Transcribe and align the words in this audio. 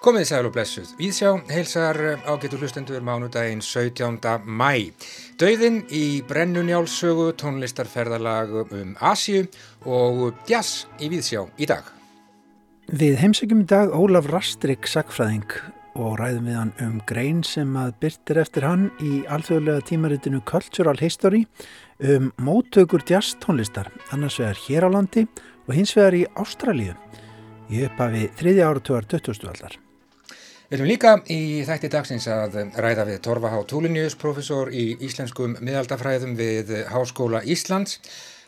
Komið 0.00 0.30
sæl 0.30 0.46
og 0.48 0.54
blessuð. 0.54 0.94
Íðsjá 0.96 1.30
heilsar 1.52 1.98
ágetur 2.24 2.62
hlustendur 2.62 3.02
mánudaginn 3.04 3.60
17. 3.60 4.14
mæ. 4.48 4.94
Dauðin 5.36 5.82
í 5.92 6.22
brennunjálsögu 6.24 7.26
tónlistarferðalag 7.36 8.54
um 8.62 8.94
Asju 8.96 9.42
og 9.84 10.38
jazz 10.48 10.86
í 11.04 11.10
Víðsjá 11.12 11.42
í 11.60 11.68
dag. 11.68 11.84
Við 12.88 13.18
heimsækjum 13.20 13.60
í 13.60 13.66
dag 13.68 13.92
Ólaf 13.92 14.30
Rastrik 14.32 14.88
Sackfræðing 14.88 15.52
og 16.00 16.16
ræðum 16.16 16.48
við 16.48 16.56
hann 16.62 16.72
um 16.86 16.96
grein 17.04 17.44
sem 17.44 17.76
að 17.76 17.92
byrtir 18.00 18.40
eftir 18.40 18.64
hann 18.70 18.88
í 19.04 19.20
alþjóðlega 19.28 19.84
tímaritinu 19.92 20.40
Cultural 20.48 20.96
History 20.96 21.44
um 22.00 22.32
móttökur 22.40 23.04
jazz 23.04 23.36
tónlistar, 23.44 23.92
annars 24.16 24.40
vegar 24.40 24.64
hér 24.64 24.88
á 24.88 24.96
landi 24.96 25.28
og 25.68 25.76
hins 25.76 25.92
vegar 25.92 26.16
í 26.16 26.24
Ástralíu 26.40 26.96
í 27.68 27.84
upphafi 27.84 28.30
þriðja 28.40 28.72
áratugar 28.72 29.12
20. 29.12 29.44
aldar. 29.52 29.80
Við 30.70 30.78
erum 30.78 30.86
líka 30.86 31.12
í 31.34 31.64
þætti 31.66 31.88
dagsins 31.90 32.28
að 32.30 32.52
ræða 32.78 33.02
við 33.08 33.16
Torfa 33.26 33.48
H. 33.50 33.64
Túlinjus, 33.72 34.14
profesor 34.14 34.68
í 34.70 34.84
íslenskum 35.02 35.56
miðaldafræðum 35.58 36.36
við 36.38 36.70
Háskóla 36.92 37.40
Íslands, 37.42 37.96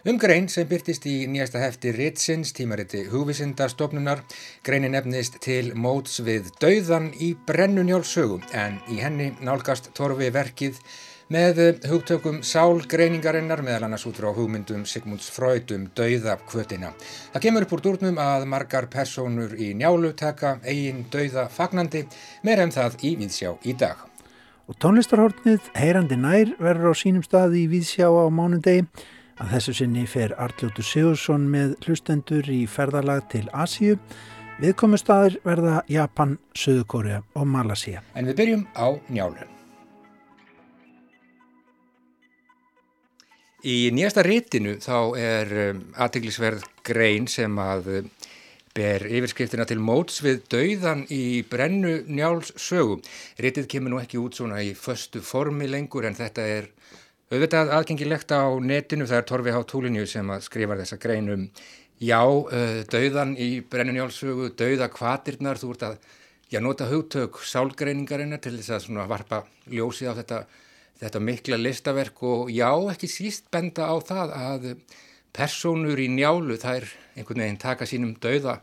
um 0.06 0.20
grein 0.22 0.46
sem 0.46 0.68
byrtist 0.70 1.08
í 1.10 1.16
nýjasta 1.26 1.58
hefti 1.58 1.90
Ritsins, 1.96 2.54
tímariti 2.54 3.02
hugvísindarstofnunar. 3.10 4.22
Greinin 4.62 4.94
efnist 4.94 5.40
til 5.42 5.72
móts 5.74 6.20
við 6.22 6.52
dauðan 6.62 7.10
í 7.18 7.32
brennunjálsögu 7.48 8.38
en 8.54 8.78
í 8.86 9.02
henni 9.02 9.32
nálgast 9.42 9.90
Torfi 9.98 10.30
verkið 10.30 10.78
með 11.32 11.60
hugtökum 11.88 12.40
sálgreiningarinnar 12.44 13.62
meðal 13.64 13.86
annars 13.86 14.04
út 14.08 14.18
frá 14.20 14.28
hugmyndum 14.36 14.82
Sigmunds 14.88 15.30
Freud 15.32 15.70
um 15.72 15.86
dauðakvötina. 15.96 16.90
Það 17.32 17.44
kemur 17.46 17.66
upp 17.66 17.72
úr 17.76 17.84
dúrnum 17.86 18.20
að 18.20 18.44
margar 18.52 18.88
personur 18.92 19.54
í 19.56 19.70
njálu 19.78 20.12
taka 20.18 20.58
eigin 20.66 21.06
dauða 21.12 21.46
fagnandi, 21.52 22.04
meira 22.44 22.66
um 22.66 22.74
það 22.74 22.98
í 23.08 23.14
Víðsjá 23.20 23.54
í 23.64 23.76
dag. 23.80 24.02
Og 24.68 24.76
tónlistarhortnið 24.82 25.72
Heyrandi 25.78 26.18
nær 26.20 26.52
verður 26.60 26.92
á 26.92 26.94
sínum 27.00 27.24
staði 27.24 27.64
í 27.64 27.70
Víðsjá 27.72 28.10
á 28.12 28.26
mánundegi. 28.28 28.84
Að 29.40 29.56
þessu 29.56 29.76
sinni 29.78 30.04
fer 30.06 30.36
Arljótu 30.36 30.84
Sigursson 30.84 31.48
með 31.50 31.78
hlustendur 31.86 32.50
í 32.52 32.66
ferðalag 32.70 33.24
til 33.32 33.46
Asíu. 33.56 33.96
Viðkomustadir 34.62 35.40
verða 35.46 35.80
Japan, 35.90 36.36
Suðukórea 36.54 37.24
og 37.34 37.48
Malasíja. 37.48 38.04
En 38.14 38.28
við 38.28 38.38
byrjum 38.42 38.68
á 38.76 38.86
njálun. 39.08 39.51
Í 43.62 43.92
nýjasta 43.94 44.24
rítinu 44.26 44.72
þá 44.82 44.96
er 45.14 45.50
um, 45.68 45.82
aðteglisverð 46.02 46.64
grein 46.82 47.28
sem 47.30 47.58
að 47.62 47.90
um, 48.00 48.06
ber 48.74 49.04
yfirskriftina 49.06 49.62
til 49.70 49.76
móts 49.78 50.16
við 50.24 50.40
dauðan 50.50 51.04
í 51.14 51.44
brennu 51.46 52.00
njáls 52.10 52.50
sögu. 52.58 52.96
Rítið 53.38 53.68
kemur 53.70 53.94
nú 53.94 54.00
ekki 54.00 54.18
út 54.18 54.34
svona 54.34 54.58
í 54.66 54.72
föstu 54.74 55.22
formi 55.22 55.68
lengur 55.70 56.08
en 56.08 56.18
þetta 56.18 56.46
er 56.56 56.66
auðvitað 57.30 57.70
aðgengilegt 57.76 58.34
á 58.34 58.50
netinu. 58.58 59.06
Það 59.06 59.20
er 59.20 59.28
Torfi 59.30 59.54
H. 59.54 59.62
Túlinju 59.70 60.08
sem 60.10 60.34
að 60.34 60.42
skrifa 60.48 60.80
þessa 60.82 60.98
grein 61.04 61.30
um 61.30 61.46
já, 62.02 62.18
uh, 62.18 62.82
dauðan 62.90 63.36
í 63.38 63.52
brennu 63.62 63.94
njáls 63.94 64.18
sögu, 64.18 64.50
dauða 64.58 64.90
kvatirnar, 64.90 65.62
þú 65.62 65.70
ert 65.76 65.86
að 65.86 65.96
já, 66.50 66.58
nota 66.58 66.90
hugtök 66.90 67.38
sálgreiningarinnar 67.46 68.42
til 68.42 68.56
þess 68.58 68.90
að 68.90 69.06
varpa 69.06 69.44
ljósið 69.70 70.10
á 70.10 70.18
þetta 70.18 70.42
þetta 71.02 71.22
mikla 71.22 71.58
listaverk 71.60 72.22
og 72.26 72.52
já, 72.54 72.70
ekki 72.92 73.10
síst 73.10 73.50
benda 73.52 73.90
á 73.90 73.94
það 73.98 74.34
að 74.38 74.68
personur 75.34 75.98
í 75.98 76.08
njálu 76.12 76.58
þær 76.60 76.86
einhvern 77.16 77.44
veginn 77.44 77.60
taka 77.60 77.88
sínum 77.88 78.14
dauða, 78.22 78.60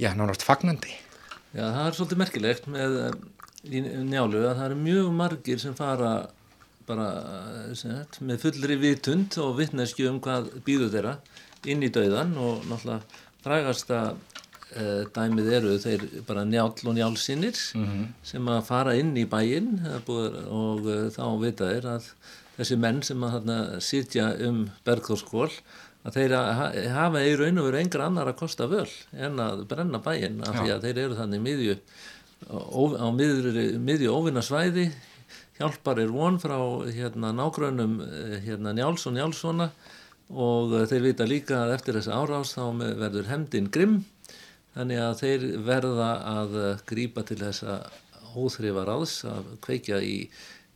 já, 0.00 0.12
nánast 0.16 0.44
fagnandi. 0.46 0.94
Já, 1.52 1.66
það 1.66 1.86
er 1.86 1.96
svolítið 1.98 2.22
merkilegt 2.22 2.68
með 2.72 2.98
í 3.68 3.82
njálu 3.82 4.40
að 4.46 4.56
það 4.56 4.64
eru 4.68 4.78
mjög 4.86 5.10
margir 5.18 5.60
sem 5.62 5.74
fara 5.78 6.12
bara 6.86 7.08
sagt, 7.78 8.18
með 8.24 8.46
fullri 8.46 8.76
vitund 8.80 9.36
og 9.42 9.54
vittneskju 9.60 10.08
um 10.10 10.18
hvað 10.22 10.48
býður 10.66 10.90
þeirra 10.96 11.12
inn 11.70 11.84
í 11.84 11.90
dauðan 11.94 12.32
og 12.42 12.64
náttúrulega 12.66 13.20
frægasta 13.44 14.00
Uh, 14.72 15.02
dæmið 15.12 15.48
eru 15.52 15.72
þeir 15.76 16.04
bara 16.24 16.46
njál 16.48 16.70
og 16.72 16.94
njálsinnir 16.96 17.58
mm 17.74 17.84
-hmm. 17.84 18.04
sem 18.24 18.46
að 18.48 18.62
fara 18.64 18.94
inn 18.96 19.10
í 19.20 19.26
bæinn 19.28 19.82
og 20.08 20.86
uh, 20.86 21.10
þá 21.12 21.24
vita 21.42 21.68
þeir 21.68 21.88
að 21.96 22.06
þessi 22.56 22.78
menn 22.80 23.02
sem 23.02 23.24
að 23.24 23.34
þarna 23.36 23.58
sitja 23.80 24.30
um 24.48 24.70
Bergþórskól 24.86 25.50
að 26.02 26.16
þeir 26.16 26.34
hafa 26.94 27.20
í 27.22 27.34
raun 27.36 27.60
og 27.60 27.68
veru 27.68 27.80
engra 27.82 28.06
annar 28.06 28.30
að 28.32 28.40
kosta 28.40 28.66
völ 28.66 28.88
en 29.12 29.38
að 29.42 29.64
brenna 29.70 30.00
bæinn 30.02 30.40
af 30.40 30.56
því 30.58 30.72
að 30.74 30.86
þeir 30.86 30.98
eru 31.04 31.18
þannig 31.20 31.44
miðju 31.46 31.76
á 32.50 33.08
miðju, 33.14 33.66
miðju 33.78 34.14
óvinnasvæði 34.16 34.86
hjálpar 35.60 36.00
er 36.02 36.10
von 36.10 36.40
frá 36.42 36.56
hérna 36.90 37.30
nágrönum 37.36 38.00
eh, 38.02 38.40
hérna 38.42 38.72
Njáls 38.74 39.06
og 39.06 39.14
Njálssona 39.14 39.68
og 40.32 40.74
þeir 40.88 41.06
vita 41.10 41.28
líka 41.28 41.60
að 41.66 41.76
eftir 41.76 41.98
þessi 41.98 42.16
árás 42.16 42.56
þá 42.56 42.64
verður 42.98 43.28
hemdinn 43.30 43.70
grimm 43.70 44.00
Þannig 44.72 45.02
að 45.04 45.14
þeir 45.20 45.46
verða 45.66 46.10
að 46.32 46.56
grýpa 46.88 47.24
til 47.28 47.38
þessa 47.42 47.78
óþrifa 48.32 48.86
ráðs 48.88 49.18
að 49.28 49.52
kveikja 49.64 50.00
í, 50.00 50.16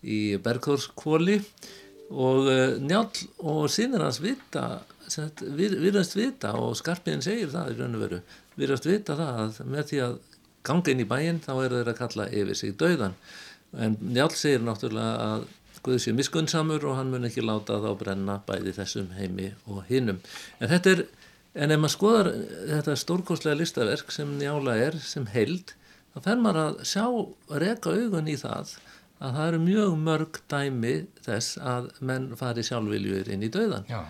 í 0.05 0.21
bergþórskvóli 0.45 1.39
og 2.13 2.51
uh, 2.53 2.77
njál 2.79 3.09
og 3.41 3.65
sínir 3.73 4.05
hans 4.05 4.21
vita, 4.23 4.83
virðast 5.57 6.17
vita 6.19 6.53
og 6.61 6.77
skarpiðin 6.79 7.25
segir 7.25 7.51
það 7.55 7.73
í 7.73 7.79
raun 7.81 7.97
og 7.97 8.05
veru, 8.05 8.21
virðast 8.61 8.89
vita 8.91 9.17
það 9.19 9.43
að 9.43 9.61
með 9.73 9.91
því 9.91 10.03
að 10.05 10.17
ganga 10.67 10.93
inn 10.93 11.03
í 11.03 11.09
bæinn 11.09 11.43
þá 11.43 11.53
eru 11.57 11.81
þeir 11.81 11.93
að 11.93 12.01
kalla 12.03 12.29
yfir 12.31 12.59
sig 12.59 12.77
dauðan. 12.79 13.17
En 13.77 13.97
njál 14.13 14.33
segir 14.37 14.63
náttúrulega 14.65 15.31
að 15.31 15.49
Guð 15.87 16.01
sé 16.03 16.11
miskunnsamur 16.17 16.83
og 16.91 16.97
hann 16.99 17.13
mun 17.13 17.29
ekki 17.29 17.45
láta 17.45 17.77
þá 17.79 17.93
brenna 18.01 18.41
bæði 18.49 18.73
þessum 18.75 19.13
heimi 19.15 19.53
og 19.71 19.85
hinnum. 19.87 20.17
En 20.59 20.71
þetta 20.73 20.95
er 20.97 21.03
En 21.57 21.73
ef 21.73 21.81
maður 21.81 21.95
skoðar 21.95 22.29
þetta 22.69 22.97
stórkostlega 23.01 23.61
listaverk 23.61 24.13
sem 24.13 24.35
njála 24.37 24.77
er, 24.77 24.99
sem 25.01 25.25
held, 25.33 25.73
þá 26.13 26.19
fer 26.27 26.43
maður 26.43 26.63
að 26.63 26.83
sjá, 26.91 27.07
reka 27.63 27.95
augun 27.97 28.29
í 28.29 28.37
það 28.41 28.77
að 29.17 29.37
það 29.39 29.49
eru 29.49 29.61
mjög 29.65 29.99
mörg 30.05 30.39
dæmi 30.53 30.95
þess 31.25 31.59
að 31.65 31.91
menn 32.05 32.29
fari 32.37 32.65
sjálfviljur 32.67 33.31
inn 33.33 33.47
í 33.47 33.53
dauðan. 33.53 33.87
Já. 33.89 34.03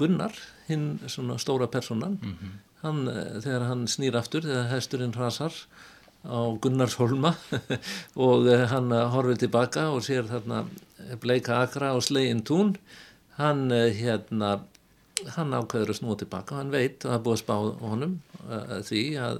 Gunnar, 0.00 0.34
hinn 0.66 0.96
svona 1.12 1.36
stóra 1.38 1.68
personan, 1.70 2.18
mm 2.22 2.34
-hmm. 2.34 2.54
hann, 2.82 3.02
þegar 3.44 3.68
hann 3.68 3.86
snýr 3.86 4.16
aftur, 4.18 4.42
þegar 4.42 4.72
hesturinn 4.72 5.14
hrasar 5.14 5.54
á 6.26 6.58
Gunnars 6.58 6.96
holma 6.98 7.36
og 8.26 8.48
hann 8.72 8.90
horfið 8.90 9.44
tilbaka 9.44 9.90
og 9.94 10.02
sér 10.02 10.26
þarna 10.26 10.64
bleika 11.22 11.60
akra 11.62 11.94
og 11.94 12.02
slegin 12.02 12.42
tún, 12.42 12.76
hann 13.38 13.70
hérna 13.70 14.64
hann 15.36 15.54
ákveður 15.56 15.92
að 15.92 15.98
snúa 16.00 16.18
tilbaka 16.20 16.58
hann 16.58 16.72
veit 16.74 17.04
að 17.04 17.14
það 17.14 17.22
búið 17.24 17.36
að 17.36 17.42
spá 17.42 17.54
honum 17.84 18.18
uh, 18.46 18.74
því 18.86 19.04
að 19.22 19.38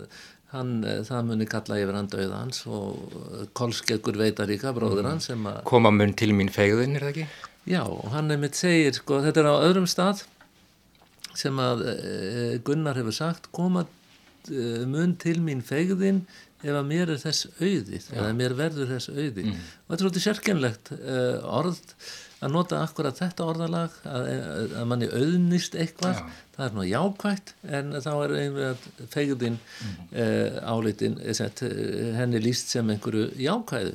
hann, 0.53 0.71
uh, 0.85 1.03
það 1.07 1.29
muni 1.31 1.49
kalla 1.51 1.81
yfir 1.83 1.99
hann 1.99 2.09
döða 2.13 2.41
hans 2.45 2.63
og 2.71 3.51
Kolskeggur 3.57 4.19
veitar 4.21 4.49
líka 4.51 4.73
bróður 4.77 5.05
mm. 5.05 5.11
hans 5.13 5.67
koma 5.69 5.93
mun 5.95 6.17
til 6.17 6.33
mín 6.37 6.53
fegðin, 6.53 6.97
er 6.97 7.07
það 7.07 7.13
ekki? 7.13 7.29
Já, 7.67 7.83
og 7.83 8.09
hann 8.15 8.31
er 8.31 8.41
mitt 8.41 8.59
segir 8.59 8.95
sko, 8.95 9.21
þetta 9.25 9.43
er 9.43 9.51
á 9.51 9.65
öðrum 9.69 9.89
stað 9.91 10.25
sem 11.37 11.61
að 11.61 11.87
uh, 11.93 12.57
Gunnar 12.65 12.99
hefur 12.99 13.17
sagt 13.17 13.51
koma 13.57 13.87
mun 14.47 15.17
til 15.19 15.41
mín 15.43 15.59
fegðin 15.67 16.21
ef 16.63 16.71
að 16.71 16.85
mér 16.87 17.11
er 17.11 17.19
þess 17.19 17.49
auðið 17.59 18.05
eða 18.15 18.29
mér 18.39 18.53
verður 18.57 18.93
þess 18.95 19.11
auðið 19.11 19.49
mm. 19.51 19.57
og 19.59 19.91
þetta 19.91 19.97
er 19.97 20.05
svolítið 20.05 20.25
sérkennlegt 20.25 20.93
orð 21.51 21.81
að 22.45 22.53
nota 22.53 22.81
akkurat 22.85 23.17
þetta 23.17 23.47
orðalag 23.49 23.95
að, 24.05 24.27
að 24.77 24.89
manni 24.91 25.09
auðnist 25.09 25.77
eitthvað 25.79 26.19
Já. 26.19 26.25
það 26.57 26.65
er 26.67 26.75
nú 26.77 26.87
jákvægt 26.87 27.53
en 27.79 27.95
þá 28.05 28.11
er 28.13 28.35
einhverja 28.41 29.07
fegðin 29.15 29.57
mm. 29.57 29.95
uh, 30.13 30.59
áleitin 30.75 31.19
set, 31.39 31.63
henni 32.19 32.43
líst 32.45 32.73
sem 32.75 32.93
einhverju 32.93 33.31
jákvæðu 33.41 33.95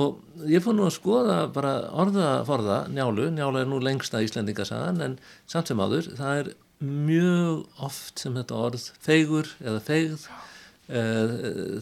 og 0.00 0.44
ég 0.50 0.62
fór 0.64 0.78
nú 0.78 0.86
að 0.86 0.96
skoða 1.00 1.40
bara 1.54 1.74
orðaforða 2.04 2.84
njálu, 2.94 3.30
njálu 3.34 3.64
er 3.64 3.70
nú 3.70 3.80
lengsta 3.82 4.22
íslendingasagan 4.22 5.02
en 5.08 5.16
samt 5.50 5.72
sem 5.72 5.82
áður 5.82 6.12
það 6.14 6.44
er 6.44 6.52
mjög 6.80 7.82
oft 7.84 8.22
sem 8.22 8.38
þetta 8.38 8.62
orð 8.68 8.86
fegur 9.02 9.50
eða 9.60 9.82
fegð 9.84 10.28
uh, 10.30 11.34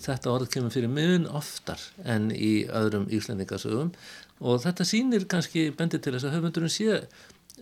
þetta 0.03 0.33
orð 0.33 0.49
kemur 0.57 0.73
fyrir 0.73 0.91
mjög 0.91 1.29
oftar 1.37 1.85
en 2.09 2.33
í 2.33 2.65
öðrum 2.81 3.07
íslendingasögum 3.13 3.93
og 4.41 4.63
þetta 4.63 4.87
sýnir 4.87 5.27
kannski 5.31 5.69
bendir 5.77 6.03
til 6.03 6.15
þess 6.15 6.29
að 6.29 6.37
höfundurinn 6.39 6.73
sé 6.73 7.01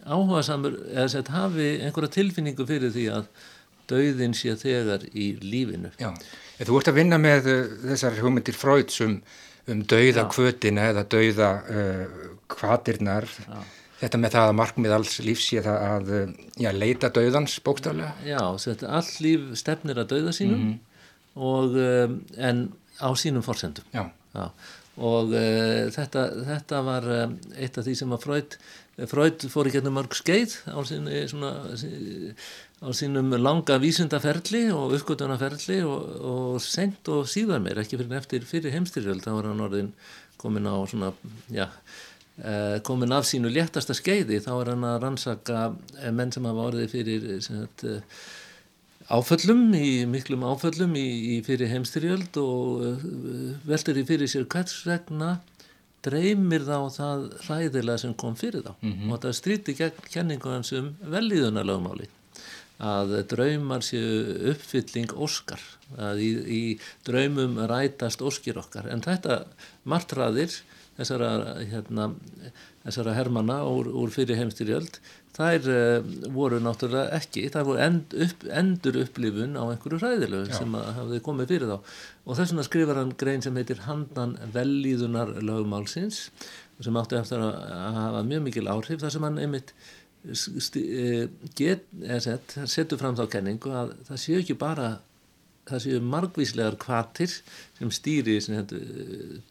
áhuga 0.04 0.42
samur 0.46 0.76
eða 0.92 1.08
sett 1.14 1.32
hafi 1.34 1.70
einhverja 1.80 2.14
tilfinningu 2.18 2.66
fyrir 2.68 2.92
því 2.94 3.06
að 3.16 3.30
dauðin 3.90 4.34
sé 4.36 4.56
þegar 4.60 5.06
í 5.14 5.30
lífinu 5.42 5.92
Já, 6.00 6.10
þú 6.60 6.78
ert 6.80 6.92
að 6.92 7.00
vinna 7.00 7.20
með 7.22 7.50
uh, 7.52 7.58
þessar 7.86 8.20
hugmyndir 8.20 8.58
Freuds 8.58 9.00
um, 9.06 9.18
um 9.70 9.82
dauða 9.88 10.26
kvötina 10.32 10.90
eða 10.92 11.06
dauða 11.16 11.50
uh, 11.64 12.22
kvatirnar 12.52 13.28
Já. 13.46 13.60
þetta 14.02 14.22
með 14.22 14.36
það 14.36 14.48
að 14.50 14.56
markmið 14.62 14.96
alls 14.98 15.18
lífs 15.26 15.50
sé 15.50 15.62
það 15.64 15.86
að 15.90 16.16
uh, 16.18 16.34
já, 16.60 16.70
leita 16.74 17.12
dauðans 17.14 17.60
bókstaflega 17.66 18.12
Já, 18.26 18.42
þetta 18.66 18.90
all 18.98 19.12
líf 19.26 19.52
stefnir 19.62 20.02
að 20.02 20.10
dauða 20.16 20.34
sínum 20.36 20.58
mm 20.60 20.74
-hmm. 20.74 21.46
og 21.52 21.78
um, 21.86 22.20
en 22.36 22.66
á 23.00 23.08
sínum 23.16 23.42
forsendum. 23.42 23.84
Já. 23.92 24.10
Já. 24.34 24.50
Og 24.96 25.32
uh, 25.36 25.86
þetta, 25.92 26.24
þetta 26.46 26.82
var 26.86 27.06
um, 27.18 27.36
eitt 27.60 27.76
af 27.76 27.84
því 27.84 27.94
sem 27.98 28.14
að 28.16 28.22
Freud, 28.24 28.56
Freud 29.10 29.44
fór 29.52 29.68
í 29.68 29.74
getnum 29.74 29.98
mörg 29.98 30.16
skeið 30.16 30.54
á, 30.72 30.80
sinni, 30.88 31.20
svona, 31.28 31.50
á 32.80 32.88
sínum 32.96 33.34
langa 33.36 33.76
vísundaferli 33.82 34.66
og 34.72 34.94
uppgötunarferli 34.96 35.82
og, 35.84 36.16
og 36.30 36.56
sent 36.64 37.12
og 37.12 37.28
síðan 37.28 37.66
meir, 37.66 37.82
ekki 37.82 38.00
fyrir 38.00 38.16
eftir 38.22 38.48
fyrir 38.48 38.72
heimstyrjöld, 38.72 39.20
þá 39.26 39.34
var 39.34 39.50
hann 39.50 39.64
orðin 39.66 39.92
komin 40.40 40.64
á 40.64 40.80
svona, 40.88 41.12
já, 41.52 41.68
uh, 42.40 42.78
komin 42.88 43.12
af 43.12 43.28
sínu 43.28 43.52
léttasta 43.52 43.96
skeiði, 43.96 44.40
þá 44.40 44.52
er 44.54 44.72
hann 44.72 44.88
að 44.94 44.98
rannsaka 45.04 45.68
menn 46.08 46.32
sem 46.32 46.48
hafa 46.48 46.70
orðið 46.70 46.92
fyrir 46.96 47.30
sem 47.44 47.66
þetta, 47.66 48.00
áföllum, 49.12 49.68
í 49.74 50.06
miklum 50.10 50.44
áföllum 50.46 50.96
í, 50.98 51.06
í 51.36 51.42
fyrir 51.46 51.70
heimstyrjöld 51.70 52.38
og 52.42 52.82
uh, 52.82 53.04
veldur 53.68 54.00
í 54.00 54.06
fyrir 54.08 54.30
sér 54.30 54.48
hvers 54.50 54.80
vegna 54.88 55.36
dreymir 56.06 56.66
þá 56.66 56.78
það 56.94 57.24
hræðilega 57.46 58.02
sem 58.02 58.14
kom 58.18 58.36
fyrir 58.38 58.62
þá 58.66 58.74
mm 58.74 58.92
-hmm. 58.92 59.10
og 59.10 59.16
þetta 59.16 59.38
stríti 59.40 59.74
gegn 59.78 60.06
kenningu 60.12 60.52
hans 60.52 60.72
um 60.72 60.94
velíðuna 61.02 61.64
lögmáli 61.66 62.08
að 62.76 63.14
draumar 63.30 63.80
séu 63.80 64.50
uppfylling 64.52 65.12
óskar, 65.16 65.60
að 65.96 66.20
í, 66.20 66.30
í 66.44 66.62
draumum 67.06 67.56
rætast 67.70 68.20
óskir 68.20 68.58
okkar 68.60 68.90
en 68.92 69.00
þetta 69.00 69.46
martraðir 69.84 70.52
þessara, 70.98 71.30
hérna, 71.70 72.10
þessara 72.84 73.14
hermana 73.16 73.62
úr, 73.64 73.88
úr 73.88 74.12
fyrir 74.12 74.36
heimstyrjöld 74.36 75.00
þær 75.36 75.66
uh, 75.68 76.12
voru 76.32 76.58
náttúrulega 76.64 77.16
ekki, 77.18 77.46
þær 77.52 77.66
voru 77.68 77.82
end, 77.84 78.14
upp, 78.26 78.44
endur 78.60 79.00
upplifun 79.02 79.58
á 79.60 79.64
einhverju 79.68 80.00
hræðilegu 80.00 80.46
Já. 80.48 80.60
sem 80.60 80.76
hafði 80.76 81.20
komið 81.26 81.52
fyrir 81.52 81.72
þá 81.72 81.76
og 81.76 82.38
þess 82.38 82.52
vegna 82.52 82.66
skrifar 82.66 83.00
hann 83.02 83.12
grein 83.20 83.44
sem 83.44 83.58
heitir 83.60 83.82
Handan 83.84 84.36
vellíðunar 84.54 85.34
lögmálsins 85.44 86.22
sem 86.84 87.00
átti 87.00 87.18
eftir 87.18 87.42
að 87.42 88.00
hafa 88.00 88.24
mjög 88.28 88.46
mikil 88.48 88.70
áhrif 88.72 89.02
þar 89.02 89.14
sem 89.14 89.26
hann 89.28 89.42
einmitt 89.42 89.74
eh, 90.26 91.26
get, 91.58 91.84
set, 92.24 92.56
setur 92.68 93.00
fram 93.00 93.18
þá 93.18 93.26
kenningu 93.36 93.72
að 93.76 93.94
það 94.08 94.22
séu 94.24 94.40
ekki 94.40 94.58
bara 94.60 94.96
það 95.66 95.82
séu 95.82 96.00
margvíslegar 96.14 96.76
kvatir 96.80 97.32
sem 97.76 97.92
stýri 97.92 98.38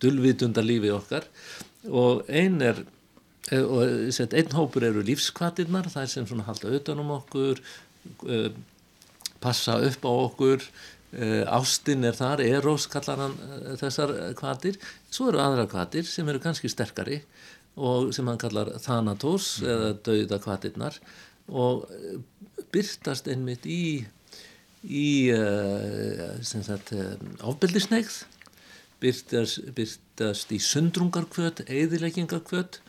dulvitundar 0.01 0.65
lífi 0.65 0.93
okkar 0.95 1.25
og 1.91 2.23
einn 2.31 2.61
er 2.65 2.85
Eh, 2.85 2.94
og 3.53 4.11
sett, 4.15 4.33
einn 4.33 4.55
hópur 4.57 4.87
eru 4.87 5.03
lífskvatirnar 5.05 5.91
það 5.93 6.07
er 6.07 6.11
sem 6.13 6.27
svona 6.29 6.47
halda 6.47 6.69
auðvitað 6.69 7.01
um 7.03 7.11
okkur 7.19 7.61
uh, 8.25 8.49
passa 9.43 9.79
upp 9.85 10.05
á 10.05 10.11
okkur. 10.13 10.69
Ástinn 11.47 12.03
er 12.03 12.15
þar, 12.17 12.41
erós 12.43 12.89
kallar 12.91 13.21
hann 13.21 13.35
þessar 13.79 14.11
kvatir 14.35 14.75
svo 15.07 15.29
eru 15.29 15.39
aðra 15.39 15.63
kvatir 15.71 16.03
sem 16.03 16.27
eru 16.27 16.41
kannski 16.43 16.67
sterkari 16.67 17.21
og 17.79 18.09
sem 18.11 18.27
hann 18.27 18.41
kallar 18.41 18.73
thanatos 18.83 19.61
mm. 19.61 19.69
eða 19.71 19.93
dauða 20.03 20.39
kvatirnar 20.43 20.97
og 21.47 21.85
byrtast 22.73 23.29
einmitt 23.31 23.63
í 23.63 24.03
í 24.85 25.31
ábyrðisneigð 27.41 28.17
byrtast, 29.01 29.61
byrtast 29.75 30.53
í 30.55 30.59
sundrungarkvöt 30.61 31.65
eðileggingarkvöt 31.65 32.79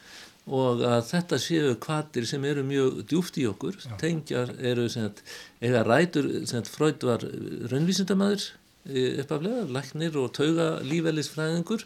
og 0.46 0.82
að 0.86 1.00
þetta 1.08 1.38
séu 1.42 1.72
kvatir 1.82 2.26
sem 2.28 2.44
eru 2.46 2.62
mjög 2.66 3.00
djúft 3.10 3.38
í 3.42 3.46
okkur 3.50 3.78
Já. 3.82 3.96
tengjar 3.98 4.52
eru 4.58 4.86
eða 4.86 5.82
rætur, 5.86 6.28
fröyd 6.70 7.02
var 7.02 7.24
raunvísindamæður 7.72 8.44
e, 8.86 9.22
uppaflega, 9.24 9.64
læknir 9.74 10.18
og 10.20 10.30
tauga 10.38 10.68
lífælisfræðingur 10.86 11.82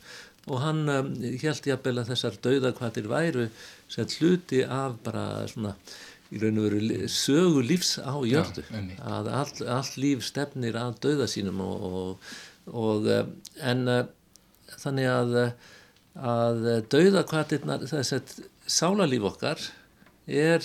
og 0.50 0.60
hann 0.60 0.84
um, 0.92 1.10
held 1.40 1.66
jafnvel 1.68 2.02
að 2.02 2.12
þessar 2.12 2.38
dauðakvatir 2.44 3.08
væru 3.08 3.48
sagt, 3.88 4.18
hluti 4.20 4.62
af 4.64 5.00
bara 5.04 5.46
svona 5.48 5.74
í 6.30 6.38
raun 6.40 6.60
og 6.60 6.68
veru 6.68 7.08
sögu 7.10 7.64
lífs 7.64 7.96
á 7.96 8.12
jördu 8.28 8.64
Já, 8.68 8.80
að 9.00 9.32
all, 9.40 9.66
all 9.80 9.90
líf 9.96 10.24
stefnir 10.28 10.76
að 10.76 11.00
dauða 11.06 11.28
sínum 11.32 11.64
og, 11.64 11.84
og, 11.90 12.32
og 12.76 13.10
en 13.10 13.86
uh, 13.88 14.04
þannig 14.76 15.12
að 15.16 15.36
að 16.18 16.64
dauðakvatirnar 16.92 17.84
þess 17.90 18.16
að 18.16 18.32
sálarlíf 18.70 19.26
okkar 19.30 19.60
er, 20.26 20.64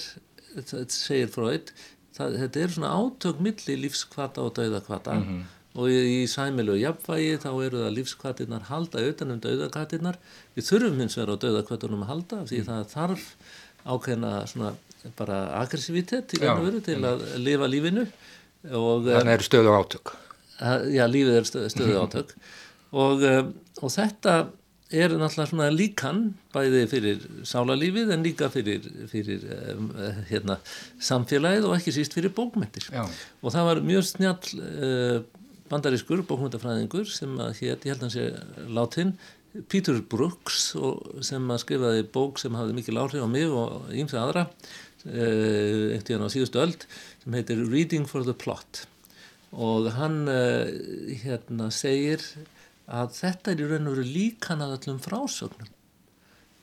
þetta 0.55 0.85
segir 0.93 1.29
Freud 1.33 1.73
það, 2.15 2.39
þetta 2.43 2.63
er 2.63 2.73
svona 2.75 2.93
átök 2.95 3.43
milli 3.43 3.77
lífskvata 3.83 4.45
og 4.45 4.55
dauðakvata 4.57 5.17
mm 5.17 5.27
-hmm. 5.27 5.43
og 5.75 5.91
í, 5.91 5.99
í 6.21 6.25
sæmilu 6.31 6.77
jafnvægi 6.79 7.37
þá 7.43 7.49
eru 7.67 7.83
það 7.83 7.95
lífskvatirnar 7.99 8.67
halda 8.71 9.05
utanum 9.09 9.41
dauðakvatirnar. 9.43 10.19
Við 10.55 10.67
þurfum 10.69 10.99
hins 11.03 11.17
vegar 11.17 11.35
á 11.35 11.43
dauðakvatunum 11.45 12.03
að 12.05 12.11
halda 12.13 12.41
því 12.49 12.59
mm. 12.59 12.67
það 12.69 12.83
þarf 12.95 13.25
ákveðna 13.85 14.33
svona 14.49 14.73
bara 15.15 15.39
aggressivitet 15.61 16.27
til, 16.31 16.41
veru, 16.41 16.81
til 16.81 17.01
að 17.05 17.25
lifa 17.37 17.67
lífinu. 17.69 18.07
Þannig 18.65 19.33
er 19.35 19.43
stöðu 19.45 19.73
átök. 19.75 20.15
Já, 20.89 21.05
lífið 21.05 21.35
er 21.37 21.49
stöðu, 21.49 21.69
stöðu 21.69 21.97
átök. 22.05 22.31
Og, 22.95 23.25
og 23.83 23.91
þetta 23.91 24.47
er 24.95 25.13
náttúrulega 25.15 25.51
svona 25.51 25.69
líkan 25.73 26.21
bæði 26.55 26.83
fyrir 26.91 27.23
sálarlífið 27.47 28.11
en 28.15 28.25
líka 28.25 28.49
fyrir, 28.53 28.85
fyrir 29.11 29.45
um, 29.75 29.89
hérna, 30.29 30.59
samfélagið 31.03 31.67
og 31.69 31.77
ekki 31.77 31.93
síst 31.95 32.15
fyrir 32.15 32.33
bókmyndir 32.35 32.87
Já. 32.93 33.03
og 33.05 33.55
það 33.55 33.69
var 33.69 33.81
mjög 33.91 34.07
snjall 34.09 34.61
uh, 34.61 35.17
bandarískur 35.71 36.25
bókmyndafræðingur 36.29 37.09
sem 37.09 37.33
að 37.41 37.59
hétt, 37.61 37.87
ég 37.87 37.95
held 37.95 38.03
að 38.03 38.07
hans 38.07 38.19
er 38.21 38.69
látin 38.69 39.15
Peter 39.71 40.01
Brooks 40.11 40.73
sem 41.23 41.51
að 41.51 41.61
skrifaði 41.63 42.07
bók 42.11 42.41
sem 42.41 42.55
hafði 42.57 42.75
mikil 42.75 42.99
áhrif 42.99 43.23
á 43.23 43.29
mig 43.29 43.47
og 43.47 43.87
ímsa 43.95 44.19
aðra 44.23 44.47
uh, 44.49 45.95
eftir 45.95 46.17
hann 46.17 46.27
á 46.27 46.33
síðustu 46.33 46.61
öld 46.63 46.87
sem 47.23 47.37
heitir 47.37 47.63
Reading 47.69 48.07
for 48.09 48.27
the 48.27 48.35
Plot 48.35 48.85
og 49.55 49.87
hann 49.95 50.25
uh, 50.27 50.67
hérna 51.23 51.71
segir 51.73 52.23
að 52.85 53.13
þetta 53.17 53.51
er 53.51 53.61
í 53.61 53.67
raun 53.69 53.89
og 53.89 53.95
veru 53.95 54.05
líkan 54.07 54.63
að 54.63 54.75
allum 54.77 55.01
frásögnum. 55.01 55.69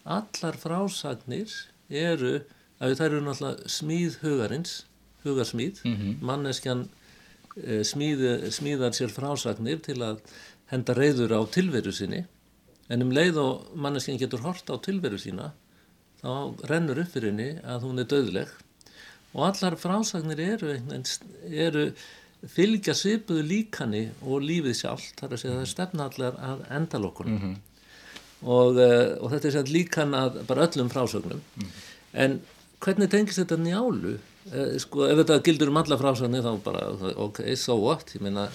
Allar 0.05 0.59
frásagnir 0.59 1.55
eru, 1.89 2.35
það 2.81 3.05
eru 3.07 3.23
náttúrulega 3.23 3.71
smíð 3.71 4.19
hugarins, 4.23 4.75
hugarsmíð, 5.23 5.83
mm 5.85 5.97
-hmm. 5.97 6.15
manneskjan 6.21 6.89
e, 7.57 7.83
smíð, 7.85 8.51
smíðar 8.51 8.95
sér 8.95 9.11
frásagnir 9.11 9.83
til 9.83 10.03
að 10.03 10.21
henda 10.67 10.95
reyður 10.95 11.37
á 11.39 11.41
tilveru 11.47 11.93
sinni, 11.93 12.25
en 12.89 13.03
um 13.03 13.13
leið 13.13 13.37
og 13.39 13.77
manneskjan 13.77 14.19
getur 14.19 14.41
hort 14.41 14.71
á 14.71 14.77
tilveru 14.83 15.19
sína, 15.19 15.53
þá 16.23 16.55
rennur 16.71 16.99
upp 16.99 17.13
fyrir 17.13 17.31
henni 17.31 17.61
að 17.63 17.83
hún 17.83 17.99
er 17.99 18.07
döðleg 18.07 18.49
og 19.35 19.47
allar 19.49 19.77
frásagnir 19.81 20.41
eru, 20.41 20.75
eru 21.51 21.93
fylgja 22.51 22.95
svipuðu 22.97 23.45
líkani 23.47 24.03
og 24.27 24.43
lífið 24.43 24.75
sjálft, 24.81 25.15
þar 25.21 25.35
að 25.37 25.43
segja 25.43 25.55
það 25.55 25.63
er 25.63 25.71
stefnallar 25.71 26.41
að 26.43 26.65
endalokkunum 26.79 27.37
mm 27.37 27.43
-hmm. 27.43 27.57
og, 28.43 28.81
uh, 28.83 29.23
og 29.23 29.31
þetta 29.31 29.49
er 29.49 29.57
sér 29.57 29.73
líkan 29.77 30.15
að 30.19 30.43
bara 30.47 30.67
öllum 30.67 30.91
frásögnum. 30.91 31.41
Mm 31.57 31.63
-hmm. 31.67 31.89
en 32.13 32.41
hvernig 32.81 33.11
tengist 33.11 33.39
þetta 33.39 33.57
njálu? 33.57 34.19
Uh, 34.53 34.79
sko 34.79 35.07
ef 35.07 35.19
þetta 35.19 35.43
gildur 35.43 35.69
um 35.69 35.77
alla 35.77 35.99
frásögnu 35.99 36.43
þá 36.43 36.63
bara 36.63 36.89
ok, 37.17 37.57
so 37.57 37.77
what? 37.77 38.15
Ég 38.15 38.21
meina 38.21 38.49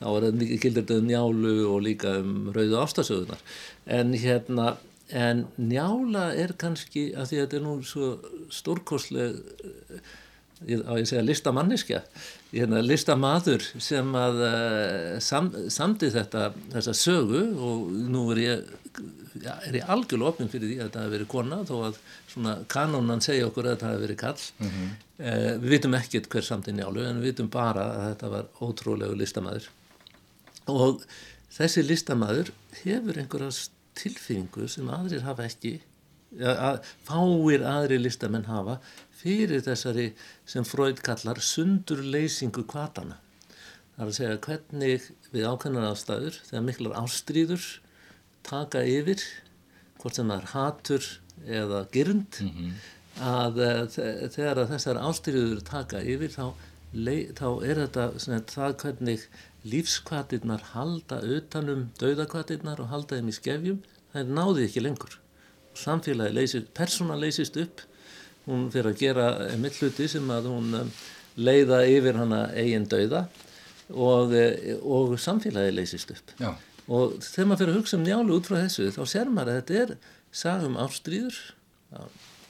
þá 0.00 0.06
er 0.16 0.22
þetta 0.30 0.60
gildur 0.62 0.82
þetta 0.82 0.98
um 0.98 1.06
njálu 1.06 1.56
og 1.68 1.82
líka 1.82 2.18
um 2.20 2.52
rauðu 2.54 2.78
ástasögunar 2.80 3.40
en 3.86 4.14
hérna 4.14 4.76
en 5.10 5.46
njála 5.56 6.34
er 6.36 6.52
kannski 6.60 7.12
að 7.16 7.30
því 7.30 7.36
að 7.36 7.44
þetta 7.44 7.56
er 7.56 7.62
nú 7.64 7.74
svo 7.82 8.08
stórkosleg 8.52 9.36
á 10.58 10.92
ég 10.98 11.06
segja 11.06 11.22
listamanniska 11.22 12.02
hérna, 12.50 12.80
listamadur 12.82 13.62
sem 13.62 14.08
að 14.18 14.40
uh, 14.42 15.14
sam, 15.22 15.50
samdi 15.70 16.10
þetta 16.10 16.50
þessa 16.72 16.94
sögu 16.98 17.42
og 17.62 17.92
nú 18.10 18.24
er 18.34 18.42
ég 18.42 18.72
ja, 19.44 19.54
er 19.68 19.78
ég 19.78 19.90
algjörlega 19.94 20.32
opinn 20.34 20.50
fyrir 20.50 20.72
því 20.72 20.78
að 20.80 20.88
þetta 20.88 21.04
hefur 21.04 21.14
verið 21.14 21.30
kona 21.34 21.60
þó 21.68 21.74
að 21.90 22.00
svona 22.28 22.54
kanónan 22.74 23.22
segja 23.24 23.48
okkur 23.48 23.68
að 23.68 23.76
þetta 23.76 23.92
hefur 23.92 24.04
verið 24.06 24.20
kall 24.24 24.44
mm 24.58 24.68
-hmm. 24.68 24.94
uh, 25.22 25.50
við 25.62 25.74
vitum 25.76 25.98
ekkert 26.00 26.30
hver 26.32 26.48
samt 26.50 26.68
í 26.68 26.76
njálu 26.76 27.06
en 27.06 27.22
við 27.22 27.32
vitum 27.32 27.50
bara 27.50 27.88
að 27.94 28.06
þetta 28.12 28.32
var 28.34 28.48
ótrúlegu 28.60 29.18
listamadur 29.18 29.68
og 30.66 31.04
þessi 31.54 31.86
listamadur 31.86 32.50
hefur 32.82 33.18
einhverja 33.18 33.68
tilfinningu 33.98 34.68
sem 34.68 34.90
aðrir 34.90 35.22
hafa 35.26 35.46
ekki 35.46 35.78
að 36.36 36.82
fáir 37.06 37.64
aðri 37.64 37.98
listamenn 38.02 38.44
hafa 38.44 38.78
fyrir 39.18 39.64
þessari 39.66 40.12
sem 40.48 40.66
Freud 40.66 41.02
kallar 41.04 41.40
sundurleysingu 41.42 42.64
kvatana. 42.70 43.18
Það 43.96 44.04
er 44.04 44.12
að 44.12 44.16
segja 44.18 44.40
hvernig 44.46 45.08
við 45.32 45.48
ákveðnar 45.50 45.88
ástæður 45.90 46.40
þegar 46.46 46.66
miklar 46.68 46.98
ástríður 47.00 47.66
taka 48.46 48.84
yfir 48.86 49.24
hvort 49.98 50.14
sem 50.18 50.30
það 50.30 50.38
er 50.38 50.50
hatur 50.52 51.08
eða 51.60 51.80
gyrnd 51.94 52.40
mm 52.44 52.50
-hmm. 52.54 52.72
að 53.32 53.60
þegar 54.36 54.62
að 54.62 54.70
þessar 54.74 55.02
ástríður 55.02 55.62
taka 55.66 56.02
yfir 56.02 56.30
þá 56.30 56.54
þá 56.88 57.48
er 57.68 57.76
þetta 57.84 58.04
svona, 58.16 58.40
það 58.48 58.76
hvernig 58.82 59.24
lífskvatirnar 59.64 60.62
halda 60.72 61.20
utanum 61.20 61.90
dauðakvatirnar 62.00 62.80
og 62.80 62.88
halda 62.88 63.18
þeim 63.18 63.28
í 63.28 63.34
skefjum, 63.36 63.82
það 64.12 64.20
er 64.22 64.32
náðið 64.38 64.64
ekki 64.68 64.80
lengur. 64.80 65.18
Samfélagi 65.74 66.34
leysist, 66.34 66.70
persóna 66.74 67.16
leysist 67.16 67.56
upp, 67.56 67.82
hún 68.48 68.68
fyrir 68.72 68.92
að 68.92 69.02
gera 69.02 69.28
milluti 69.60 70.08
sem 70.10 70.30
að 70.32 70.48
hún 70.52 70.80
um, 70.80 70.92
leiða 71.38 71.82
yfir 71.88 72.18
hana 72.18 72.46
eigin 72.56 72.88
dauða 72.90 73.26
og, 73.92 74.34
eh, 74.36 74.74
og 74.82 75.14
samfélagi 75.20 75.74
leysist 75.76 76.12
upp. 76.14 76.34
Já. 76.40 76.52
Og 76.88 77.18
þegar 77.20 77.48
maður 77.48 77.62
fyrir 77.62 77.74
að 77.74 77.80
hugsa 77.82 77.98
um 77.98 78.06
njálu 78.06 78.38
út 78.38 78.48
frá 78.48 78.58
þessu 78.62 78.88
þá 78.94 79.02
ser 79.12 79.32
maður 79.32 79.52
að 79.52 79.58
þetta 79.60 79.82
er 79.82 79.94
sagum 80.32 80.78
ástríður, 80.80 81.36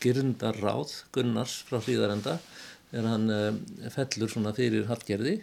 gyrndar 0.02 0.59
ráð 0.62 0.95
Gunnars 1.14 1.61
frá 1.67 1.81
hlýðarenda 1.83 2.38
þegar 2.90 3.11
hann 3.12 3.33
um, 3.35 3.59
fellur 3.95 4.31
svona 4.33 4.55
fyrir 4.57 4.87
hallgerði 4.88 5.35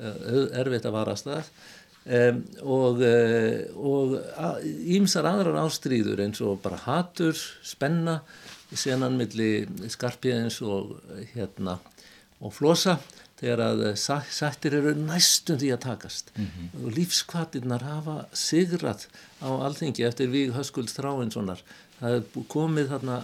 uh, 0.00 0.48
erfitt 0.60 0.88
að 0.88 0.96
varast 0.96 1.28
það 1.28 1.50
um, 2.16 2.40
og 2.76 3.04
ímsar 4.96 5.28
uh, 5.28 5.34
aðrar 5.34 5.60
ástríður 5.62 6.24
eins 6.24 6.40
og 6.44 6.60
bara 6.64 6.80
hatur, 6.86 7.36
spenna 7.64 8.20
senan 8.78 9.16
milli 9.18 9.66
skarpiðins 9.88 10.60
og 10.62 11.00
hérna 11.34 11.78
og 12.40 12.54
flosa 12.54 12.98
þegar 13.40 13.62
að 13.64 13.82
sættir 13.96 14.76
eru 14.76 14.94
næstum 14.98 15.58
því 15.60 15.72
að 15.74 15.82
takast 15.86 16.32
mm 16.36 16.46
-hmm. 16.46 16.84
og 16.84 16.96
lífskvatirnar 16.96 17.82
hafa 17.82 18.16
sigrað 18.32 19.06
á 19.40 19.48
alþingi 19.48 20.04
eftir 20.04 20.28
við 20.28 20.54
höskulds 20.56 20.96
þráinssonar 20.98 21.62
það 22.00 22.16
er 22.16 22.22
komið 22.48 22.88
þarna 22.94 23.22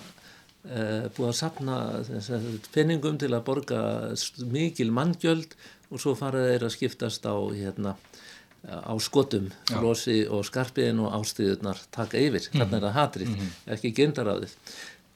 Uh, 0.67 1.07
búið 1.15 1.29
að 1.29 1.37
sapna 1.39 1.75
penningum 2.75 3.19
til 3.23 3.29
að 3.31 3.45
borga 3.47 3.81
mikil 4.51 4.91
manngjöld 4.91 5.53
og 5.93 6.01
svo 6.03 6.15
faraði 6.19 6.57
þeir 6.57 6.65
að 6.67 6.73
skiptast 6.75 7.29
á, 7.31 7.37
hérna, 7.55 7.93
á 8.67 8.95
skotum, 8.99 9.47
losi 9.79 10.25
og 10.27 10.43
skarpiðin 10.49 11.05
og 11.05 11.15
ástriðunar 11.21 11.79
taka 11.95 12.19
yfir, 12.19 12.43
mm 12.43 12.51
-hmm. 12.51 12.59
þarna 12.59 12.77
er 12.77 12.83
það 12.83 12.99
hatrið, 12.99 13.29
mm 13.29 13.37
-hmm. 13.37 13.53
ekki 13.77 13.95
gendaráðið 14.01 14.57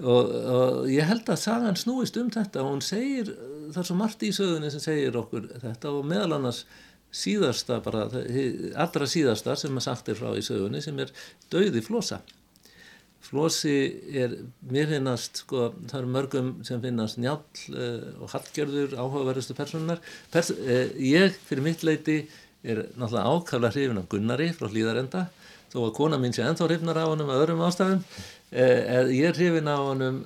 og, 0.00 0.34
og 0.56 0.90
ég 0.90 1.08
held 1.08 1.28
að 1.28 1.42
sagan 1.42 1.78
snúist 1.78 2.18
um 2.20 2.30
þetta 2.32 2.64
og 2.64 2.74
hún 2.74 2.84
segir, 2.84 3.32
það 3.70 3.82
er 3.82 3.88
svo 3.90 3.98
margt 3.98 4.26
í 4.26 4.32
sögunni 4.34 4.72
sem 4.72 4.84
segir 4.84 5.18
okkur 5.20 5.48
þetta 5.60 5.94
og 5.94 6.08
meðal 6.08 6.38
annars 6.38 6.64
síðasta 7.10 7.80
bara, 7.82 8.06
allra 8.78 9.08
síðasta 9.10 9.56
sem 9.58 9.76
að 9.76 9.86
sagt 9.86 10.12
er 10.12 10.18
frá 10.18 10.30
í 10.38 10.44
sögunni 10.46 10.82
sem 10.84 10.98
er 11.02 11.10
döði 11.52 11.82
flosa 11.84 12.20
Flósi 13.20 13.74
er, 14.16 14.32
mér 14.72 14.88
finnast, 14.90 15.42
sko, 15.44 15.68
það 15.90 15.98
eru 16.00 16.12
mörgum 16.14 16.48
sem 16.66 16.80
finnast 16.82 17.18
njál 17.20 17.36
uh, 17.36 18.06
og 18.24 18.32
hallgjörður 18.32 18.96
áhugaverðustu 18.96 19.54
personar. 19.54 20.00
Pers 20.32 20.50
uh, 20.54 20.88
ég, 20.96 21.36
fyrir 21.46 21.62
mitt 21.62 21.84
leiti, 21.86 22.22
er 22.64 22.86
náttúrulega 22.96 23.34
ákaflega 23.36 23.72
hrifin 23.76 24.00
af 24.00 24.08
Gunnari 24.10 24.48
frá 24.56 24.66
Hlýðarenda, 24.72 25.26
þó 25.70 25.78
að 25.84 25.94
kona 26.00 26.18
mín 26.20 26.34
sé 26.34 26.42
ennþá 26.42 26.66
hrifnar 26.66 26.98
á 26.98 27.06
honum 27.06 27.30
að 27.30 27.44
öðrum 27.44 27.62
ástæðum. 27.68 28.02
Uh, 28.50 29.06
ég 29.14 29.28
er 29.28 29.36
hrifin 29.36 29.70
á 29.70 29.78
honum, 29.78 30.22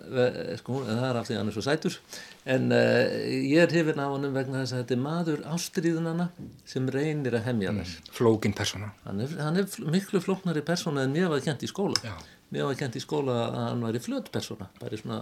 sko, 0.57 0.79
það 0.87 1.09
er 1.11 1.19
af 1.21 1.27
því 1.29 1.35
að 1.35 1.41
hann 1.43 1.51
er 1.51 1.57
svo 1.57 1.65
sætur, 1.67 1.99
en 2.55 2.71
ég 2.73 3.59
er 3.61 3.73
hrifin 3.73 4.01
á 4.01 4.09
honum 4.09 4.33
vegna 4.33 4.63
þess 4.63 4.77
að 4.77 4.81
þetta 4.81 4.97
er 4.97 5.03
maður 5.05 5.43
ástriðunana 5.57 6.31
sem 6.65 6.89
reynir 6.89 7.37
að 7.37 7.51
hemja 7.51 7.75
þess. 7.81 7.99
Mm, 8.01 8.15
flókin 8.17 8.57
persona. 8.57 8.95
Hann 9.05 9.21
er, 9.21 9.37
hann 9.45 9.61
er 9.61 9.69
miklu 9.93 10.25
flóknari 10.25 10.65
persona 10.65 11.05
en 11.05 11.13
mér 11.13 11.29
var 11.35 11.45
kent 11.45 11.67
í 11.67 11.69
skóla. 11.69 12.01
Já 12.01 12.17
mér 12.55 12.71
var 12.71 12.79
kent 12.79 12.99
í 12.99 13.03
skóla 13.03 13.37
að 13.45 13.61
hann 13.69 13.85
væri 13.85 14.03
flötpersona 14.03 14.69
bara 14.81 15.01
svona, 15.01 15.19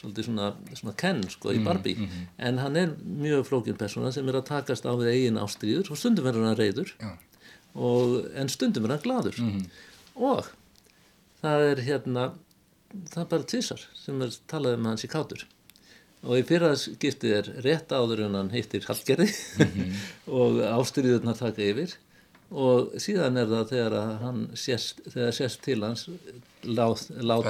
svona, 0.00 0.50
svona 0.72 0.96
kenn 1.00 1.22
sko 1.32 1.52
í 1.52 1.60
mhm, 1.60 1.68
Barbie 1.68 1.96
mm 1.98 2.08
-hmm. 2.08 2.26
en 2.48 2.58
hann 2.62 2.76
er 2.80 2.96
mjög 3.04 3.46
flókin 3.50 3.78
persona 3.78 4.12
sem 4.12 4.28
er 4.28 4.40
að 4.40 4.48
takast 4.50 4.86
á 4.88 4.92
við 4.94 5.12
eigin 5.12 5.40
ástríður 5.40 5.90
og 5.90 6.00
stundum 6.00 6.24
verður 6.28 6.48
hann 6.48 6.60
reyður 6.60 6.94
og, 7.74 8.28
en 8.34 8.48
stundum 8.48 8.84
verður 8.84 8.96
hann 8.96 9.06
gladur 9.08 9.40
mm 9.40 9.50
-hmm. 9.50 9.64
og 10.14 10.52
það 11.44 11.66
er 11.70 11.82
hérna 11.88 12.28
það 13.10 13.20
er 13.24 13.28
bara 13.34 13.50
tísar 13.54 13.84
sem 13.98 14.22
er 14.24 14.38
talað 14.50 14.78
um 14.78 14.88
hans 14.90 15.04
í 15.06 15.10
kátur 15.10 15.44
og 16.24 16.40
í 16.40 16.44
fyrraðskiptið 16.48 17.36
er 17.38 17.50
rétt 17.66 17.92
áður 17.92 18.24
en 18.28 18.38
hann 18.38 18.52
heitir 18.54 18.86
Hallgerði 18.88 19.28
mm 19.28 19.70
-hmm. 19.74 20.02
og 20.40 20.60
ástríðurna 20.70 21.36
taka 21.36 21.62
yfir 21.62 21.96
og 22.54 22.94
síðan 23.02 23.40
er 23.40 23.48
það 23.50 23.70
þegar 23.72 23.94
hann 24.20 24.40
sérst, 24.54 25.00
þegar 25.10 25.34
sérst 25.34 25.62
til 25.64 25.80
hans 25.82 26.06
lát, 26.62 27.02
lát 27.18 27.48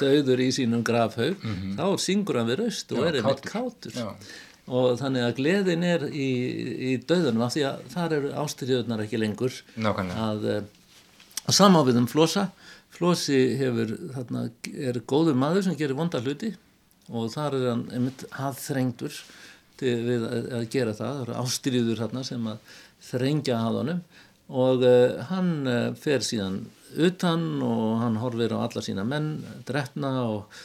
döður 0.00 0.42
í 0.44 0.50
sínum 0.54 0.84
grafhaug 0.84 1.36
mm 1.42 1.54
-hmm. 1.54 1.76
þá 1.80 1.98
syngur 1.98 2.38
hann 2.38 2.50
við 2.50 2.60
raust 2.62 2.92
og 2.92 2.98
Já, 2.98 3.06
er 3.08 3.14
einmitt 3.20 3.42
kátur 3.42 3.92
Já. 3.96 4.08
og 4.66 4.98
þannig 5.00 5.22
að 5.26 5.36
gleðin 5.40 5.84
er 5.84 6.06
í, 6.08 6.30
í 6.92 6.96
döðunum 6.98 7.42
af 7.42 7.54
því 7.56 7.64
að 7.70 7.78
þar 7.94 8.12
eru 8.12 8.32
ástyrjöðunar 8.44 9.04
ekki 9.04 9.18
lengur 9.18 9.52
Nákvæmlega. 9.76 10.16
að, 10.28 10.44
eh, 10.44 10.62
að 11.48 11.54
samáfiðum 11.54 12.08
flosa 12.08 12.50
flosi 12.92 13.40
hefur, 13.60 13.94
þarna, 14.16 14.44
er 14.72 15.00
góður 15.08 15.38
maður 15.38 15.66
sem 15.68 15.78
gerir 15.78 15.98
vonda 15.98 16.20
hluti 16.22 16.52
og 17.12 17.30
þar 17.32 17.56
er 17.58 17.70
hann 17.70 17.86
einmitt 17.94 18.26
aðþrengdur 18.30 19.16
við 19.82 20.26
að, 20.28 20.66
gera 20.70 20.92
það, 20.94 21.16
það 21.16 21.22
eru 21.24 21.38
ástyrjöður 21.40 22.02
þarna 22.04 22.22
sem 22.26 22.44
að 22.52 22.76
þrengja 23.02 23.56
að 23.58 23.78
honum 23.80 24.04
og 24.52 24.84
uh, 24.86 25.24
hann 25.30 25.50
uh, 25.66 25.88
fer 25.98 26.22
síðan 26.22 26.60
utan 27.02 27.46
og 27.64 28.02
hann 28.02 28.20
horfir 28.20 28.54
á 28.54 28.62
alla 28.62 28.82
sína 28.84 29.04
menn, 29.08 29.32
drefna 29.66 30.12
og, 30.28 30.60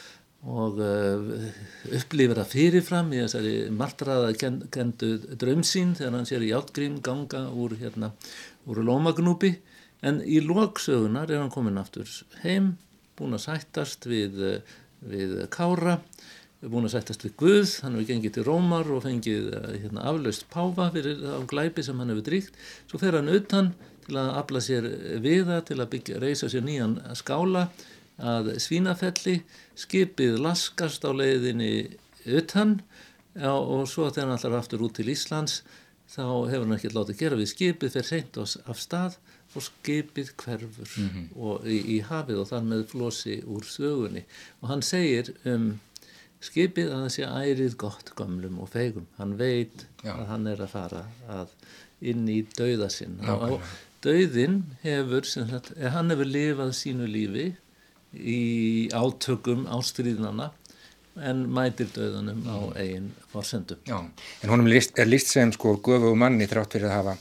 og 0.46 0.78
uh, 0.84 1.48
upplifir 1.98 2.38
að 2.38 2.52
fyrirfram 2.52 3.10
í 3.16 3.22
þessari 3.24 3.54
martraða 3.74 4.34
kendu 4.38 5.14
draumsín 5.40 5.96
þegar 5.98 6.18
hann 6.20 6.28
sér 6.28 6.46
í 6.46 6.52
átgrím 6.54 7.00
ganga 7.02 7.48
úr, 7.50 7.74
hérna, 7.80 8.12
úr 8.68 8.84
lómagnúpi 8.86 9.56
en 10.02 10.20
í 10.22 10.40
lóksögunar 10.44 11.30
er 11.30 11.42
hann 11.42 11.54
komin 11.54 11.80
aftur 11.80 12.08
heim, 12.42 12.76
búin 13.18 13.34
að 13.34 13.46
sættast 13.48 14.06
við, 14.06 14.38
við 15.02 15.40
Kára 15.54 15.98
búin 16.66 16.88
að 16.88 16.96
sættast 16.96 17.22
við 17.22 17.34
Guð, 17.38 17.72
hann 17.84 17.94
hefur 17.94 18.08
gengið 18.08 18.32
til 18.34 18.44
Rómar 18.48 18.88
og 18.90 19.04
fengið 19.04 19.52
eh, 19.54 19.76
hérna, 19.84 20.02
aflaust 20.10 20.48
páfa 20.50 20.88
fyrir 20.94 21.20
á 21.22 21.38
glæpi 21.46 21.84
sem 21.86 21.98
hann 22.02 22.10
hefur 22.10 22.26
dríkt. 22.26 22.58
Svo 22.90 22.98
fer 22.98 23.14
hann 23.14 23.30
utan 23.30 23.70
til 24.06 24.18
að 24.18 24.32
afla 24.40 24.62
sér 24.64 24.88
viða, 25.22 25.60
til 25.68 25.78
að 25.78 25.90
byggja, 25.94 26.18
reysa 26.22 26.50
sér 26.50 26.66
nýjan 26.66 26.96
skála 27.18 27.68
að 28.18 28.56
svínafelli, 28.58 29.36
skipið 29.78 30.40
laskast 30.42 31.06
á 31.06 31.14
leiðinni 31.14 31.94
utan 32.26 32.80
já, 33.38 33.52
og 33.54 33.86
svo 33.86 34.08
þegar 34.10 34.32
hann 34.32 34.38
allar 34.40 34.58
aftur 34.58 34.82
út 34.88 34.96
til 34.98 35.12
Íslands 35.12 35.60
þá 36.10 36.24
hefur 36.50 36.64
hann 36.64 36.74
ekki 36.74 36.90
látið 36.90 37.20
gera 37.20 37.38
við 37.38 37.52
skipið 37.52 37.94
fyrir 37.94 38.08
seint 38.08 38.40
af 38.42 38.82
stað 38.82 39.20
og 39.56 39.64
skipið 39.64 40.32
hverfur 40.36 40.90
mm 40.96 41.08
-hmm. 41.08 41.26
og, 41.36 41.66
í, 41.66 41.78
í 41.96 41.98
hafið 42.04 42.42
og 42.42 42.48
þann 42.52 42.72
með 42.72 42.86
flosi 42.92 43.40
úr 43.46 43.64
sögunni 43.64 44.24
og 44.60 44.68
hann 44.68 44.82
segir 44.82 45.32
um 45.44 45.78
skipið 46.44 46.92
að 46.92 47.04
það 47.04 47.12
sé 47.14 47.24
ærið 47.26 47.76
gott 47.76 48.12
gamlum 48.18 48.60
og 48.62 48.70
feigum 48.74 49.06
hann 49.18 49.36
veit 49.38 49.86
Já. 50.04 50.14
að 50.14 50.26
hann 50.32 50.46
er 50.46 50.62
að 50.62 50.74
fara 50.74 51.04
að 51.28 51.54
inn 52.00 52.28
í 52.30 52.42
dauða 52.58 52.90
sinn 52.94 53.18
og 53.26 53.60
dauðin 54.04 54.62
hefur 54.84 55.26
sagt, 55.26 55.72
eh, 55.76 55.90
hann 55.90 56.10
hefur 56.10 56.28
lifað 56.28 56.76
sínu 56.78 57.08
lífi 57.10 57.48
í 58.14 58.88
átökum 58.94 59.66
ástriðnana 59.66 60.52
en 61.18 61.42
mætir 61.50 61.90
dauðanum 61.94 62.44
á 62.46 62.58
mm. 62.58 62.76
eigin 62.78 63.10
forsendum 63.32 63.82
Já, 63.88 63.98
en 64.42 64.52
honum 64.52 64.70
er 64.70 65.10
list 65.10 65.32
sem 65.32 65.52
sko 65.52 65.76
gufu 65.82 66.14
manni 66.14 66.46
þrátt 66.46 66.76
fyrir 66.76 66.92
að 66.92 66.98
hafa 67.00 67.16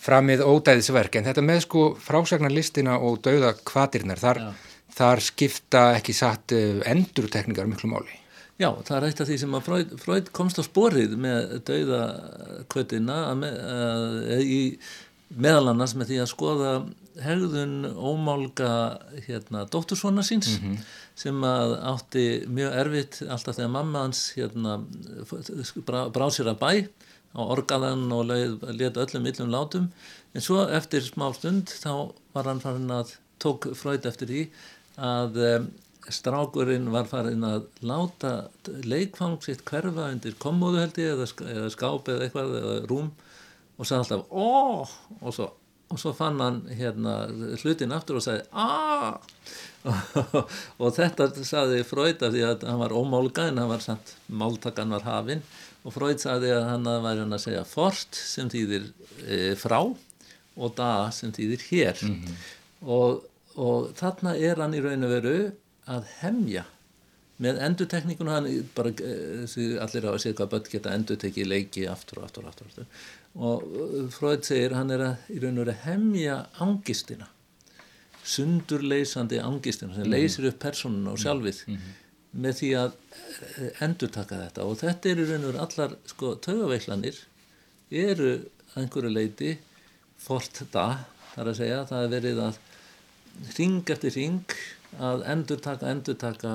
framið 0.00 0.44
ódæðisverk. 0.46 1.18
En 1.18 1.28
þetta 1.28 1.44
með 1.44 1.60
sko 1.66 1.84
frásagnarlistina 2.00 2.96
og 2.98 3.20
dauða 3.24 3.52
kvatirnar 3.66 4.20
þar, 4.20 4.42
þar 4.96 5.24
skipta 5.24 5.84
ekki 5.98 6.16
satt 6.16 6.56
eh, 6.56 6.80
endurtekningar 6.90 7.68
miklu 7.70 7.92
máli. 7.92 8.16
Já, 8.60 8.74
það 8.84 8.96
er 8.96 9.04
eitt 9.08 9.20
af 9.22 9.28
því 9.30 9.36
sem 9.40 9.54
að 9.56 9.68
Freud, 9.68 9.92
Freud 10.02 10.26
komst 10.36 10.58
á 10.60 10.62
sporið 10.66 11.14
með 11.20 11.54
dauðakvötina 11.68 13.20
í 14.44 14.58
meðal 15.30 15.70
annars 15.72 15.94
með 15.96 16.10
því 16.10 16.18
að 16.20 16.28
skoða 16.34 16.72
hegðun 17.24 17.76
ómálga 17.94 18.72
hérna, 19.26 19.64
dóttursvona 19.70 20.24
síns 20.26 20.58
mm 20.58 20.66
-hmm. 20.66 20.82
sem 21.22 21.44
að 21.44 21.74
átti 21.92 22.26
mjög 22.48 22.76
erfitt 22.82 23.22
alltaf 23.28 23.56
þegar 23.56 23.72
mamma 23.78 24.04
hans 24.04 24.20
hérna, 24.36 24.80
brá 25.86 26.26
sér 26.30 26.52
að 26.52 26.60
bæ 26.60 26.72
á 27.36 27.40
orgaðan 27.40 28.08
og 28.14 28.30
leta 28.30 29.04
öllum 29.04 29.28
yllum 29.30 29.52
látum. 29.52 29.90
En 30.34 30.44
svo 30.44 30.64
eftir 30.66 31.04
smá 31.06 31.28
stund 31.34 31.70
þá 31.70 32.12
var 32.34 32.50
hann 32.50 32.62
farin 32.62 32.90
að 32.94 33.14
tók 33.42 33.70
Freud 33.78 34.06
eftir 34.06 34.30
því 34.30 34.42
að 35.00 35.38
strákurinn 36.10 36.90
var 36.92 37.08
farin 37.10 37.44
að 37.46 37.68
láta 37.86 38.32
leikfang 38.66 39.38
sitt 39.44 39.64
hverfa 39.68 40.10
undir 40.10 40.36
kommóðu 40.42 40.82
held 40.82 41.00
ég 41.00 41.14
eða, 41.14 41.28
eða 41.54 41.72
skáp 41.72 42.10
eða 42.10 42.26
eitthvað 42.26 42.54
eða 42.60 42.76
rúm. 42.90 43.10
Og 43.80 43.88
sagði 43.88 44.02
alltaf 44.02 44.32
óh 44.36 44.94
og 45.20 45.34
svo, 45.34 45.46
og 45.90 46.00
svo 46.02 46.12
fann 46.16 46.40
hann 46.42 46.60
hérna 46.76 47.14
hlutin 47.62 47.94
aftur 47.96 48.18
og 48.20 48.26
sagði 48.26 48.44
aaaah 48.52 49.20
og 50.82 50.90
þetta 50.92 51.30
sagði 51.40 51.84
Freud 51.88 52.20
af 52.20 52.34
því 52.34 52.42
að 52.44 52.66
hann 52.68 52.82
var 52.82 52.92
ómálga 52.92 53.46
en 53.48 53.62
hann 53.62 53.70
var 53.70 53.80
samt, 53.84 54.14
máltakan 54.28 54.92
var 54.92 55.06
hafinn 55.06 55.40
og 55.84 55.94
Freud 55.94 56.20
sagði 56.20 56.52
að 56.54 56.66
hann 56.68 56.88
hann 56.88 57.36
að 57.36 57.44
segja 57.44 57.62
fort 57.68 58.16
sem 58.16 58.50
þýðir 58.52 58.90
e, 59.24 59.38
frá 59.60 59.80
og 59.80 60.74
da 60.76 61.08
sem 61.14 61.32
þýðir 61.32 61.64
hér 61.70 62.02
mm 62.04 62.18
-hmm. 62.18 62.42
og, 62.96 63.24
og 63.56 63.94
þarna 63.96 64.36
er 64.36 64.60
hann 64.60 64.76
í 64.76 64.82
raun 64.84 65.08
og 65.08 65.14
veru 65.14 65.38
að 65.86 66.04
hemja 66.20 66.66
með 67.40 67.62
endutekníkunu 67.64 68.30
hann 68.30 68.48
bara 68.76 68.92
e, 68.92 69.14
allir 69.80 70.04
að 70.04 70.20
segja 70.20 70.36
hvað 70.36 70.52
börn 70.52 70.70
geta 70.70 70.94
enduteki 70.94 71.44
leiki 71.48 71.86
aftur 71.88 72.20
og 72.20 72.24
aftur 72.28 72.44
og 72.44 72.48
aftur, 72.52 72.66
aftur. 72.66 72.86
og 73.34 74.12
Freud 74.12 74.44
segir 74.44 74.76
hann 74.76 74.90
er 74.90 75.06
að 75.06 75.32
í 75.32 75.40
raun 75.40 75.58
og 75.58 75.66
veru 75.66 75.76
hemja 75.86 76.46
ángistina 76.60 77.30
sundurleysandi 78.24 79.40
ángistina 79.40 79.94
sem 79.94 80.04
-hmm. 80.04 80.12
leysir 80.12 80.48
upp 80.48 80.58
personuna 80.58 81.10
og 81.12 81.18
sjálfið 81.18 81.64
mm 81.66 81.76
-hmm 81.76 81.99
með 82.30 82.58
því 82.60 82.70
að 82.78 82.96
eh, 83.58 83.84
endur 83.86 84.12
taka 84.14 84.38
þetta. 84.44 84.66
Og 84.66 84.80
þetta 84.80 85.12
eru 85.12 85.28
raun 85.28 85.44
og 85.44 85.52
veru 85.52 85.62
allar 85.64 85.96
sko 86.10 86.34
tögaveiklanir 86.46 87.22
eru 87.90 88.32
einhverju 88.78 89.10
leiti 89.10 89.54
fort 90.20 90.62
da 90.72 91.06
þar 91.34 91.52
að 91.52 91.58
segja. 91.62 91.80
Það 91.90 92.04
er 92.04 92.12
verið 92.16 92.42
að 92.46 92.60
ring 93.56 93.94
eftir 93.94 94.14
ring 94.16 94.58
að 95.00 95.24
endur 95.32 95.62
taka, 95.62 95.90
endur 95.90 96.18
taka 96.18 96.54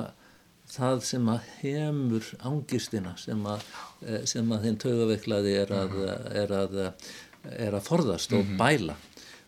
það 0.71 1.03
sem 1.07 1.27
að 1.29 1.49
hefur 1.61 2.29
ángistina 2.49 3.15
sem 3.21 3.43
að, 3.47 3.65
eh, 4.05 4.23
sem 4.27 4.51
að 4.51 4.67
þinn 4.67 4.79
tögaveiklaði 4.81 5.57
er 5.63 5.75
að, 5.75 5.99
er 6.43 6.55
að, 6.55 6.79
er 7.51 7.75
að 7.75 7.85
forðast 7.85 8.33
og 8.33 8.45
mhm. 8.45 8.57
bæla. 8.61 8.97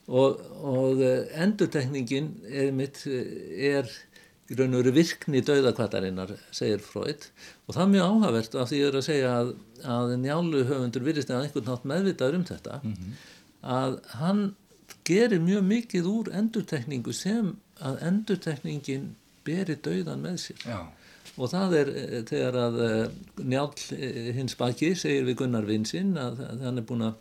Og, 0.08 0.40
og 0.64 1.02
eh, 1.04 1.26
endurtekningin 1.44 2.30
er 2.48 2.72
mitt 2.76 3.02
er 3.08 3.90
í 4.48 4.58
raun 4.58 4.76
og 4.76 4.84
veru 4.84 4.94
virkni 4.96 5.42
döðakvatarinnar, 5.44 6.36
segir 6.56 6.84
Freud 6.84 7.28
og 7.68 7.76
það 7.76 7.82
er 7.84 7.92
mjög 7.96 8.14
áhagvert 8.14 8.56
af 8.56 8.70
því 8.70 8.78
að 8.78 8.82
ég 8.82 8.92
er 8.92 9.00
að 9.00 9.08
segja 9.08 9.34
að, 9.42 9.52
að 9.96 10.14
njálu 10.24 10.64
höfundur 10.70 11.08
virðist 11.08 11.34
eða 11.34 11.48
einhvern 11.48 11.70
nátt 11.72 11.90
meðvitaður 11.92 12.40
um 12.40 12.48
þetta 12.48 12.80
mm 12.84 12.94
-hmm. 12.94 13.18
að 13.78 14.00
hann 14.22 14.44
gerir 15.08 15.44
mjög 15.44 15.64
mikið 15.64 16.08
úr 16.12 16.32
endurtekningu 16.42 17.14
sem 17.14 17.56
að 17.84 18.02
endurtekningin 18.10 19.16
beri 19.48 19.76
döðan 19.76 20.24
með 20.24 20.40
sér 20.48 20.66
Já. 20.66 20.80
og 21.36 21.52
það 21.52 21.78
er 21.82 21.94
eh, 21.96 22.24
þegar 22.28 22.60
að 22.64 22.82
eh, 22.88 23.06
njál 23.44 23.72
eh, 23.96 24.34
hins 24.38 24.58
baki 24.60 24.96
segir 24.96 25.28
við 25.28 25.40
Gunnar 25.44 25.68
Vinsinn 25.68 26.18
að, 26.18 26.44
að 26.48 26.68
hann 26.68 26.82
er 26.82 26.88
búin 26.88 27.08
að 27.10 27.16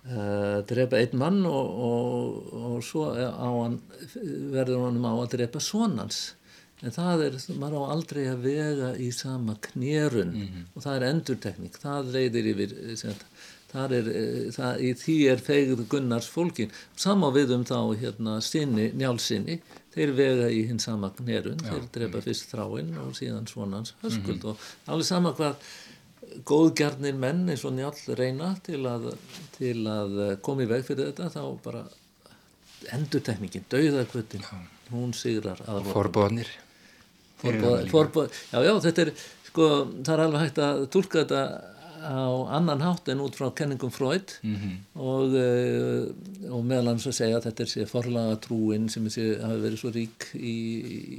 Uh, 0.00 0.62
drepa 0.64 0.96
einn 0.96 1.18
mann 1.20 1.42
og, 1.44 1.66
og, 1.86 2.52
og 2.56 2.76
svo 2.80 3.10
hann, 3.12 3.74
verður 4.48 4.86
hann 4.86 5.04
á 5.04 5.12
að 5.12 5.32
drepa 5.34 5.60
svonans 5.60 6.22
en 6.80 6.94
það 6.94 7.24
er, 7.26 7.38
maður 7.60 7.84
á 7.84 7.92
aldrei 7.94 8.22
að 8.30 8.44
vega 8.46 8.90
í 8.96 9.10
sama 9.12 9.56
knérun. 9.68 10.32
Mm 10.34 10.46
-hmm. 10.46 10.68
og 10.74 10.84
það 10.84 10.96
er 10.96 11.08
endurtekník, 11.10 11.80
það 11.82 12.14
reyðir 12.14 12.48
yfir 12.52 12.72
sem, 12.96 13.18
það 13.72 13.96
er, 13.98 14.08
eh, 14.20 14.46
það, 14.56 14.80
í 14.80 14.94
því 15.02 15.18
er 15.32 15.44
fegð 15.48 15.84
Gunnars 15.92 16.30
fólkin 16.30 16.72
samá 16.96 17.28
við 17.34 17.54
um 17.56 17.64
þá 17.64 17.80
hérna 18.00 18.40
sinni, 18.40 18.90
njálsinni, 18.92 19.60
þeir 19.94 20.14
vega 20.16 20.48
í 20.50 20.64
hinn 20.66 20.80
sama 20.80 21.12
knérun, 21.18 21.60
þeir 21.60 21.86
drepa 21.92 22.24
fyrst 22.24 22.50
þráinn 22.52 22.96
og 23.04 23.14
síðan 23.18 23.46
svonans 23.46 23.94
höskuld 24.02 24.42
mm 24.42 24.50
-hmm. 24.50 24.50
og 24.50 24.56
alveg 24.86 25.06
sama 25.06 25.32
hvað 25.32 25.56
góðgjarnir 26.46 27.16
menn 27.18 27.48
eins 27.50 27.64
og 27.66 27.74
njál 27.76 27.94
reyna 28.18 28.52
til 28.66 28.82
að, 28.88 29.10
til 29.56 29.78
að 29.90 30.20
koma 30.44 30.66
í 30.66 30.70
veg 30.70 30.86
fyrir 30.86 31.10
þetta 31.10 31.30
þá 31.34 31.42
bara 31.64 31.84
endurtekningin, 32.96 33.66
dauðakvöldin 33.72 34.46
hún 34.90 35.12
sigrar 35.16 35.60
forbóðnir 37.90 38.38
já 38.52 38.58
já 38.64 38.72
þetta 38.86 39.04
er 39.06 39.12
sko 39.50 39.68
það 40.04 40.14
er 40.14 40.24
alveg 40.24 40.46
hægt 40.46 40.62
að 40.64 40.86
tólka 40.94 41.22
þetta 41.24 41.42
á 42.00 42.32
annan 42.56 42.80
hátt 42.80 43.08
en 43.12 43.20
út 43.20 43.36
frá 43.36 43.50
kenningum 43.54 43.90
Freud. 43.90 44.32
Mm 44.42 44.56
-hmm. 44.56 44.76
og, 44.94 45.34
uh, 45.36 46.54
og 46.54 46.64
meðal 46.64 46.86
hans 46.86 47.06
að 47.06 47.18
segja 47.18 47.36
að 47.36 47.44
þetta 47.44 47.62
er 47.62 47.70
sér 47.72 47.86
forlaga 47.86 48.36
trúin 48.36 48.88
sem 48.88 49.04
hafi 49.04 49.60
verið 49.60 49.78
svo 49.78 49.90
rík 49.90 50.30
í, 50.34 50.56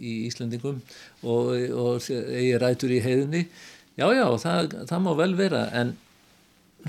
í 0.02 0.14
Íslandingum 0.28 0.82
og, 1.24 1.46
og 1.72 2.10
eigi 2.10 2.58
rætur 2.58 2.92
í 2.92 3.02
heiðinni 3.02 3.46
Já, 4.02 4.08
já, 4.18 4.26
það, 4.42 4.72
það 4.90 5.02
má 5.06 5.12
vel 5.20 5.34
vera 5.38 5.60
en 5.78 5.92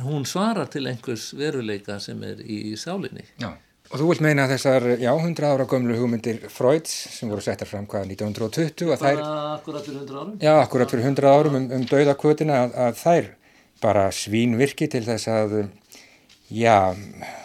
hún 0.00 0.24
svarar 0.24 0.70
til 0.72 0.86
einhvers 0.88 1.32
veruleika 1.36 1.98
sem 2.00 2.22
er 2.24 2.40
í 2.40 2.72
sálinni. 2.80 3.26
Já, 3.42 3.50
og 3.90 4.00
þú 4.00 4.06
vilt 4.08 4.22
meina 4.24 4.46
þessar, 4.48 4.86
já, 4.96 5.10
100 5.12 5.44
ára 5.50 5.66
gömlu 5.68 5.98
hugmyndir 5.98 6.46
Freuds 6.52 6.94
sem 7.18 7.28
voru 7.28 7.44
settar 7.44 7.68
fram 7.68 7.84
hvaða 7.84 8.08
1920 8.14 8.94
að 8.94 9.04
þær... 9.04 9.20
Akkurat 9.58 9.84
fyrir 9.84 10.00
100 10.00 10.16
árum? 10.22 10.32
Já, 10.40 10.54
akkurat 10.62 10.94
fyrir 10.94 11.10
100 11.10 11.34
árum 11.36 11.60
um, 11.60 11.68
um 11.76 11.86
dauðakvötina 11.92 12.58
að, 12.62 12.74
að 12.86 12.98
þær 13.02 13.30
bara 13.84 14.08
svínvirki 14.16 14.88
til 14.88 15.04
þess 15.04 15.28
að, 15.28 15.56
já, 16.48 16.78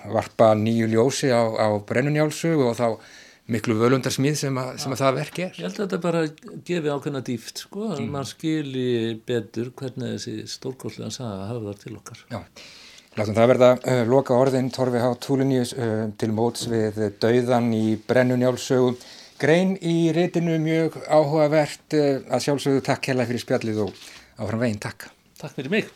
varpa 0.07 0.53
nýju 0.55 0.87
ljósi 0.95 1.33
á, 1.35 1.43
á 1.43 1.67
brennunjálsögu 1.91 2.71
og 2.71 2.79
þá 2.79 2.87
miklu 3.51 3.77
völundarsmið 3.79 4.35
sem, 4.41 4.57
að, 4.59 4.73
sem 4.83 4.93
að 4.93 5.01
það 5.01 5.19
verk 5.21 5.39
er. 5.43 5.53
Ég 5.55 5.67
held 5.67 5.77
að 5.77 5.83
þetta 5.83 5.99
bara 6.03 6.23
gefi 6.67 6.91
ákveðna 6.91 7.21
dýft 7.27 7.61
sko, 7.63 7.85
að 7.91 8.01
mm. 8.01 8.09
maður 8.15 8.31
skilji 8.33 9.13
betur 9.29 9.69
hvernig 9.79 10.15
þessi 10.15 10.35
stórkostlega 10.51 11.13
saga 11.15 11.47
hafa 11.51 11.63
þar 11.67 11.79
til 11.83 11.93
okkar. 11.99 12.23
Já, 12.33 12.39
látum 13.19 13.37
það 13.37 13.51
verða 13.53 13.69
uh, 13.77 14.01
loka 14.11 14.39
orðin 14.39 14.71
Torfi 14.75 15.03
H. 15.03 15.11
Túliníus 15.23 15.75
uh, 15.77 15.93
til 16.19 16.33
móts 16.35 16.67
við 16.71 16.99
dauðan 17.23 17.71
í 17.77 17.85
brennunjálsögu. 18.09 18.97
Grein 19.37 19.77
í 19.85 20.09
reytinu 20.15 20.57
mjög 20.63 20.99
áhugavert 21.05 21.95
uh, 21.95 22.09
að 22.27 22.49
sjálfsögðu 22.49 22.83
takk 22.89 23.13
hella 23.13 23.29
fyrir 23.29 23.45
spjallið 23.45 23.85
og 23.85 24.03
áfram 24.41 24.65
veginn 24.65 24.83
takk. 24.83 25.07
Takk 25.39 25.55
fyrir 25.55 25.73
mig. 25.79 25.95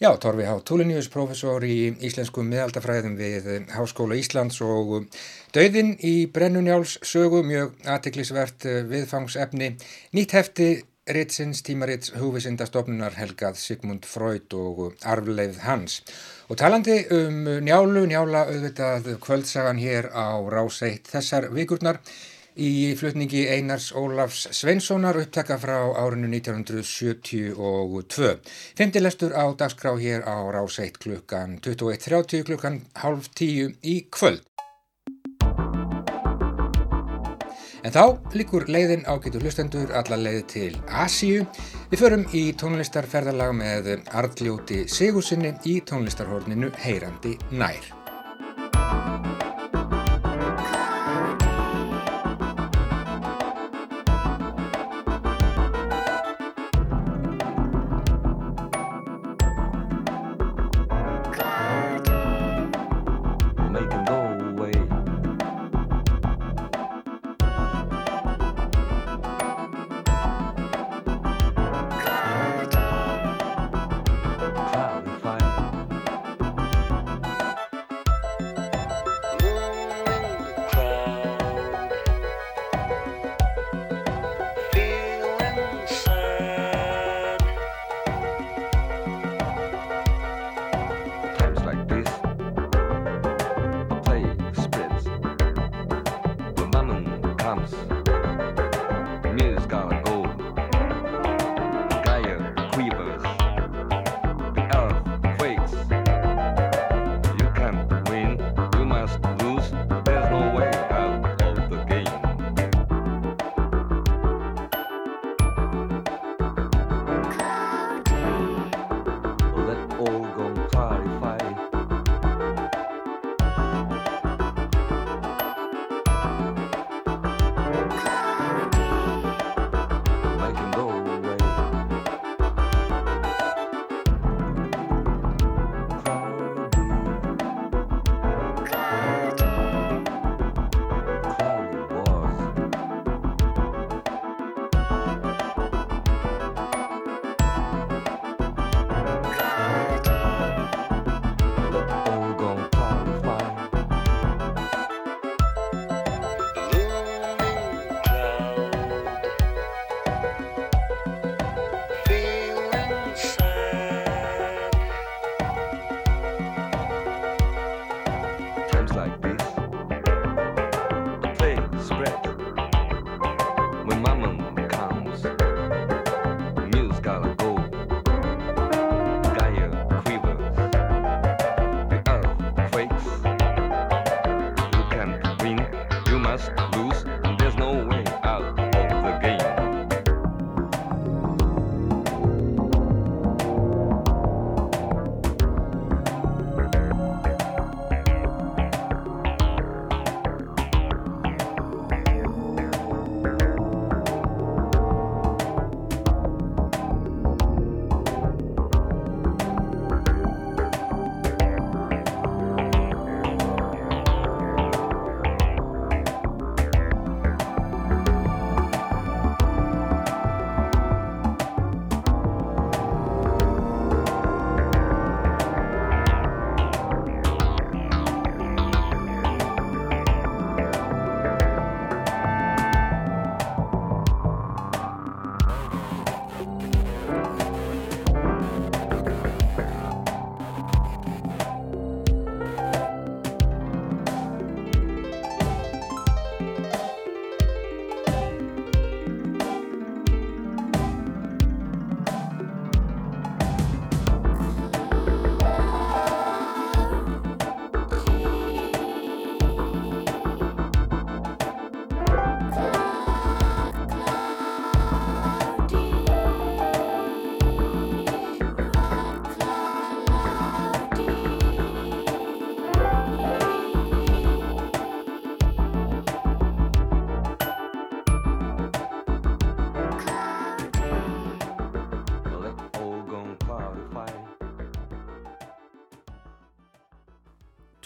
Já, 0.00 0.16
Torfi 0.16 0.46
H. 0.48 0.62
Túliníus, 0.64 1.10
professor 1.12 1.60
í 1.60 1.90
íslensku 2.08 2.40
miðaldafræðum 2.40 3.18
við 3.18 3.48
Háskóla 3.68 4.16
Íslands 4.16 4.56
og 4.64 5.10
Dauðin 5.52 5.90
í 6.00 6.24
Brennunjáls 6.32 6.94
sögu, 7.04 7.42
mjög 7.44 7.74
aðtiklisvert 7.84 8.64
eh, 8.64 8.78
viðfangsefni, 8.88 9.68
nýtt 10.16 10.32
hefti 10.38 10.70
Ritsins 11.12 11.60
tímarits 11.66 12.14
húvisindastofnunar 12.16 13.18
helgað 13.20 13.60
Sigmund 13.60 14.08
Freud 14.08 14.56
og 14.56 14.96
arfleið 15.04 15.60
hans. 15.66 16.00
Og 16.48 16.56
talandi 16.56 17.02
um 17.12 17.44
njálu, 17.68 18.06
njála 18.08 18.46
auðvitað 18.48 19.18
kvöldsagan 19.20 19.84
hér 19.84 20.08
á 20.16 20.40
ráseitt 20.48 21.12
þessar 21.12 21.50
vikurnar, 21.52 22.00
í 22.56 22.96
flutningi 22.98 23.44
Einars 23.52 23.92
Ólafs 23.96 24.48
Sveinssonar 24.56 25.16
upptaka 25.20 25.58
frá 25.60 25.78
árinu 26.00 26.28
1972. 26.32 28.38
Femtilestur 28.78 29.32
á 29.36 29.44
dagskrá 29.54 29.94
hér 30.00 30.24
á 30.26 30.50
ráseitt 30.50 30.98
klukkan 30.98 31.60
21.30 31.60 32.44
klukkan 32.48 32.80
halv 33.02 33.28
tíu 33.34 33.70
í 33.82 34.06
kvöld. 34.10 34.42
En 37.80 37.94
þá 37.94 38.20
líkur 38.36 38.66
leiðin 38.68 39.06
ágætu 39.08 39.40
hlustendur 39.40 39.92
alla 39.96 40.18
leið 40.20 40.42
til 40.52 40.74
Asíu. 41.04 41.46
Við 41.90 42.02
förum 42.02 42.26
í 42.36 42.42
tónlistarferðarlag 42.60 43.54
með 43.56 43.94
Arljóti 44.12 44.84
Sigursinni 44.88 45.54
í 45.64 45.80
tónlistarhorninu 45.88 46.68
Heyrandi 46.84 47.38
nær. 47.56 47.99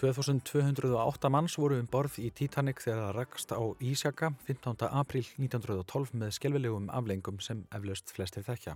2208 0.05 1.31
manns 1.33 1.55
voru 1.57 1.79
um 1.81 1.87
borð 1.88 2.19
í 2.21 2.27
Titanic 2.37 2.83
þegar 2.85 2.99
það 3.07 3.14
rakst 3.17 3.53
á 3.57 3.62
Ísjaka 3.81 4.29
15. 4.45 4.88
april 4.90 5.23
1912 5.40 6.12
með 6.21 6.35
skjálfilegum 6.37 6.90
aflengum 6.93 7.38
sem 7.40 7.62
eflaust 7.73 8.12
flestir 8.12 8.45
þekkja. 8.45 8.75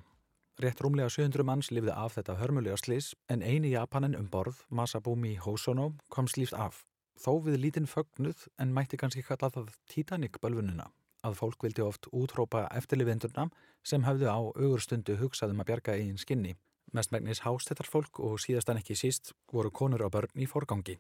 Rétt 0.64 0.80
rúmlega 0.80 1.10
700 1.12 1.44
manns 1.44 1.68
lifði 1.68 1.92
af 1.92 2.16
þetta 2.16 2.38
hörmulega 2.40 2.78
slis 2.80 3.10
en 3.28 3.42
eini 3.42 3.74
Japanin 3.74 4.16
um 4.16 4.30
borð, 4.32 4.62
Masabumi 4.70 5.34
Hosono, 5.36 5.90
kom 6.08 6.30
slíft 6.32 6.56
af. 6.56 6.86
Þó 7.20 7.44
við 7.44 7.60
lítinn 7.60 7.90
fögnuð 7.90 8.46
en 8.56 8.72
mætti 8.72 8.96
kannski 8.96 9.26
kalla 9.26 9.52
það 9.52 9.74
Titanic-bölfununa 9.92 10.88
að 11.28 11.36
fólk 11.42 11.68
vildi 11.68 11.84
oft 11.84 12.08
útrópa 12.14 12.64
eftirlifendurna 12.78 13.50
sem 13.84 14.08
hafðu 14.08 14.32
á 14.32 14.38
augurstundu 14.38 15.18
hugsaðum 15.20 15.60
að 15.60 15.70
bjarga 15.74 15.98
eigin 15.98 16.18
skinni. 16.24 16.56
Mestmægnis 16.96 17.44
hástettarfólk 17.44 18.22
og 18.24 18.40
síðastan 18.40 18.80
ekki 18.80 18.96
síst 18.96 19.34
voru 19.52 19.68
konur 19.70 20.06
og 20.06 20.14
börn 20.14 20.40
í 20.40 20.48
forgangi. 20.48 20.96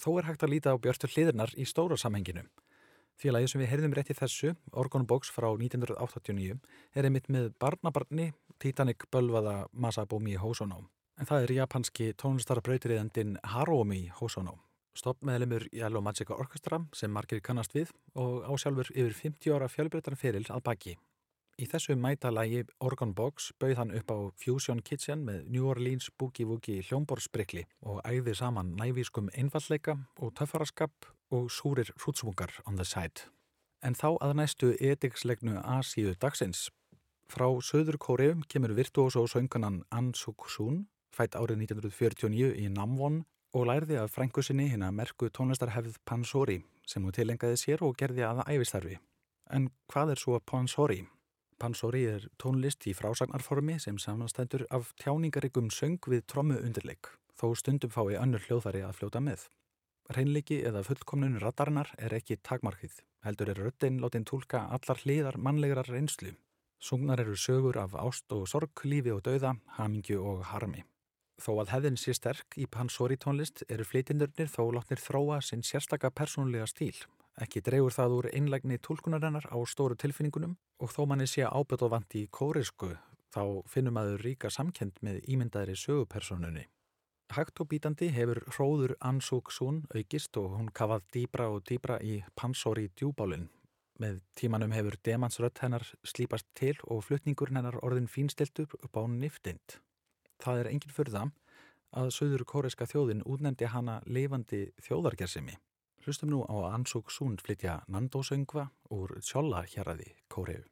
Þó 0.00 0.10
er 0.18 0.28
hægt 0.28 0.42
að 0.42 0.54
líta 0.54 0.74
á 0.74 0.76
björtur 0.78 1.12
hliðirnar 1.12 1.54
í 1.54 1.66
stóra 1.68 1.98
samhenginu. 2.00 2.44
Félagið 3.20 3.52
sem 3.52 3.62
við 3.62 3.70
heyrðum 3.70 3.94
rétt 3.94 4.10
í 4.10 4.16
þessu, 4.18 4.54
Orgon 4.74 5.06
Box 5.06 5.30
frá 5.30 5.46
1989, 5.54 6.58
er 6.98 7.06
einmitt 7.06 7.30
með 7.30 7.52
barnabarni 7.62 8.32
Titanic 8.58 9.06
bölvaða 9.14 9.68
Masabumi 9.72 10.34
Hosono. 10.40 10.82
En 11.14 11.30
það 11.30 11.46
er 11.46 11.56
japanski 11.60 12.10
tónlistarbrautriðandin 12.18 13.36
Haruomi 13.54 14.08
Hosono. 14.18 14.58
Stoppmeðlemur 14.98 15.68
Yellow 15.74 16.02
Magic 16.02 16.30
Orchestra 16.34 16.80
sem 16.94 17.10
margir 17.10 17.42
kannast 17.42 17.74
við 17.74 17.90
og 18.18 18.44
ásjálfur 18.50 18.90
yfir 18.94 19.14
50 19.22 19.54
ára 19.54 19.70
fjölbreytan 19.70 20.18
feril 20.18 20.46
að 20.50 20.62
baki. 20.66 20.94
Í 21.54 21.68
þessu 21.70 21.94
mætalagi 21.94 22.64
Orgon 22.82 23.12
Box 23.14 23.52
bauð 23.62 23.76
hann 23.78 23.92
upp 23.94 24.08
á 24.10 24.18
Fusion 24.42 24.80
Kitchen 24.82 25.20
með 25.22 25.44
New 25.54 25.68
Orleans 25.70 26.08
Boogie 26.18 26.48
Woogie 26.50 26.82
hljómborðsbrikli 26.82 27.62
og 27.86 28.00
æði 28.02 28.34
saman 28.34 28.72
nævískum 28.74 29.28
einfallleika 29.38 29.94
og 30.18 30.34
töffaraskap 30.34 31.06
og 31.30 31.46
súrir 31.54 31.92
hrútsmungar 31.94 32.50
on 32.66 32.74
the 32.74 32.84
side. 32.84 33.30
En 33.86 33.94
þá 33.94 34.16
að 34.18 34.34
næstu 34.40 34.72
etikslegnu 34.80 35.60
Asíu 35.62 36.16
dagsins. 36.18 36.72
Frá 37.30 37.46
Söður 37.62 38.00
Kórium 38.02 38.42
kemur 38.50 38.74
virtuós 38.74 39.14
og 39.14 39.30
söngunan 39.30 39.84
An 39.94 40.10
Suk 40.14 40.50
Sun, 40.50 40.88
fætt 41.14 41.38
árið 41.38 41.68
1949 41.70 42.50
í 42.66 42.68
Namwon 42.74 43.22
og 43.54 43.68
lærði 43.70 44.02
af 44.02 44.10
frængusinni 44.10 44.72
hinn 44.72 44.82
að 44.82 44.98
merku 44.98 45.30
tónlistarhefð 45.30 46.02
Pansori 46.02 46.64
sem 46.82 47.04
hún 47.04 47.14
tilengaði 47.14 47.62
sér 47.62 47.86
og 47.86 47.94
gerði 47.94 48.26
aða 48.26 48.50
æfistarfi. 48.50 48.98
En 49.54 49.70
hvað 49.86 50.16
er 50.16 50.18
svo 50.18 50.40
Pansori? 50.42 51.04
Pansori 51.58 52.04
er 52.10 52.24
tónlist 52.40 52.86
í 52.90 52.94
frásagnarformi 52.96 53.76
sem 53.82 53.98
samanstændur 53.98 54.66
af 54.70 54.92
tjáningarigum 55.00 55.70
söng 55.70 55.98
við 56.10 56.24
trommu 56.30 56.56
undirleik, 56.60 57.10
þó 57.38 57.54
stundum 57.58 57.92
fái 57.94 58.16
önnur 58.20 58.42
hljóðfæri 58.46 58.82
að 58.86 58.96
fljóta 59.00 59.22
með. 59.22 59.46
Reynleiki 60.12 60.58
eða 60.68 60.82
fullkomnun 60.84 61.38
rattarinnar 61.40 61.92
er 61.96 62.12
ekki 62.18 62.36
takmarkið, 62.44 62.98
heldur 63.24 63.52
er 63.54 63.62
röttin 63.64 64.00
látin 64.02 64.26
tólka 64.28 64.66
allar 64.76 65.00
hliðar 65.00 65.38
mannlegar 65.40 65.88
reynslu. 65.88 66.34
Sungnar 66.80 67.22
eru 67.22 67.36
sögur 67.40 67.78
af 67.80 67.94
ást 67.96 68.32
og 68.36 68.44
sorg, 68.50 68.84
lífi 68.84 69.14
og 69.14 69.22
dauða, 69.24 69.54
hamingju 69.78 70.20
og 70.20 70.44
harmi. 70.50 70.84
Þó 71.40 71.62
að 71.62 71.70
hefðin 71.72 71.96
sé 71.98 72.12
sterk 72.14 72.58
í 72.60 72.66
Pansori 72.70 73.16
tónlist 73.16 73.64
eru 73.68 73.86
flytindurnir 73.88 74.50
þó 74.52 74.68
látnir 74.76 75.00
þróa 75.00 75.40
sinn 75.42 75.64
sérstaka 75.66 76.10
persónulega 76.10 76.68
stíl. 76.68 76.94
Ekki 77.42 77.64
dregur 77.66 77.90
það 77.90 78.12
úr 78.18 78.26
einlægni 78.30 78.76
tólkunarinnar 78.78 79.48
á 79.50 79.58
stóru 79.66 79.96
tilfinningunum 79.98 80.54
og 80.78 80.92
þó 80.94 81.02
manni 81.10 81.26
sé 81.26 81.42
ábyrð 81.42 81.88
og 81.88 81.90
vant 81.96 82.14
í 82.14 82.28
kórisku 82.30 82.92
þá 83.34 83.42
finnum 83.66 83.98
aður 83.98 84.22
ríka 84.22 84.50
samkend 84.54 85.00
með 85.02 85.18
ímyndaðri 85.26 85.74
sögupersonunni. 85.74 86.68
Hægt 87.34 87.58
og 87.58 87.70
bítandi 87.72 88.12
hefur 88.14 88.38
hróður 88.54 88.94
Ansúk 89.02 89.50
Sún 89.50 89.82
aukist 89.90 90.36
og 90.38 90.54
hún 90.54 90.70
kafað 90.70 91.08
dýbra 91.16 91.48
og 91.50 91.64
dýbra 91.66 91.98
í 91.98 92.20
pansóri 92.38 92.86
djúbálinn. 92.94 93.48
Með 93.98 94.20
tímanum 94.38 94.74
hefur 94.74 94.94
demansrött 95.02 95.58
hennar 95.64 95.88
slípast 96.06 96.46
til 96.54 96.76
og 96.86 97.02
flutningur 97.08 97.50
hennar 97.50 97.80
orðin 97.82 98.10
fínstiltur 98.10 98.70
upp 98.78 98.94
á 98.94 99.02
niftind. 99.10 99.80
Það 100.38 100.60
er 100.60 100.70
engin 100.70 100.94
fyrða 100.94 101.28
að 101.94 102.14
söður 102.14 102.46
kóreska 102.46 102.86
þjóðin 102.86 103.26
útnendi 103.26 103.66
hana 103.70 104.00
lifandi 104.06 104.68
þjóðargersimi. 104.86 105.58
Hlustum 106.04 106.28
nú 106.28 106.44
á 106.44 106.76
Ansúk 106.76 107.08
Sún 107.08 107.38
flytja 107.40 107.80
Nandósöngva 107.88 108.68
úr 108.92 109.16
Sjóla 109.24 109.64
hérraði 109.64 110.12
Kóreu. 110.28 110.68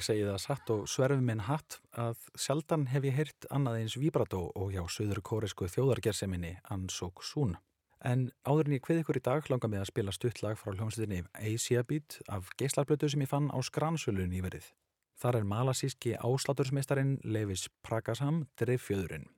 Ég 0.00 0.06
segi 0.06 0.22
það 0.24 0.38
satt 0.40 0.70
og 0.72 0.86
sverfum 0.88 1.26
minn 1.28 1.42
hatt 1.44 1.74
að 2.00 2.22
sjaldan 2.40 2.86
hef 2.88 3.04
ég 3.04 3.18
heyrt 3.18 3.46
annað 3.52 3.82
eins 3.82 3.96
vibrato 4.00 4.38
og 4.56 4.70
hjá 4.72 4.80
söður 4.88 5.20
kóresku 5.20 5.66
þjóðargerseminni 5.68 6.54
Ansók 6.72 7.20
Sún. 7.20 7.58
En 8.00 8.30
áður 8.48 8.70
en 8.70 8.76
ég 8.78 8.86
hvið 8.86 9.02
ykkur 9.02 9.18
í 9.20 9.22
dag 9.28 9.50
langar 9.52 9.68
mig 9.68 9.82
að 9.82 9.90
spila 9.90 10.14
stuttlag 10.16 10.56
frá 10.56 10.72
hljómsveitinni 10.72 11.26
Asia 11.36 11.84
Beat 11.84 12.16
af 12.32 12.48
geislarblötu 12.56 13.10
sem 13.12 13.26
ég 13.26 13.28
fann 13.28 13.52
á 13.52 13.60
skransölun 13.60 14.32
í 14.32 14.40
verið. 14.40 14.70
Þar 15.20 15.42
er 15.42 15.48
malasíski 15.52 16.16
áslátursmeistarin 16.16 17.18
Levis 17.20 17.66
Pragasam 17.84 18.46
Dreifjöðurinn. 18.56 19.28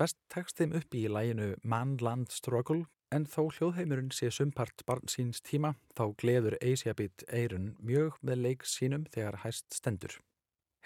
Best 0.00 0.16
tekst 0.32 0.56
þeim 0.56 0.78
upp 0.80 0.96
í 0.96 1.10
læginu 1.12 1.52
Man 1.60 1.98
Land 2.00 2.32
Struggle 2.32 2.86
En 3.14 3.22
þó 3.30 3.46
hljóðheimurinn 3.54 4.10
sé 4.10 4.32
sumpart 4.34 4.82
barn 4.86 5.06
síns 5.10 5.38
tíma 5.46 5.76
þá 5.94 6.04
gleður 6.18 6.56
Asiabit 6.58 7.22
eirun 7.30 7.76
mjög 7.78 8.18
með 8.26 8.42
leik 8.42 8.66
sínum 8.66 9.06
þegar 9.14 9.42
hæst 9.44 9.70
stendur. 9.78 10.16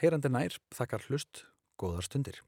Heyrandi 0.00 0.28
nær 0.28 0.59
þakkar 0.76 1.06
hlust 1.09 1.46
góðar 1.80 2.04
stundir. 2.04 2.42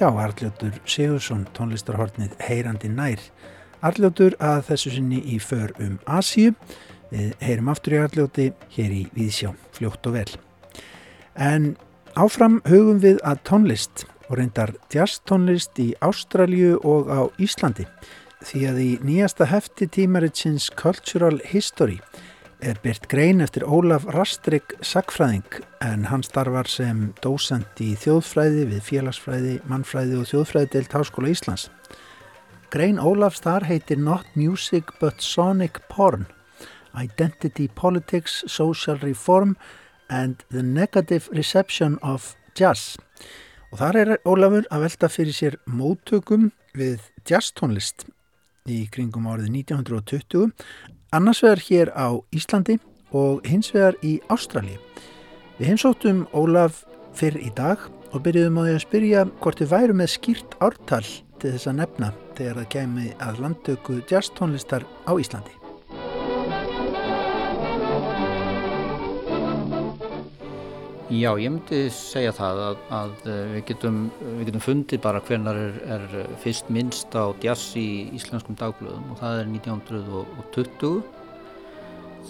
Já, 0.00 0.08
Arljótur 0.08 0.78
Sigursson, 0.88 1.42
tónlistarhortnið 1.52 2.32
Heyrandi 2.40 2.88
nær. 2.88 3.20
Arljótur 3.84 4.32
að 4.40 4.62
þessu 4.70 4.92
sinni 4.94 5.18
í 5.28 5.34
för 5.36 5.74
um 5.76 5.98
Asíu. 6.08 6.54
Við 7.10 7.34
heyrum 7.44 7.68
aftur 7.68 7.98
í 7.98 7.98
Arljóti 8.00 8.46
hér 8.72 8.94
í 8.96 9.02
Víðsjá, 9.12 9.50
fljótt 9.76 10.08
og 10.08 10.14
vel. 10.16 10.24
En 11.36 11.74
áfram 12.16 12.62
hugum 12.70 13.02
við 13.04 13.20
að 13.28 13.44
tónlist 13.50 14.06
og 14.30 14.38
reyndar 14.40 14.72
jazztónlist 14.88 15.76
í 15.84 15.90
Ástralju 16.00 16.80
og 16.80 17.12
á 17.12 17.28
Íslandi. 17.36 17.84
Því 18.40 18.64
að 18.72 18.80
í 18.80 18.90
nýjasta 19.04 19.50
hefti 19.52 19.84
tímaritsins 19.98 20.70
Cultural 20.80 21.42
History 21.52 22.00
er 22.62 22.78
byrt 22.82 23.08
grein 23.08 23.40
eftir 23.40 23.64
Ólaf 23.64 24.04
Rastrik 24.12 24.74
Sackfræðing 24.84 25.60
en 25.84 26.04
hann 26.10 26.22
starfar 26.24 26.68
sem 26.68 27.10
dósend 27.24 27.80
í 27.80 27.94
þjóðfræði 28.00 28.66
við 28.70 28.82
félagsfræði, 28.84 29.54
mannfræði 29.70 30.18
og 30.20 30.28
þjóðfræði 30.28 30.70
deilt 30.74 30.96
Háskóla 30.96 31.32
Íslands. 31.32 31.68
Grein 32.70 33.00
Ólafs 33.00 33.42
þar 33.44 33.66
heitir 33.68 34.00
Not 34.00 34.28
Music 34.36 34.92
but 35.00 35.24
Sonic 35.24 35.80
Porn 35.88 36.26
Identity 36.94 37.68
Politics, 37.68 38.44
Social 38.46 38.98
Reform 39.02 39.56
and 40.10 40.44
the 40.50 40.62
Negative 40.62 41.28
Reception 41.32 41.98
of 42.02 42.34
Jazz 42.58 42.98
og 43.70 43.80
þar 43.80 44.00
er 44.00 44.16
Ólafur 44.28 44.66
að 44.68 44.88
velta 44.88 45.08
fyrir 45.08 45.36
sér 45.36 45.60
móttökum 45.66 46.50
við 46.76 47.04
jazztónlist 47.28 48.08
í 48.68 48.84
kringum 48.92 49.30
árið 49.30 49.52
1920 49.64 50.50
annars 51.12 51.42
vegar 51.42 51.62
hér 51.66 51.88
á 51.96 52.14
Íslandi 52.30 52.78
og 53.12 53.46
hins 53.46 53.72
vegar 53.74 53.96
í 54.06 54.18
Ástrali. 54.30 54.76
Við 55.58 55.72
heimsóttum 55.72 56.26
Ólaf 56.32 56.84
fyrr 57.18 57.38
í 57.42 57.50
dag 57.56 57.82
og 58.14 58.22
byrjuðum 58.24 58.60
á 58.60 58.62
því 58.64 58.74
að 58.74 58.84
spyrja 58.86 59.24
hvort 59.42 59.62
við 59.62 59.72
værum 59.74 60.00
með 60.02 60.14
skýrt 60.14 60.58
ártal 60.62 61.04
til 61.40 61.54
þess 61.54 61.70
að 61.70 61.80
nefna 61.82 62.12
þegar 62.38 62.60
það 62.60 62.70
kemi 62.76 63.08
að 63.18 63.40
landtöku 63.44 64.00
jazztónlistar 64.10 64.86
á 65.06 65.12
Íslandi. 65.18 65.59
Já, 71.10 71.32
ég 71.42 71.50
myndi 71.50 71.88
segja 71.90 72.30
það 72.30 72.60
að, 72.62 72.82
að 72.94 73.14
við, 73.26 73.62
getum, 73.66 73.96
við 74.22 74.44
getum 74.46 74.62
fundið 74.62 75.00
bara 75.02 75.22
hvernar 75.26 75.56
er, 75.58 75.78
er 75.96 76.04
fyrst 76.38 76.68
minnst 76.70 77.16
á 77.18 77.34
jazz 77.42 77.72
í 77.74 78.14
íslenskum 78.14 78.54
dagblöðum 78.60 79.08
og 79.10 79.18
það 79.18 79.40
er 79.40 79.50
1920 79.56 81.00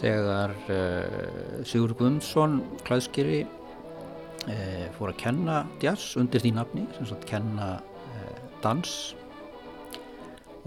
þegar 0.01 0.57
uh, 0.73 1.61
Sigur 1.69 1.93
Guðmundsson 1.93 2.57
klæðskeri 2.89 3.43
uh, 3.45 4.87
fór 4.97 5.13
að 5.13 5.21
kenna 5.27 5.61
jazz 5.85 6.17
undir 6.17 6.41
því 6.41 6.57
nafni, 6.57 6.87
sem 6.97 7.11
sagt 7.13 7.29
kenna 7.29 7.75
uh, 7.85 8.35
dans 8.65 8.97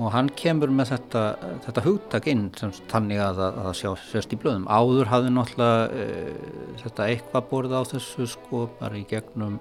og 0.02 0.10
hann 0.10 0.30
kemur 0.34 0.72
með 0.74 0.96
þetta, 0.96 1.22
þetta 1.68 1.84
hugtak 1.86 2.28
inn 2.32 2.48
þannig 2.58 3.20
að 3.22 3.42
það 3.44 3.76
sjá 3.78 3.90
sérst 4.08 4.34
í 4.34 4.40
blöðum. 4.42 4.66
Áður 4.66 5.12
hafði 5.12 5.34
náttúrulega 5.36 5.84
e, 5.94 6.34
þetta 6.82 7.10
eitthvað 7.14 7.48
borð 7.52 7.76
á 7.78 7.82
þessu 7.92 8.28
sko 8.32 8.64
bara 8.80 8.98
í 8.98 9.04
gegnum 9.10 9.60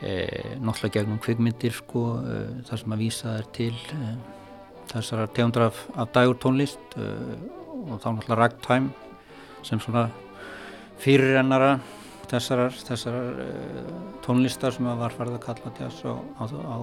e, 0.00 0.14
náttúrulega 0.56 0.94
gegnum 0.96 1.20
kvikmyndir 1.20 1.76
sko 1.82 2.06
e, 2.24 2.40
þar 2.70 2.82
sem 2.82 2.96
að 2.96 3.04
vísa 3.04 3.36
þær 3.36 3.52
til 3.58 3.74
þessara 4.94 5.30
tegundar 5.36 5.68
af, 5.68 5.84
af 6.00 6.12
dagur 6.16 6.40
tónlist 6.40 6.96
og 6.96 7.96
þá 8.00 8.08
náttúrulega 8.08 8.40
ragtime 8.40 8.90
sem 9.66 9.80
svona 9.84 10.08
fyrirrennara 11.00 11.74
þessarar, 12.30 12.72
þessarar 12.88 13.42
tónlistar 14.24 14.72
sem 14.72 14.88
var 14.88 15.12
farið 15.12 15.36
að 15.36 15.44
kalla 15.44 15.74
jazz 15.76 16.00
á, 16.08 16.16
á, 16.40 16.42
á 16.48 16.76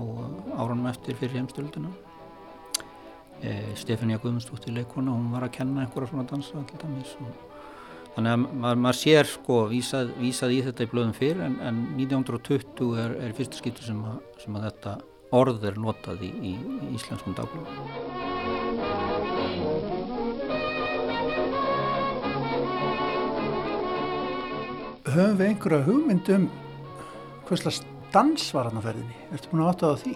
árunum 0.62 0.92
eftir 0.92 1.18
fyrir 1.18 1.42
heimstölduna 1.42 1.96
e, 3.42 3.76
Stefania 3.80 4.20
Guðmundsdóttir 4.22 4.76
leikona 4.76 5.14
hún 5.14 5.32
var 5.34 5.48
að 5.48 5.56
kenna 5.60 5.84
einhverja 5.84 6.12
svona 6.12 6.28
dansa 6.30 6.64
þannig 8.16 8.32
að 8.32 8.40
maður, 8.46 8.80
maður 8.86 9.00
sér 9.02 9.30
sko 9.30 9.60
vísað, 9.72 10.14
vísað 10.22 10.56
í 10.56 10.62
þetta 10.66 10.88
í 10.88 10.92
blöðum 10.94 11.18
fyrr 11.18 11.44
en, 11.46 11.60
en 11.62 11.84
1920 12.00 12.98
er, 13.04 13.18
er 13.28 13.36
fyrsta 13.38 13.60
skiptu 13.60 13.86
sem, 13.86 14.00
sem 14.42 14.58
að 14.58 14.70
þetta 14.70 14.98
orð 15.38 15.68
er 15.70 15.82
notað 15.82 16.24
í, 16.26 16.32
í, 16.54 16.56
í 16.58 16.96
íslenskum 16.98 17.36
dagblöðum 17.38 18.18
höfum 25.18 25.38
við 25.40 25.48
einhverja 25.50 25.86
hugmyndum 25.88 26.50
hverslega 27.48 27.96
dans 28.14 28.50
var 28.54 28.68
hann 28.70 28.78
á 28.78 28.86
ferðinni? 28.86 29.16
Ertu 29.34 29.50
búin 29.52 29.64
að 29.64 29.72
átta 29.72 29.90
á 29.90 29.96
því? 30.04 30.14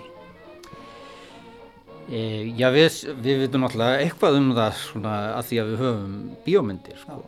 E, 2.09 2.21
já, 2.57 2.67
við, 2.73 2.97
við 3.23 3.45
veitum 3.45 3.65
náttúrulega 3.65 4.01
eitthvað 4.01 4.37
um 4.39 4.49
það 4.57 4.73
svona 4.79 5.13
að 5.37 5.47
því 5.49 5.59
að 5.61 5.69
við 5.69 5.81
höfum 5.83 6.17
bíómyndir 6.45 6.99
sko. 7.01 7.21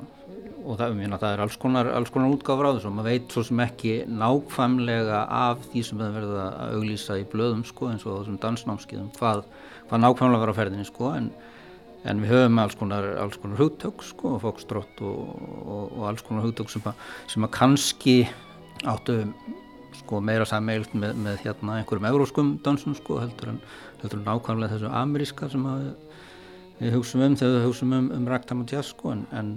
og 0.64 0.78
það, 0.80 0.94
myrna, 0.96 1.20
það 1.20 1.34
er 1.36 1.42
alls 1.44 1.58
konar, 1.60 1.90
konar 2.16 2.34
útgáfur 2.34 2.68
á 2.68 2.74
þessu. 2.74 2.90
Og 2.90 2.96
maður 2.98 3.10
veit 3.12 3.34
svo 3.36 3.44
sem 3.44 3.64
ekki 3.64 3.96
nákvæmlega 4.08 5.24
af 5.28 5.66
því 5.72 5.84
sem 5.88 6.00
við 6.00 6.14
verðum 6.18 6.44
að 6.44 6.78
auglýsa 6.78 7.18
í 7.20 7.26
blöðum 7.34 7.66
sko, 7.68 7.90
eins 7.92 8.06
og 8.08 8.22
þessum 8.22 8.40
dansnámskiðum 8.46 9.10
hvað, 9.18 9.44
hvað 9.90 10.06
nákvæmlega 10.06 10.46
var 10.46 10.54
á 10.56 10.60
ferðinni 10.60 10.88
sko, 10.88 11.12
en, 11.20 11.28
en 12.08 12.24
við 12.24 12.34
höfum 12.34 12.64
alls 12.64 12.80
konar, 12.80 13.10
alls 13.26 13.40
konar 13.44 13.60
hugtök 13.60 14.08
sko, 14.08 14.38
fókstrótt 14.44 15.04
og, 15.04 15.36
og, 15.68 15.84
og 16.00 16.08
alls 16.14 16.24
konar 16.24 16.48
hugtök 16.48 16.72
sem 16.72 16.88
að, 16.88 17.04
sem 17.36 17.44
að 17.48 17.54
kannski 17.60 18.18
áttu 18.88 19.20
sko 19.98 20.22
meira 20.24 20.46
sammeilt 20.48 20.94
með, 20.98 21.14
með 21.26 21.44
hérna 21.46 21.80
einhverjum 21.80 22.10
euróskum 22.10 22.54
dansum 22.66 22.96
sko 22.98 23.20
heldur 23.22 23.54
en, 23.54 23.60
heldur 24.02 24.20
en 24.20 24.26
nákvæmlega 24.28 24.76
þessu 24.76 24.92
ameríska 25.02 25.50
sem 25.52 25.68
við 26.80 26.98
hugsaum 26.98 27.26
um 27.28 27.38
þegar 27.40 27.60
við 27.60 27.68
hugsaum 27.68 27.94
um, 28.00 28.10
um 28.18 28.28
ragtime 28.32 28.66
og 28.66 28.74
jazz 28.74 28.94
sko 28.94 29.14
en, 29.14 29.28
en, 29.32 29.54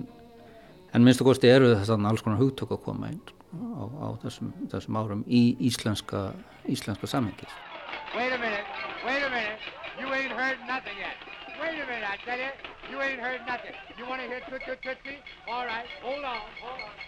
en 0.92 1.06
minnst 1.06 1.22
og 1.24 1.30
góðst 1.30 1.46
eru 1.48 1.72
þess 1.74 1.94
að 1.94 2.10
alls 2.10 2.24
konar 2.26 2.42
hugtök 2.42 2.76
að 2.76 2.84
koma 2.88 3.12
inn 3.12 3.22
á, 3.56 3.84
á 3.86 4.06
þessum, 4.24 4.52
þessum 4.72 4.98
árum 5.00 5.24
í 5.26 5.56
íslenska, 5.68 6.28
íslenska 6.68 7.08
samhengi. 7.10 7.48
Wait 8.16 8.32
a 8.32 8.38
minute, 8.38 8.66
wait 9.06 9.22
a 9.22 9.30
minute, 9.30 9.60
you 10.00 10.12
ain't 10.12 10.32
heard 10.32 10.60
nothing 10.68 10.96
yet. 10.98 11.16
Wait 11.60 11.80
a 11.80 11.86
minute, 11.88 12.04
I 12.04 12.16
tell 12.24 12.38
you, 12.38 12.52
you 12.90 13.00
ain't 13.00 13.20
heard 13.20 13.40
nothing. 13.46 13.72
You 13.98 14.06
want 14.06 14.20
to 14.22 14.28
hear 14.28 14.40
Toot 14.50 14.62
Toot 14.66 14.82
Tootsie? 14.82 15.18
All 15.48 15.64
right, 15.64 15.88
hold 16.02 16.24
on, 16.24 16.42
hold 16.60 16.80
on. 16.80 17.05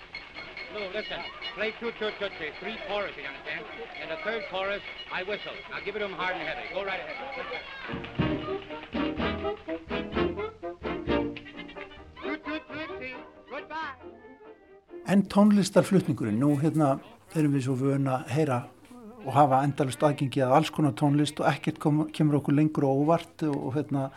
Lou, 0.74 0.84
listen. 0.92 1.20
Play 1.56 1.72
two, 1.80 1.90
two, 1.98 2.10
three. 2.18 2.50
Three 2.60 2.76
chorus, 2.86 3.12
you 3.16 3.24
understand? 3.24 3.64
And 4.02 4.10
the 4.12 4.18
third 4.22 4.42
chorus, 4.50 4.82
I 5.10 5.22
whistle. 5.22 5.56
Now 5.70 5.80
give 5.84 5.96
it 5.96 6.00
to 6.00 6.04
him 6.04 6.12
hard 6.12 6.36
and 6.36 6.44
heavy. 6.44 6.68
Go 6.74 6.84
right 6.84 7.00
ahead. 7.00 7.16
En 15.08 15.22
tónlistarflutningurinn, 15.24 16.36
nú 16.36 16.58
hérna 16.60 16.98
erum 17.32 17.54
við 17.56 17.64
svo 17.64 17.78
vöna 17.80 18.18
að 18.18 18.34
heyra 18.36 18.58
og 19.24 19.32
hafa 19.32 19.62
endalust 19.64 20.04
aðgengi 20.04 20.44
að 20.44 20.52
alls 20.58 20.72
konar 20.74 20.92
tónlist 21.00 21.40
og 21.40 21.48
ekkert 21.48 21.80
kom, 21.80 22.04
kemur 22.12 22.42
okkur 22.42 22.58
lengur 22.58 22.84
og 22.90 23.06
óvart 23.06 23.46
og 23.48 23.72
hérna, 23.78 24.10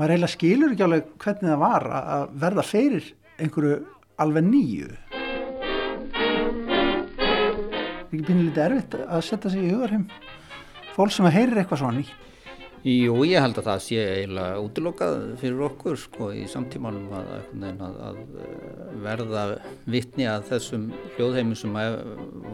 maður 0.00 0.16
eiginlega 0.16 0.34
skilur 0.38 0.72
ekki 0.72 0.88
alveg 0.88 1.12
hvernig 1.20 1.52
það 1.52 1.62
var 1.66 1.88
að 2.00 2.26
verða 2.46 2.64
fyrir 2.64 3.12
einhverju 3.36 3.78
alveg 4.24 4.48
nýju 4.48 5.17
ekki 8.08 8.24
pinnilega 8.24 8.68
erfitt 8.68 8.96
að 9.04 9.24
setja 9.26 9.52
sig 9.52 9.68
í 9.68 9.74
hugarheim 9.74 10.08
fólk 10.96 11.14
sem 11.14 11.28
að 11.28 11.36
heyrir 11.36 11.62
eitthvað 11.62 11.82
svona 11.82 12.00
nýtt. 12.00 12.16
Jú, 12.86 13.14
ég 13.26 13.42
held 13.42 13.58
að 13.58 13.66
það 13.66 13.80
sé 13.82 14.02
eiginlega 14.06 14.60
útilokkað 14.62 15.16
fyrir 15.40 15.62
okkur 15.66 15.98
sko 15.98 16.28
í 16.30 16.44
samtímanum 16.48 17.10
að, 17.18 17.32
að, 17.66 18.02
að 18.06 18.20
verða 19.02 19.42
vittni 19.90 20.28
að 20.30 20.46
þessum 20.52 20.84
hljóðheimum 21.16 21.58
sem 21.58 21.78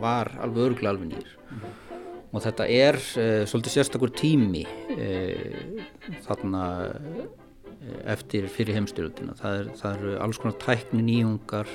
var 0.00 0.32
alveg 0.42 0.80
nýr. 1.10 1.28
Mm. 1.52 1.66
og 2.34 2.42
þetta 2.42 2.66
er 2.66 2.96
e, 3.20 3.26
svolítið 3.46 3.76
sérstakur 3.76 4.10
tími 4.16 4.64
e, 4.96 5.10
þarna 6.24 6.64
e, 6.88 7.28
eftir 8.16 8.48
fyrir 8.50 8.80
heimstyrlutina 8.80 9.36
það 9.38 9.92
eru 9.92 10.14
er 10.16 10.24
alls 10.24 10.40
konar 10.40 10.56
tækni 10.58 11.04
nýjungar 11.04 11.70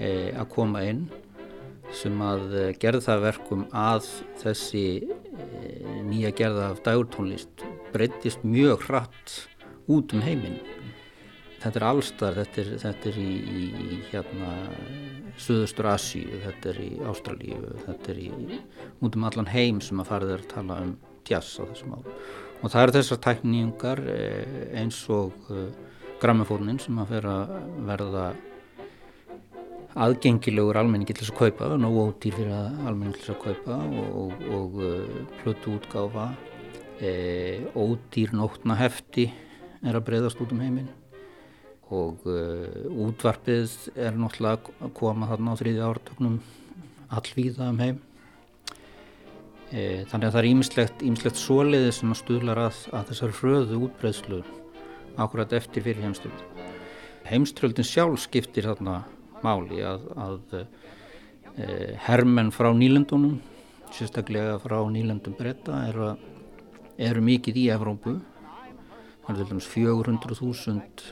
að 0.00 0.46
koma 0.52 0.82
inn 0.88 1.06
sem 1.96 2.20
að 2.22 2.54
eh, 2.54 2.72
gerði 2.80 3.04
það 3.06 3.24
verkum 3.24 3.62
að 3.76 4.08
þessi 4.40 4.84
eh, 5.00 6.00
nýja 6.06 6.32
gerða 6.36 6.70
af 6.72 6.82
dagurtónlist 6.86 7.64
breytist 7.90 8.44
mjög 8.46 8.86
hratt 8.88 9.36
út 9.90 10.14
um 10.14 10.22
heiminn. 10.24 10.60
Þetta 11.60 11.76
er 11.80 11.86
allstar, 11.90 12.38
þetta 12.38 12.62
er, 12.62 12.70
þetta 12.80 13.10
er 13.10 13.18
í, 13.20 13.32
í 13.60 13.98
hérna, 14.08 14.52
Suðustur 15.40 15.90
Asíu, 15.90 16.38
þetta 16.44 16.70
er 16.72 16.78
í 16.84 16.90
Ástralíu, 17.10 17.74
þetta 17.84 18.12
er 18.14 18.20
í 18.22 18.30
út 19.04 19.18
um 19.18 19.26
allan 19.28 19.50
heim 19.50 19.82
sem 19.84 20.00
að 20.00 20.12
farið 20.14 20.34
er 20.36 20.44
að 20.44 20.52
tala 20.54 20.78
um 20.86 20.94
jazz 21.28 21.60
á 21.60 21.64
þessum 21.68 21.98
árum. 21.98 22.20
Og 22.60 22.72
það 22.72 22.82
eru 22.86 22.96
þessar 22.96 23.22
tækningar 23.26 24.04
eh, 24.14 24.54
eins 24.80 25.02
og 25.12 25.50
grammafónin 26.20 26.80
sem 26.80 26.96
að 27.00 27.14
vera 27.16 27.34
verða 27.88 28.30
aðgengilegur 29.98 30.78
almenningi 30.78 31.14
til 31.14 31.24
þess 31.24 31.32
að 31.34 31.40
kaupa 31.40 31.68
og 31.74 31.80
nógu 31.82 32.04
ódýr 32.06 32.36
fyrir 32.36 32.52
almenningi 32.54 33.18
til 33.18 33.24
þess 33.24 33.34
að 33.34 33.40
kaupa 33.44 33.78
og, 33.86 34.08
og, 34.20 34.44
og 34.56 34.78
uh, 34.84 35.18
plötu 35.40 35.74
útgáfa. 35.78 36.26
E, 37.00 37.12
ódýr 37.74 38.34
nótna 38.36 38.76
hefti 38.78 39.30
er 39.80 39.96
að 39.96 40.06
breyðast 40.06 40.42
út 40.44 40.54
um 40.54 40.62
heiminn. 40.62 40.90
Og 41.90 42.22
uh, 42.30 42.86
útvarpið 43.08 43.74
er 43.96 44.14
náttúrulega 44.14 44.76
að 44.78 44.94
koma 45.00 45.30
þarna 45.32 45.56
á 45.56 45.60
þriði 45.60 45.84
ártöknum 45.88 46.38
allvíða 47.10 47.72
um 47.72 47.82
heim. 47.82 48.00
E, 49.70 50.06
þannig 50.10 50.28
að 50.28 50.32
það 50.32 50.40
er 50.42 50.50
ímislegt, 50.52 51.02
ímislegt 51.06 51.38
soliði 51.40 51.92
sem 51.94 52.14
að 52.14 52.22
stuðlar 52.22 52.64
að, 52.68 52.82
að 52.94 53.12
þessar 53.12 53.36
fröðu 53.38 53.84
útbreyðslu 53.86 54.42
akkurat 55.20 55.52
eftir 55.54 55.84
fyrir 55.84 56.04
heimstöld 56.06 56.46
heimstöldin 57.30 57.86
sjálf 57.86 58.24
skiptir 58.24 58.66
þarna 58.66 59.02
máli 59.44 59.80
að, 59.86 60.04
að 60.16 60.58
e, 60.60 60.64
hermenn 62.06 62.52
frá 62.54 62.70
nýlendunum 62.76 63.38
sérstaklega 63.94 64.58
frá 64.62 64.78
nýlendum 64.90 65.34
breyta 65.38 65.84
eru, 65.88 66.12
eru 66.98 67.22
mikið 67.24 67.58
í 67.58 67.64
Evrópu. 67.74 68.18
Það 69.24 69.32
er 69.32 69.40
til 69.40 69.48
dæmis 69.50 69.70
400.000 69.70 71.08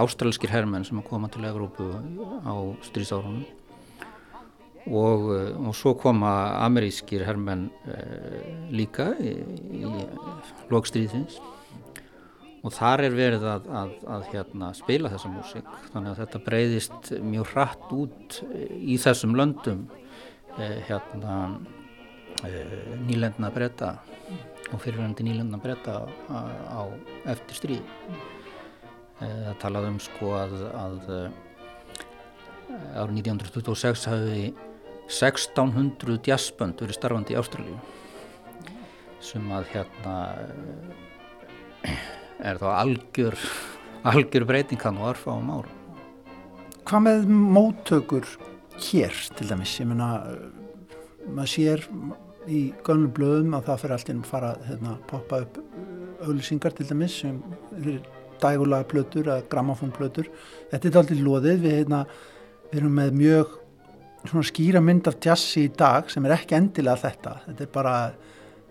ástralskir 0.00 0.52
hermenn 0.52 0.84
sem 0.86 1.00
koma 1.02 1.30
til 1.32 1.46
Evrópu 1.48 1.88
á 2.46 2.54
strísárunum 2.86 3.46
og, 4.86 5.26
og 5.66 5.72
svo 5.76 5.94
koma 5.98 6.30
amerískir 6.64 7.24
hermenn 7.26 7.68
e, 7.84 7.96
líka 8.72 9.10
í, 9.20 9.34
í 9.82 9.84
lokstríðins 10.72 11.40
og 12.60 12.74
þar 12.76 13.06
er 13.06 13.16
verið 13.16 13.46
að, 13.48 13.68
að, 13.82 13.92
að 14.16 14.24
hérna, 14.34 14.70
spila 14.76 15.12
þessa 15.12 15.32
músík. 15.32 15.68
Þannig 15.94 16.12
að 16.12 16.22
þetta 16.22 16.42
breyðist 16.46 17.12
mjög 17.24 17.52
hratt 17.54 17.92
út 17.96 18.40
í 18.76 18.98
þessum 19.00 19.36
löndum 19.38 19.86
eh, 20.58 20.80
hérna, 20.88 21.36
eh, 22.44 22.74
nýlendna 23.06 23.52
breyta 23.54 23.94
og 24.70 24.82
fyrirvændi 24.82 25.24
nýlendna 25.26 25.60
breyta 25.62 26.02
á, 26.04 26.40
á 26.68 26.80
eftir 27.32 27.58
stríð. 27.58 27.94
Eh, 29.20 29.40
það 29.48 29.56
talaði 29.60 29.92
um 29.92 30.00
sko 30.00 30.34
að, 30.38 30.52
að 30.80 31.08
eh, 31.16 31.30
árið 32.96 33.18
1926 33.24 34.06
hafi 34.08 34.44
1600 35.10 36.20
jazzbönd 36.30 36.80
verið 36.80 36.96
starfandi 36.96 37.34
í 37.34 37.40
Ástralíu 37.40 37.80
sem 39.20 39.44
að 39.52 39.66
hérna 39.74 40.14
er 42.44 42.60
þá 42.60 42.68
algjör, 42.72 43.36
algjör 44.08 44.46
breytingan 44.48 44.98
og 45.00 45.12
orðfáum 45.12 45.52
ára. 45.58 45.76
Hvað 46.88 47.04
með 47.06 47.28
móttökur 47.56 48.26
hér 48.88 49.16
til 49.36 49.48
dæmis? 49.50 49.76
Ég 49.80 49.88
menna, 49.90 50.10
maður 51.28 51.52
sér 51.52 51.84
í 52.50 52.62
gönnum 52.86 53.12
blöðum 53.14 53.54
að 53.58 53.68
það 53.68 53.82
fyrir 53.82 53.96
allt 53.96 54.12
inn 54.12 54.22
að 54.24 54.30
fara 54.32 54.54
að 54.54 54.66
hérna, 54.70 54.96
poppa 55.10 55.42
upp 55.44 55.60
auðlýsingar 56.24 56.74
til 56.76 56.88
dæmis 56.88 57.20
sem 57.22 57.38
er 57.76 58.00
dægulega 58.40 58.88
plötur 58.88 59.28
eða 59.28 59.46
gramafónplötur. 59.52 60.30
Þetta 60.72 60.88
er 60.88 61.00
alltaf 61.02 61.24
loðið, 61.24 61.64
við, 61.64 61.76
hérna, 61.82 62.04
við 62.70 62.82
erum 62.82 62.96
með 62.96 63.16
mjög 63.20 63.56
skýra 64.50 64.82
mynd 64.84 65.08
af 65.08 65.20
jazzi 65.24 65.66
í 65.66 65.72
dag 65.76 66.10
sem 66.12 66.24
er 66.26 66.36
ekki 66.36 66.56
endilega 66.58 67.04
þetta. 67.04 67.36
Þetta 67.46 67.66
er 67.66 67.72
bara 67.74 67.94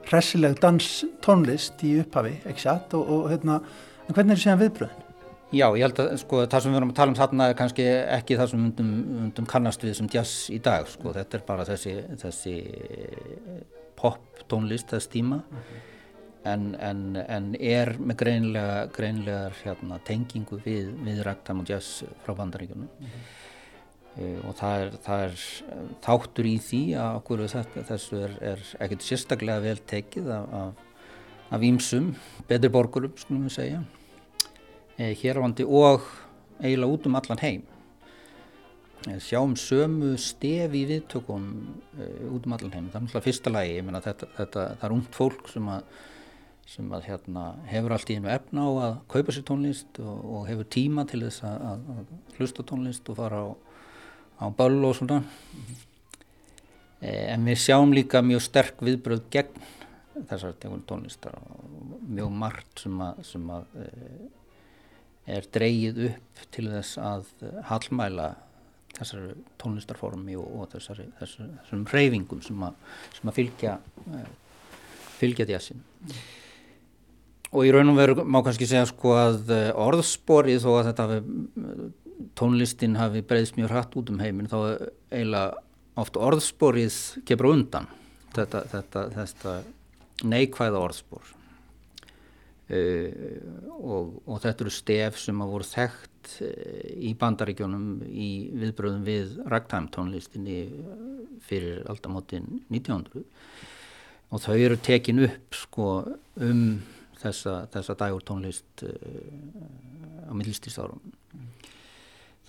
hressileg 0.08 0.58
danstónlist 0.64 1.84
í 1.86 2.00
upphafi, 2.04 2.40
ekki 2.50 2.66
satt 2.66 2.96
og, 2.98 3.10
og 3.16 3.30
hérna, 3.34 3.60
en 4.08 4.16
hvernig 4.16 4.34
er 4.34 4.40
það 4.40 4.44
séðan 4.46 4.64
viðbröðin? 4.64 5.06
Já, 5.50 5.66
ég 5.74 5.82
held 5.82 6.00
að 6.04 6.12
sko 6.22 6.44
það 6.46 6.62
sem 6.62 6.74
við 6.74 6.78
erum 6.78 6.92
að 6.92 6.98
tala 7.00 7.10
um 7.10 7.18
þarna 7.18 7.46
er 7.50 7.56
kannski 7.58 7.86
ekki 7.90 8.38
það 8.38 8.52
sem 8.52 8.66
undum, 8.68 8.90
undum 9.24 9.48
kannast 9.50 9.86
við 9.86 9.96
sem 9.98 10.10
jazz 10.14 10.34
í 10.54 10.60
dag, 10.62 10.86
sko 10.90 11.14
þetta 11.16 11.40
er 11.40 11.46
bara 11.48 11.66
þessi, 11.66 11.94
þessi 12.22 12.54
pop 13.98 14.44
tónlist, 14.50 14.92
þessi 14.94 15.14
tíma 15.16 15.40
mm 15.42 15.64
-hmm. 15.64 15.88
en, 16.54 16.68
en, 16.90 17.02
en 17.26 17.50
er 17.60 17.96
með 17.98 18.20
greinlega, 18.22 18.78
greinlegar 18.94 19.58
hérna, 19.64 20.00
tengingu 20.06 20.62
við, 20.66 20.94
við 21.06 21.24
ragtime 21.26 21.66
og 21.66 21.74
jazz 21.74 22.04
frá 22.26 22.36
bandaríkjunum 22.38 22.86
mm 22.86 23.06
-hmm. 23.06 23.39
Eh, 24.20 24.38
og 24.44 24.56
það 24.60 24.84
er, 24.84 24.94
það 25.06 25.24
er 25.26 25.36
eh, 25.72 25.88
þáttur 26.04 26.50
í 26.50 26.56
því 26.66 26.84
að 27.00 27.18
okkur 27.22 27.44
þessu 27.48 28.22
er, 28.26 28.38
er 28.52 28.64
ekkert 28.84 29.06
sérstaklega 29.06 29.64
vel 29.64 29.80
tekið 29.88 30.32
af, 30.36 30.86
ímsum, 31.64 32.14
betur 32.50 32.74
borgurum 32.74 33.16
skulum 33.18 33.48
við 33.48 33.56
segja 33.56 33.80
e, 35.00 35.14
hér 35.18 35.40
á 35.40 35.46
vandi 35.46 35.66
og 35.66 36.04
eiginlega 36.60 36.98
út 36.98 37.08
um 37.08 37.18
allan 37.18 37.42
heim 37.42 37.64
sjáum 39.24 39.56
sömu 39.56 40.18
stef 40.20 40.74
í 40.76 40.84
viðtökum 40.90 41.44
uh, 41.96 42.34
út 42.36 42.44
um 42.44 42.56
allan 42.58 42.74
heim. 42.74 42.90
Það 42.92 42.98
er 42.98 43.04
náttúrulega 43.06 43.26
fyrsta 43.30 43.54
lagi, 43.54 43.76
ég 43.78 43.86
meina 43.88 44.02
þetta, 44.04 44.28
þetta, 44.36 44.66
það 44.74 44.84
er 44.90 44.96
ungt 44.98 45.16
fólk 45.16 45.48
sem 45.48 45.70
að, 45.72 46.02
sem 46.68 46.92
að 46.98 47.08
hérna, 47.08 47.46
hefur 47.72 47.96
allt 47.96 48.12
í 48.12 48.18
einu 48.20 48.34
efna 48.34 48.68
á 48.68 48.72
að 48.90 48.98
kaupa 49.16 49.36
sér 49.36 49.46
tónlist 49.48 50.02
og, 50.04 50.20
og 50.20 50.44
hefur 50.50 50.68
tíma 50.76 51.08
til 51.08 51.22
þess 51.24 51.48
að, 51.48 51.64
að 51.72 52.12
hlusta 52.36 52.68
tónlist 52.68 53.08
og 53.14 53.22
fara 53.22 53.40
á, 53.40 53.48
á 54.40 54.46
böll 54.56 54.86
og 54.86 54.96
svona. 54.96 55.20
Mm 55.20 55.26
-hmm. 55.66 55.78
En 57.02 57.46
við 57.46 57.56
sjáum 57.56 57.94
líka 57.94 58.22
mjög 58.22 58.42
sterk 58.42 58.82
viðbröð 58.82 59.22
gegn 59.32 59.62
þessar 60.28 60.54
tegund 60.60 60.86
tónlistar 60.88 61.36
og 61.36 62.02
mjög 62.08 62.32
margt 62.32 62.82
sem 62.84 63.02
að, 63.02 63.24
sem 63.24 63.50
að 63.50 63.66
er 65.30 65.48
dreyið 65.54 66.04
upp 66.10 66.44
til 66.52 66.66
þess 66.74 66.98
að 66.98 67.26
hallmæla 67.70 68.36
þessari 68.98 69.38
tónlistarformi 69.62 70.36
og, 70.40 70.50
og 70.60 70.74
þessari, 70.74 71.08
þessari, 71.20 71.50
þessum 71.62 71.86
reyfingum 71.94 72.44
sem 72.46 72.68
að, 72.68 72.76
sem 73.16 73.32
að 73.32 73.40
fylgja 73.40 73.78
fylgja 75.20 75.48
djassin 75.50 75.84
og 77.50 77.66
í 77.66 77.72
raun 77.74 77.94
og 77.94 78.00
veru 78.00 78.26
má 78.26 78.42
kannski 78.46 78.68
segja 78.70 78.88
sko 78.90 79.16
að 79.18 79.54
orðsporið 79.74 80.64
þó 80.66 80.70
að 80.76 80.92
þetta 80.92 81.08
tónlistin 82.40 82.98
hafi 83.00 83.24
breyðst 83.26 83.58
mjög 83.58 83.74
hratt 83.74 83.98
út 84.00 84.12
um 84.12 84.22
heiminn 84.22 84.50
þá 84.52 84.60
eiginlega 85.12 85.64
oft 86.00 86.18
orðsporið 86.20 86.98
kemur 87.28 87.54
undan 87.54 87.90
þetta, 88.36 88.64
þetta, 88.72 89.04
þetta 89.16 89.58
neikvæða 90.30 90.82
orðspor. 90.84 91.36
Uh, 92.70 93.10
og, 93.82 94.20
og 94.30 94.42
þetta 94.44 94.62
eru 94.62 94.72
stef 94.74 95.16
sem 95.18 95.40
að 95.42 95.54
voru 95.56 95.66
þekkt 95.66 96.34
uh, 96.46 96.52
í 97.02 97.16
bandaríkjónum 97.18 98.04
í 98.06 98.28
viðbröðum 98.62 99.08
við 99.08 99.32
ragtime 99.50 99.90
tónlistinni 99.96 100.60
uh, 100.68 101.00
fyrir 101.42 101.82
aldamotinn 101.90 102.60
1900 102.68 103.24
og 104.30 104.44
þau 104.44 104.54
eru 104.54 104.78
tekin 104.86 105.24
upp 105.26 105.58
sko 105.58 105.88
um 106.46 106.62
þessa, 107.18 107.64
þessa 107.74 107.98
dagur 107.98 108.22
tónlist 108.30 108.86
á 108.86 110.32
millstíðsárum 110.38 111.02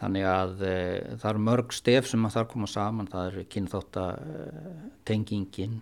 þannig 0.00 0.24
að 0.24 0.64
það 0.64 1.30
eru 1.30 1.40
mörg 1.44 1.68
stef 1.76 2.08
sem 2.08 2.24
að 2.24 2.34
þar 2.38 2.46
koma 2.54 2.68
saman 2.70 3.12
það 3.12 3.24
er 3.28 3.34
kynþáttatengingin 3.54 5.76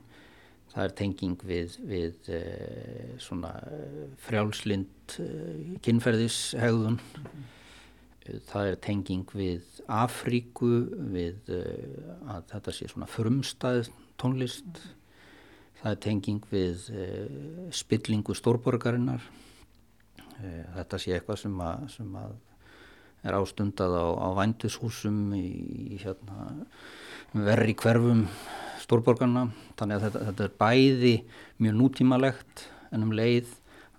það 0.78 0.84
er 0.84 0.92
tenging 0.98 1.38
við, 1.48 1.76
við 1.88 2.28
uh, 2.34 2.40
svona 3.22 3.52
frjálslind 4.26 5.14
uh, 5.22 5.78
kynferðishegðun 5.84 6.98
mm. 7.00 7.46
það 8.50 8.64
er 8.72 8.76
tenging 8.84 9.26
við 9.32 9.62
Afríku 9.88 10.70
við 11.14 11.36
að 12.28 12.42
þetta 12.52 12.70
sé 12.76 12.84
svona 12.92 13.08
frumstæð 13.10 13.88
tónlist 14.20 14.68
mm. 14.68 14.76
það 15.80 15.90
er 15.94 16.00
tenging 16.06 16.42
við 16.52 16.76
spillingu 17.74 18.32
stórborgarinnar 18.36 19.22
þetta 20.38 20.96
sé 21.02 21.08
eitthvað 21.16 21.38
sem 21.40 21.56
að, 21.64 21.88
sem 21.96 22.10
að 22.20 22.32
er 23.26 23.36
ástundað 23.38 23.96
á, 23.98 24.06
á 24.14 24.28
vændushúsum 24.38 25.34
í, 25.36 25.98
hérna, 26.02 26.48
verri 27.34 27.74
hverfum 27.78 28.26
stórborgarna 28.82 29.48
þannig 29.78 29.98
að 29.98 30.04
þetta, 30.06 30.24
þetta 30.30 30.46
er 30.46 30.56
bæði 30.62 31.14
mjög 31.62 31.78
nútímalegt 31.82 32.64
en 32.94 33.04
um 33.04 33.12
leið 33.12 33.50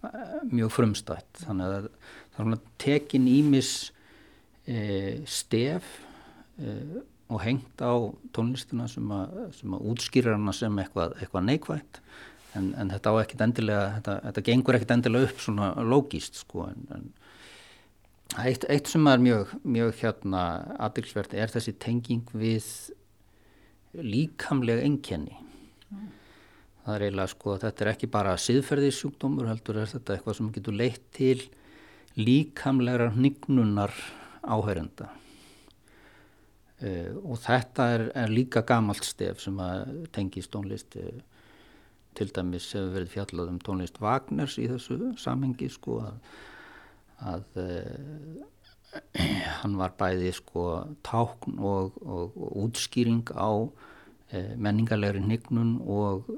eh, 0.07 0.36
mjög 0.49 0.74
frumstætt. 0.74 1.43
Þannig 1.43 1.70
að 1.70 1.89
það 2.36 2.53
er 2.55 2.65
tekin 2.82 3.28
ímis 3.30 3.72
e, 4.70 5.22
stef 5.28 5.88
e, 6.61 6.76
og 7.30 7.41
hengt 7.43 7.84
á 7.84 7.93
tónlistina 8.36 8.88
sem 8.89 9.11
að, 9.13 9.36
að 9.59 9.88
útskýra 9.91 10.38
hana 10.38 10.53
sem 10.55 10.82
eitthvað, 10.82 11.17
eitthvað 11.20 11.47
neikvægt 11.49 12.01
en, 12.57 12.72
en 12.80 12.93
þetta 12.93 13.13
á 13.13 13.15
ekkit 13.22 13.43
endilega 13.45 13.84
þetta, 13.97 14.15
þetta 14.28 14.45
gengur 14.49 14.78
ekkit 14.78 14.95
endilega 14.95 15.30
upp 15.30 15.43
svona 15.43 15.70
logíst 15.86 16.39
sko 16.41 16.70
en, 16.70 16.88
en 16.95 17.09
eitt, 18.45 18.65
eitt 18.69 18.89
sem 18.91 19.07
er 19.09 19.21
mjög, 19.23 19.53
mjög 19.63 19.93
hérna 20.01 20.43
aðilsvert 20.87 21.33
er 21.37 21.51
þessi 21.51 21.75
tenging 21.81 22.29
við 22.37 22.65
líkamlega 23.93 24.85
enkenni 24.85 25.35
mm. 25.35 26.09
það 26.85 26.95
er 26.95 27.05
eiginlega 27.07 27.33
sko 27.33 27.55
þetta 27.63 27.85
er 27.85 27.91
ekki 27.93 28.11
bara 28.11 28.35
siðferðissjúkdómur 28.39 29.49
heldur 29.49 29.81
er 29.81 29.89
þetta 29.93 30.15
eitthvað 30.15 30.37
sem 30.39 30.51
getur 30.55 30.77
leitt 30.77 31.07
til 31.15 31.39
líkamlegra 32.19 33.09
hnignunar 33.15 33.93
áhærenda 34.43 35.09
uh, 36.83 37.11
og 37.23 37.41
þetta 37.45 37.89
er, 37.95 38.05
er 38.25 38.33
líka 38.33 38.63
gamalt 38.67 39.05
stef 39.07 39.41
sem 39.43 39.57
að 39.63 40.05
tengi 40.15 40.43
stónlist 40.45 40.99
uh, 41.01 41.17
til 42.17 42.29
dæmis 42.35 42.71
hefur 42.75 42.93
verið 42.97 43.13
fjallað 43.13 43.51
um 43.53 43.59
tónlist 43.63 43.99
Wagners 44.03 44.57
í 44.61 44.67
þessu 44.69 45.13
samhengi 45.21 45.69
sko 45.71 45.99
að, 46.07 46.15
að 47.28 47.59
uh, 47.59 48.47
hann 49.61 49.78
var 49.80 49.93
bæði 49.99 50.32
sko 50.36 50.65
tákn 51.05 51.59
og, 51.61 51.97
og, 52.01 52.38
og 52.38 52.57
útskýring 52.65 53.28
á 53.38 53.51
e, 54.34 54.55
menningarlegri 54.57 55.22
hnignun 55.24 55.76
og 55.86 56.30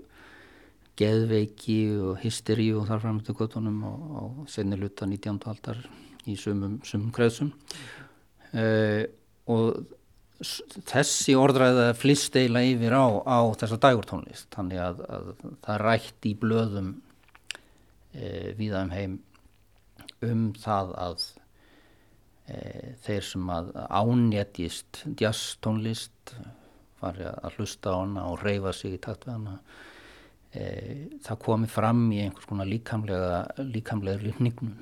geðveiki 0.99 1.79
og 2.09 2.19
hysteri 2.21 2.69
og 2.75 2.89
þar 2.89 3.03
framöndu 3.05 3.35
gottunum 3.37 3.79
og 3.87 4.43
senni 4.51 4.79
luta 4.79 5.07
19. 5.07 5.39
aldar 5.47 5.79
í 6.29 6.35
sumum, 6.37 6.79
sumum 6.85 7.09
kreðsum 7.15 7.53
e, 8.51 9.07
og 9.51 9.81
þessi 10.89 11.37
orðræða 11.37 11.91
flist 11.97 12.35
eila 12.39 12.63
yfir 12.65 12.93
á, 12.97 13.05
á 13.23 13.39
þessa 13.61 13.79
dagurtónlist 13.81 14.49
þannig 14.53 14.81
að, 14.81 15.03
að 15.07 15.33
það 15.63 15.81
rætt 15.85 16.27
í 16.27 16.35
blöðum 16.41 16.95
e, 18.11 18.51
viða 18.57 18.85
um 18.85 18.95
heim 18.95 19.19
um 20.27 20.49
það 20.57 20.91
að 21.01 21.23
e, 22.47 22.57
þeir 23.05 23.27
sem 23.29 23.53
að 23.53 23.71
ánjættist 23.87 25.03
jazztónlist 25.21 26.35
fari 27.01 27.25
að 27.29 27.57
hlusta 27.57 27.95
á 27.95 28.01
hana 28.03 28.27
og 28.29 28.45
reyfa 28.45 28.75
sig 28.77 28.97
í 28.97 29.01
takt 29.01 29.25
við 29.27 29.39
hana 29.39 29.57
e, 30.53 30.63
það 31.25 31.41
komi 31.47 31.71
fram 31.71 32.05
í 32.13 32.21
einhvers 32.25 32.49
konar 32.49 32.69
líkamlega 32.69 33.41
líkamlega 33.65 34.25
lífningnum 34.27 34.77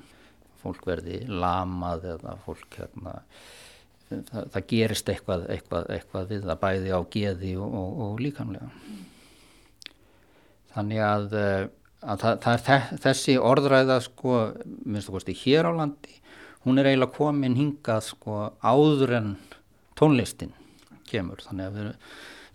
fólk 0.60 0.86
verði 0.90 1.24
lamað 1.32 2.10
eða 2.18 2.36
fólk 2.44 2.82
hérna 2.82 3.20
það, 4.10 4.48
það 4.54 4.66
gerist 4.72 5.12
eitthvað, 5.14 5.46
eitthvað, 5.54 5.90
eitthvað 5.96 6.34
við 6.34 6.48
það 6.48 6.62
bæði 6.64 6.94
á 6.94 7.00
geði 7.16 7.54
og, 7.62 7.76
og, 7.82 8.00
og 8.06 8.24
líkamlega. 8.24 8.70
Þannig 10.74 11.04
að, 11.06 11.36
að 12.00 12.24
það, 12.24 12.40
það 12.46 12.74
er 12.76 13.04
þessi 13.04 13.38
orðræða 13.52 14.00
sko, 14.06 14.40
minnst 14.86 15.10
þú 15.10 15.18
kosti 15.18 15.38
hér 15.44 15.70
á 15.70 15.72
landi 15.82 16.20
hún 16.66 16.80
er 16.80 16.90
eiginlega 16.90 17.16
komin 17.16 17.58
hingað 17.58 18.04
sko 18.10 18.40
áður 18.62 19.16
en 19.20 19.30
tónlistin 20.00 20.54
kemur. 21.10 21.42
Þannig 21.46 21.70
að 21.70 21.80
við, 21.80 21.96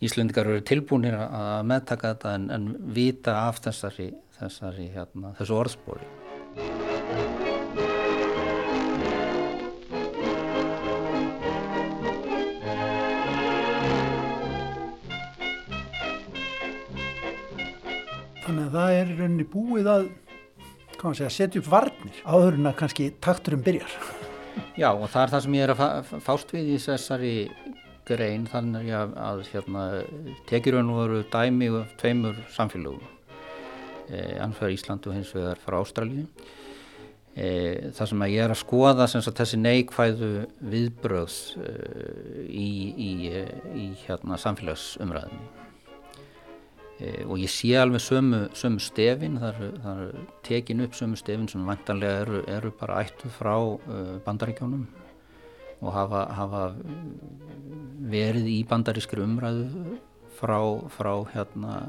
Íslendikar 0.04 0.48
eru 0.50 0.64
tilbúinir 0.66 1.14
að 1.16 1.62
meðtaka 1.70 2.10
þetta 2.12 2.34
en, 2.36 2.50
en 2.52 2.66
vita 2.96 3.38
af 3.46 3.62
þessari, 3.64 4.10
þessari 4.40 4.90
hérna, 4.92 5.32
þessu 5.38 5.58
orðspóri 5.62 7.43
Þannig 18.44 18.66
að 18.66 18.74
það 18.76 18.94
er 18.94 19.08
í 19.08 19.14
rauninni 19.18 19.46
búið 19.48 19.86
að 19.88 20.02
segja, 21.00 21.30
setja 21.32 21.60
upp 21.62 21.70
varnir 21.72 22.18
áður 22.28 22.58
en 22.58 22.68
að 22.68 22.76
kannski 22.82 23.06
takturum 23.24 23.62
byrjar. 23.64 23.94
Já 24.78 24.90
og 24.92 25.06
það 25.08 25.22
er 25.22 25.32
það 25.32 25.44
sem 25.46 25.56
ég 25.56 25.64
er 25.64 25.72
að 25.74 26.12
fást 26.26 26.52
við 26.54 26.68
í 26.74 26.76
þessari 26.84 27.32
grein 28.04 28.44
þannig 28.50 28.90
að, 28.92 29.16
að 29.16 29.42
hérna, 29.48 29.86
tekir 30.50 30.76
raun 30.76 30.92
og 30.92 31.00
veru 31.00 31.22
dæmi 31.32 31.70
og 31.72 31.96
tveimur 32.02 32.44
samfélögum. 32.52 33.08
Eh, 34.12 34.36
annars 34.44 34.76
Íslandu 34.76 35.08
og 35.08 35.16
hins 35.16 35.32
vegar 35.32 35.60
frá 35.64 35.78
Ástralju 35.80 36.26
eh, 37.40 37.88
það 37.96 38.10
sem 38.10 38.24
að 38.26 38.34
ég 38.34 38.44
er 38.44 38.52
að 38.52 38.60
skoða 38.60 39.08
sagt, 39.08 39.38
þessi 39.38 39.62
neikvæðu 39.62 40.32
viðbröð 40.60 41.40
eh, 41.64 42.40
í, 42.44 42.70
í, 42.92 43.10
í 43.80 43.90
hérna, 44.04 44.36
samfélagsumræðinni 44.44 45.63
E, 45.63 45.63
og 47.26 47.38
ég 47.40 47.50
sé 47.52 47.74
alveg 47.78 48.02
sömu, 48.02 48.40
sömu 48.56 48.82
stefin, 48.82 49.38
það 49.42 49.60
eru 49.60 49.70
er 49.92 50.28
tekin 50.46 50.84
upp 50.84 50.96
sömu 50.96 51.18
stefin 51.20 51.48
sem 51.50 51.66
vantanlega 51.66 52.24
eru, 52.24 52.42
eru 52.48 52.72
bara 52.80 53.02
ættu 53.04 53.30
frá 53.32 53.54
uh, 53.56 54.16
bandaríkjónum 54.26 54.86
og 55.84 55.92
hafa, 55.92 56.24
hafa 56.32 56.62
verið 58.14 58.48
í 58.48 58.58
bandarískri 58.68 59.24
umræðu 59.24 59.98
frá, 60.38 60.58
frá 60.96 61.12
hérna 61.34 61.82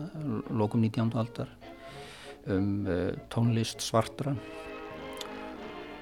lokum 0.50 0.84
19. 0.84 1.14
aldar 1.16 1.52
um 2.46 2.86
tónlist 3.34 3.82
svartra 3.82 4.36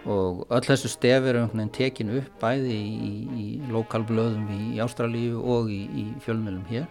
og 0.03 0.43
öll 0.51 0.65
þessu 0.65 0.91
stef 0.91 1.23
eru 1.29 1.43
einhvern 1.43 1.61
veginn 1.61 1.75
tekin 1.77 2.11
upp 2.17 2.41
bæði 2.41 2.75
í, 2.75 3.13
í 3.39 3.45
lokalblöðum 3.71 4.49
í, 4.51 4.61
í 4.75 4.81
Ástralíu 4.83 5.39
og 5.39 5.71
í, 5.71 5.85
í 5.87 6.05
fjölmjölum 6.25 6.65
hér 6.71 6.89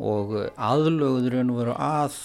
og 0.00 0.32
aðlöguður 0.56 1.38
nú 1.44 1.58
verið 1.58 1.76
að 1.84 2.16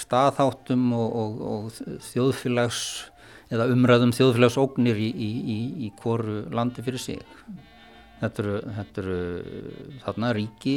staðháttum 0.00 0.88
og, 0.96 1.20
og, 1.20 1.44
og 1.52 2.00
þjóðfélags 2.08 2.82
eða 3.52 3.68
umræðum 3.74 4.14
þjóðfélagsóknir 4.16 4.98
í 4.98 5.92
hvoru 6.00 6.42
landi 6.54 6.82
fyrir 6.86 7.02
sig. 7.02 7.22
Þetta 8.16 8.42
eru, 8.42 8.60
þetta 8.78 9.02
eru 9.02 9.20
þarna 10.00 10.32
ríki 10.32 10.76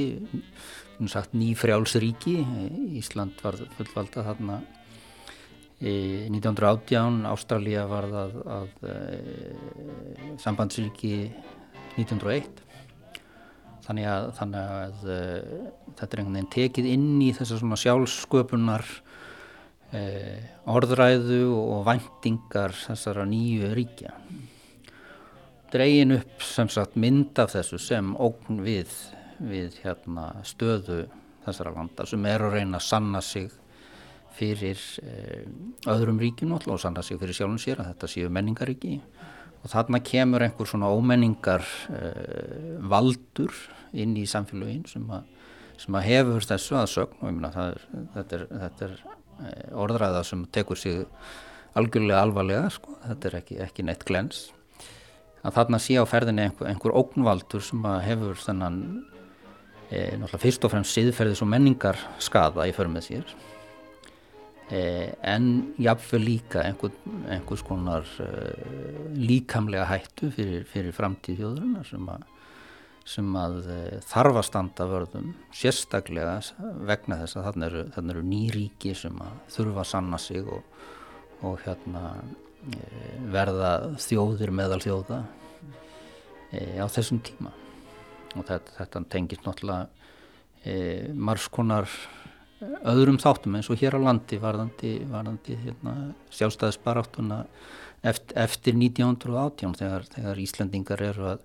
nýfrjálsríki 0.99 2.35
Ísland 2.99 3.39
var 3.43 3.55
fullvalda 3.77 4.25
þarna 4.27 4.57
1918 5.79 7.21
Ástralja 7.29 7.85
var 7.87 8.09
það 8.11 8.33
að, 8.35 8.41
að 8.57 8.89
e, 8.91 8.97
sambandsríki 10.43 11.13
1901 11.95 12.68
þannig 13.89 14.05
að, 14.05 14.25
þannig 14.37 14.73
að 14.79 15.05
e, 15.09 15.21
þetta 15.97 16.09
er 16.09 16.21
einhvern 16.21 16.35
veginn 16.37 16.51
tekið 16.53 16.89
inn 16.91 17.07
í 17.25 17.29
þessar 17.33 17.61
svona 17.63 17.79
sjálfsköpunar 17.81 18.85
e, 19.97 20.01
orðræðu 20.69 21.41
og 21.57 21.87
vendingar 21.87 22.75
þessara 22.77 23.25
nýju 23.29 23.71
ríkja. 23.73 24.13
Dregin 25.73 26.13
upp 26.19 26.45
sem 26.45 26.69
sagt 26.69 26.97
mynd 27.01 27.41
af 27.41 27.55
þessu 27.55 27.81
sem 27.81 28.13
ógn 28.21 28.61
við, 28.65 28.93
við 29.41 29.81
hérna, 29.81 30.31
stöðu 30.45 31.07
þessara 31.47 31.73
landa 31.73 32.05
sem 32.09 32.29
er 32.29 32.45
að 32.45 32.59
reyna 32.59 32.77
að 32.77 32.85
sanna 32.85 33.23
sig 33.25 33.49
fyrir 34.37 34.79
eh, 35.01 35.45
öðrum 35.89 36.21
ríkjum 36.21 36.53
og 36.59 36.77
sanna 36.81 37.01
sig 37.03 37.17
fyrir 37.19 37.35
sjálfum 37.35 37.59
sér 37.61 37.81
að 37.81 37.91
þetta 37.91 38.11
séu 38.13 38.29
menningaríki 38.33 38.99
og 39.59 39.71
þarna 39.71 39.99
kemur 40.05 40.45
einhver 40.45 40.69
svona 40.69 40.91
ómenningar 40.93 41.65
eh, 41.93 42.77
valdur 42.91 43.53
inn 43.91 44.15
í 44.19 44.27
samfélagin 44.29 44.85
sem 44.87 45.05
sem 45.79 45.95
að 45.95 46.07
hefur 46.09 46.45
þessu 46.45 46.77
aðsögn 46.79 47.19
og 47.21 47.29
ég 47.29 47.35
minna 47.35 47.51
þetta 48.15 48.37
er, 48.37 48.45
þetta 48.63 48.87
er 48.87 48.95
eh, 48.99 49.67
orðræða 49.79 50.23
sem 50.27 50.45
tekur 50.55 50.79
sig 50.79 51.03
algjörlega 51.79 52.23
alvarlega 52.25 52.71
sko, 52.73 52.97
þetta 53.05 53.29
er 53.29 53.37
ekki, 53.39 53.59
ekki 53.63 53.85
neitt 53.87 54.03
glens. 54.07 54.47
Að 55.45 55.55
þarna 55.55 55.79
sé 55.79 55.95
á 55.95 56.03
ferðinni 56.09 56.47
einhver, 56.47 56.67
einhver 56.67 56.95
ógnvaldur 56.99 57.63
sem 57.63 57.85
að 57.87 58.01
hefur 58.09 58.41
þennan 58.41 58.79
e, 59.87 60.17
náttúrulega 60.19 60.41
fyrst 60.41 60.65
og 60.67 60.73
fremst 60.73 60.97
siðferðis 60.97 61.43
og 61.45 61.51
menningar 61.53 62.01
skada 62.19 62.67
í 62.67 62.73
förmið 62.75 63.05
sér 63.05 63.31
en 64.69 65.45
jáfnveg 65.81 66.21
líka 66.21 66.61
einhver, 66.61 66.91
einhvers 67.29 67.63
konar 67.65 68.05
uh, 68.21 69.15
líkamlega 69.17 69.87
hættu 69.89 70.29
fyrir, 70.33 70.67
fyrir 70.69 70.93
framtíð 70.93 71.39
þjóðurinn 71.39 71.79
sem 71.87 72.11
að, 72.13 72.27
sem 73.09 73.39
að 73.39 73.57
uh, 73.63 73.95
þarf 74.11 74.37
að 74.41 74.45
standa 74.45 74.87
vörðum 74.91 75.31
sérstaklega 75.57 76.35
vegna 76.85 77.17
þess 77.23 77.39
að 77.39 77.47
þannig 77.49 77.69
eru, 77.71 77.85
eru 78.13 78.25
nýríki 78.29 78.93
sem 78.97 79.17
að 79.25 79.39
þurfa 79.55 79.81
að 79.85 79.89
sanna 79.95 80.21
sig 80.21 80.45
og, 80.45 80.77
og 81.41 81.57
hérna, 81.65 82.03
uh, 82.19 83.09
verða 83.33 83.73
þjóðir 84.05 84.53
meðal 84.53 84.81
þjóða 84.85 85.23
á 86.49 86.85
þessum 86.89 87.19
tíma. 87.21 87.51
Og 88.37 88.45
þetta, 88.45 88.73
þetta 88.77 89.01
tengist 89.09 89.43
náttúrulega 89.45 91.13
margskonar 91.13 91.85
öðrum 92.59 93.19
þáttum 93.21 93.57
eins 93.59 93.69
og 93.71 93.79
hér 93.79 93.95
á 93.95 93.99
landi 94.03 94.39
varðandi, 94.41 94.93
varðandi 95.09 95.57
hérna, 95.63 95.95
sjálfstæðisbaráttuna 96.35 97.41
eftir, 98.03 98.37
eftir 98.39 98.77
1918 98.77 99.75
þegar, 99.79 100.07
þegar 100.15 100.41
Íslandingar 100.43 101.03
eru 101.09 101.27
að 101.33 101.43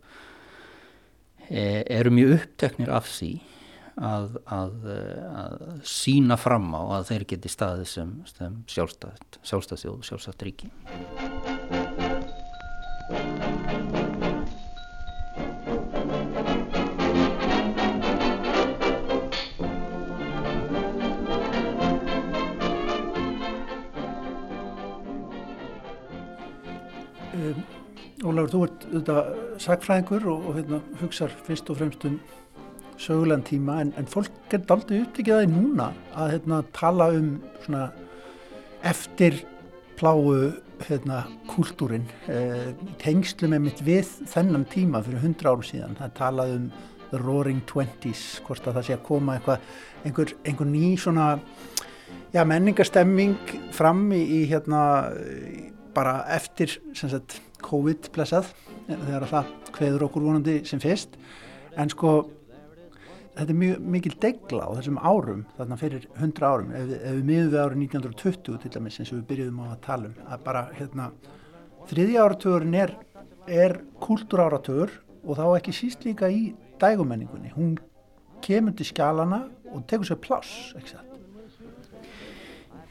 e, 1.49 1.83
eru 1.83 2.15
mjög 2.15 2.37
uppteknir 2.41 2.95
af 2.95 3.11
því 3.15 3.33
að, 3.95 4.39
að, 4.51 4.79
að 5.39 5.67
sína 5.87 6.39
fram 6.41 6.73
á 6.75 6.83
að 6.99 7.11
þeir 7.13 7.27
geti 7.35 7.53
staðið 7.53 7.91
sem, 7.93 8.15
sem 8.35 8.63
sjálfstæð 8.75 9.43
sjálfstæðsjóð, 9.43 10.01
sjálfstæðt 10.11 10.43
Ólafur, 28.45 28.53
þú 28.53 28.65
ert 28.67 28.85
auðvitað 28.91 29.61
sagfræðingur 29.65 30.25
og, 30.29 30.49
og 30.49 30.57
hérna, 30.59 30.81
hugsaður 31.01 31.37
fyrst 31.47 31.71
og 31.71 31.79
fremst 31.79 32.05
um 32.09 32.17
sögulegan 33.01 33.45
tíma 33.47 33.79
en, 33.83 33.93
en 33.99 34.09
fólk 34.11 34.35
getur 34.53 34.77
aldrei 34.77 35.01
upptikið 35.03 35.47
í 35.47 35.51
núna 35.51 35.89
að 36.13 36.35
hérna, 36.35 36.61
tala 36.77 37.09
um 37.17 37.31
svona, 37.65 37.87
eftir 38.85 39.41
pláu 39.99 40.53
hérna, 40.85 41.23
kúltúrin 41.49 42.05
eh, 42.29 42.75
tengslu 43.01 43.49
með 43.49 43.65
mitt 43.69 43.81
við 43.87 44.11
þennan 44.31 44.67
tíma 44.69 45.01
fyrir 45.07 45.23
hundra 45.23 45.55
árum 45.55 45.65
síðan. 45.65 45.97
Það 46.01 46.17
talað 46.19 46.55
um 46.59 46.67
The 47.13 47.23
Roaring 47.23 47.63
Twenties, 47.71 48.25
hvort 48.45 48.67
að 48.67 48.81
það 48.81 48.89
sé 48.89 48.97
að 48.99 49.05
koma 49.07 49.39
eitthvað, 49.39 49.71
einhver, 50.05 50.35
einhver 50.45 50.69
ný 50.69 50.93
svona 51.01 51.31
já, 52.35 52.43
menningarstemming 52.45 53.57
fram 53.73 54.11
í, 54.13 54.21
í 54.21 54.45
hérna 54.51 54.85
bara 55.95 56.25
eftir 56.35 56.81
sem 56.93 57.09
sagt 57.13 57.39
COVID 57.65 58.09
blessað 58.15 58.51
þegar 58.89 59.29
það 59.31 59.53
hveður 59.75 60.07
okkur 60.09 60.27
vonandi 60.29 60.57
sem 60.69 60.83
fyrst. 60.83 61.17
En 61.81 61.91
sko 61.91 62.15
þetta 63.35 63.51
er 63.51 63.59
mjög 63.59 63.87
mikil 63.95 64.13
degla 64.23 64.69
á 64.69 64.77
þessum 64.79 65.01
árum 65.03 65.45
þarna 65.57 65.79
fyrir 65.81 66.05
100 66.15 66.47
árum. 66.47 66.75
Ef, 66.75 66.93
ef 66.99 67.17
við 67.17 67.25
miðum 67.31 67.51
við 67.55 67.63
árið 67.63 67.81
1920 67.87 68.61
til 68.63 68.75
dæmis 68.77 69.01
eins 69.01 69.13
og 69.13 69.19
við 69.19 69.27
byrjuðum 69.33 69.65
á 69.65 69.67
að 69.71 69.81
tala 69.89 70.11
um 70.11 70.29
að 70.29 70.45
bara 70.47 70.67
hérna 70.75 71.09
þriðja 71.91 72.29
áratugurinn 72.29 72.79
er, 72.85 72.95
er 73.49 73.79
kultúráratug 74.05 74.95
og 75.25 75.41
þá 75.41 75.45
ekki 75.49 75.75
síst 75.75 76.07
líka 76.07 76.31
í 76.31 76.53
dægumenningunni. 76.83 77.53
Hún 77.57 77.75
kemur 78.45 78.77
til 78.77 78.89
skjálana 78.91 79.45
og 79.73 79.89
tekur 79.91 80.13
sér 80.13 80.23
pláss 80.23 80.73
ekki 80.79 80.95
það 80.95 81.14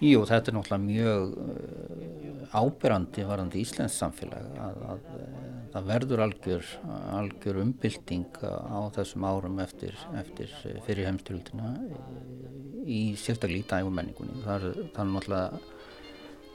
Jú, 0.04 0.24
þetta 0.28 0.52
er 0.52 0.58
náttúrulega 0.58 0.84
mjög 0.84 1.36
uh, 1.40 2.58
ábyrrandi 2.60 3.24
varandi 3.28 3.62
Íslands 3.64 3.96
samfélag 4.02 4.50
að, 4.58 4.58
að, 4.60 4.82
að 4.92 5.06
uh, 5.16 5.54
það 5.74 5.88
verður 5.90 6.24
algjör, 6.26 6.72
algjör 7.18 7.60
umbylting 7.64 8.42
á 8.44 8.80
þessum 8.98 9.26
árum 9.26 9.62
eftir, 9.64 9.96
eftir 10.20 10.52
fyrir 10.86 11.08
heimstjórnuna 11.10 11.72
í 12.84 13.02
sérstaklega 13.18 13.64
í 13.64 13.70
dægumenningunni. 13.72 14.44
Það 14.44 14.68
er, 14.70 14.82
það 14.94 15.04
er 15.06 15.12
náttúrulega 15.16 15.62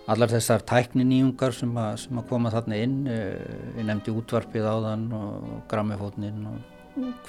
allar 0.09 0.33
þessar 0.33 0.65
tækniníungar 0.69 1.57
sem, 1.57 1.75
sem 2.05 2.21
að 2.21 2.29
koma 2.31 2.53
þarna 2.53 2.79
inn, 2.85 2.99
ég 3.09 3.85
nefndi 3.89 4.15
útvarpið 4.15 4.69
á 4.71 4.77
þann 4.87 5.09
og 5.19 5.49
grammifótnin 5.73 6.47
og 6.53 6.78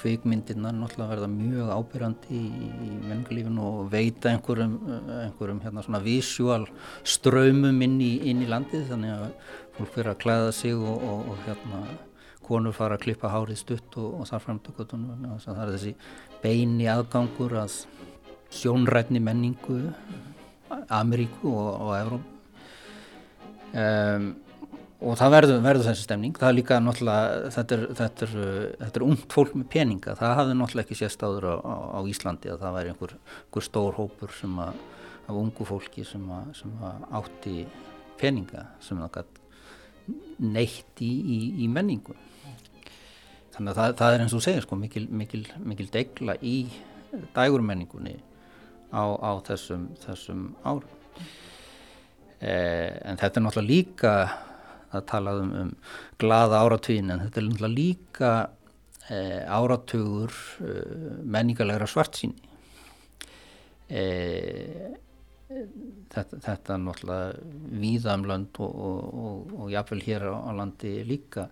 kvikmyndirna 0.00 0.72
náttúrulega 0.74 1.14
verða 1.14 1.28
mjög 1.30 1.72
ábyrjandi 1.74 2.36
í, 2.36 2.44
í 2.86 2.90
menningarlífinu 3.06 3.64
og 3.66 3.90
veita 3.92 4.32
einhverjum, 4.32 4.76
einhverjum 5.20 5.62
hérna 5.64 5.84
svona 5.86 6.02
visual 6.04 6.66
ströymum 7.04 7.82
inn 7.86 7.98
í, 8.02 8.12
inn 8.30 8.44
í 8.44 8.50
landið 8.50 8.88
þannig 8.92 9.16
að 9.16 9.26
fólk 9.78 9.92
fyrir 9.96 10.12
að 10.14 10.22
klæða 10.24 10.52
sig 10.56 10.76
og, 10.76 11.06
og, 11.10 11.32
og 11.32 11.44
hérna 11.46 11.82
konur 12.50 12.74
fara 12.74 12.98
að 12.98 13.04
klippa 13.06 13.30
hárið 13.30 13.60
stutt 13.60 13.98
og, 14.00 14.20
og 14.20 14.28
þar 14.30 14.44
framtökutunum 14.46 15.38
það 15.44 15.62
er 15.64 15.72
þessi 15.76 15.94
beini 16.42 16.90
aðgangur 16.90 17.56
að 17.62 17.80
sjónrætni 18.50 19.22
menningu 19.22 19.80
Ameríku 20.90 21.50
og 21.54 21.92
Evróp 21.98 22.24
um, 23.74 24.30
og 25.00 25.16
það 25.16 25.34
verður, 25.34 25.60
verður 25.64 25.86
þessi 25.88 26.04
stemning. 26.04 26.36
Það 26.36 26.50
er 26.50 26.56
líka 26.58 26.78
náttúrulega 26.84 27.50
þetta 27.56 27.76
er, 27.76 27.84
þetta 28.00 28.26
er, 28.26 28.32
þetta 28.82 29.00
er 29.00 29.04
ungt 29.06 29.36
fólk 29.36 29.54
með 29.56 29.68
peninga. 29.72 30.16
Það 30.18 30.34
hafði 30.38 30.56
náttúrulega 30.58 30.86
ekki 30.86 30.98
sést 31.00 31.24
áður 31.24 31.46
á, 31.48 31.54
á, 31.64 31.76
á 31.96 32.00
Íslandi 32.12 32.52
að 32.52 32.64
það 32.64 32.76
væri 32.76 32.92
einhver, 32.92 33.14
einhver 33.46 33.66
stór 33.66 33.96
hópur 33.96 34.34
sem 34.36 34.58
að, 34.60 34.82
af 35.24 35.38
ungu 35.40 35.68
fólki 35.68 36.04
sem, 36.04 36.26
að, 36.36 36.50
sem 36.58 36.74
átti 37.20 37.54
peninga 38.20 38.66
sem 38.84 39.00
það 39.00 39.14
gætt 39.16 39.40
neitt 40.40 41.04
í, 41.04 41.10
í, 41.10 41.38
í 41.64 41.70
menningu. 41.72 42.16
Þannig 43.54 43.72
að 43.72 43.80
það, 43.80 43.96
það 44.00 44.14
er 44.14 44.24
eins 44.24 44.36
og 44.36 44.44
segir 44.44 44.66
sko, 44.66 44.78
mikil, 44.80 45.06
mikil, 45.12 45.42
mikil 45.64 45.88
degla 45.92 46.36
í 46.44 46.56
dægurmenningunni 47.34 48.18
á, 48.92 49.04
á 49.16 49.32
þessum, 49.48 49.88
þessum 50.04 50.44
árum. 50.64 50.96
Eh, 52.40 52.92
en 53.04 53.20
þetta 53.20 53.40
er 53.40 53.44
náttúrulega 53.44 53.68
líka 53.68 54.14
það 54.92 55.04
talað 55.10 55.42
um, 55.42 55.52
um 55.62 55.74
glada 56.20 56.62
áratvín 56.64 57.12
en 57.12 57.22
þetta 57.24 57.42
er 57.42 57.74
líka 57.74 58.32
e, 59.08 59.18
áratugur 59.46 60.34
e, 60.62 60.78
menningarlegra 61.24 61.88
svart 61.90 62.20
síni 62.20 62.38
e, 63.88 64.04
þetta, 65.50 66.40
þetta 66.46 66.74
er 66.74 66.82
náttúrulega 66.86 67.78
víðam 67.84 68.26
lönd 68.30 68.62
og, 68.62 68.74
og, 68.88 69.20
og, 69.26 69.54
og 69.60 69.70
jáfnvel 69.74 70.04
hér 70.06 70.28
á, 70.30 70.34
á 70.46 70.50
landi 70.62 70.98
líka 71.06 71.50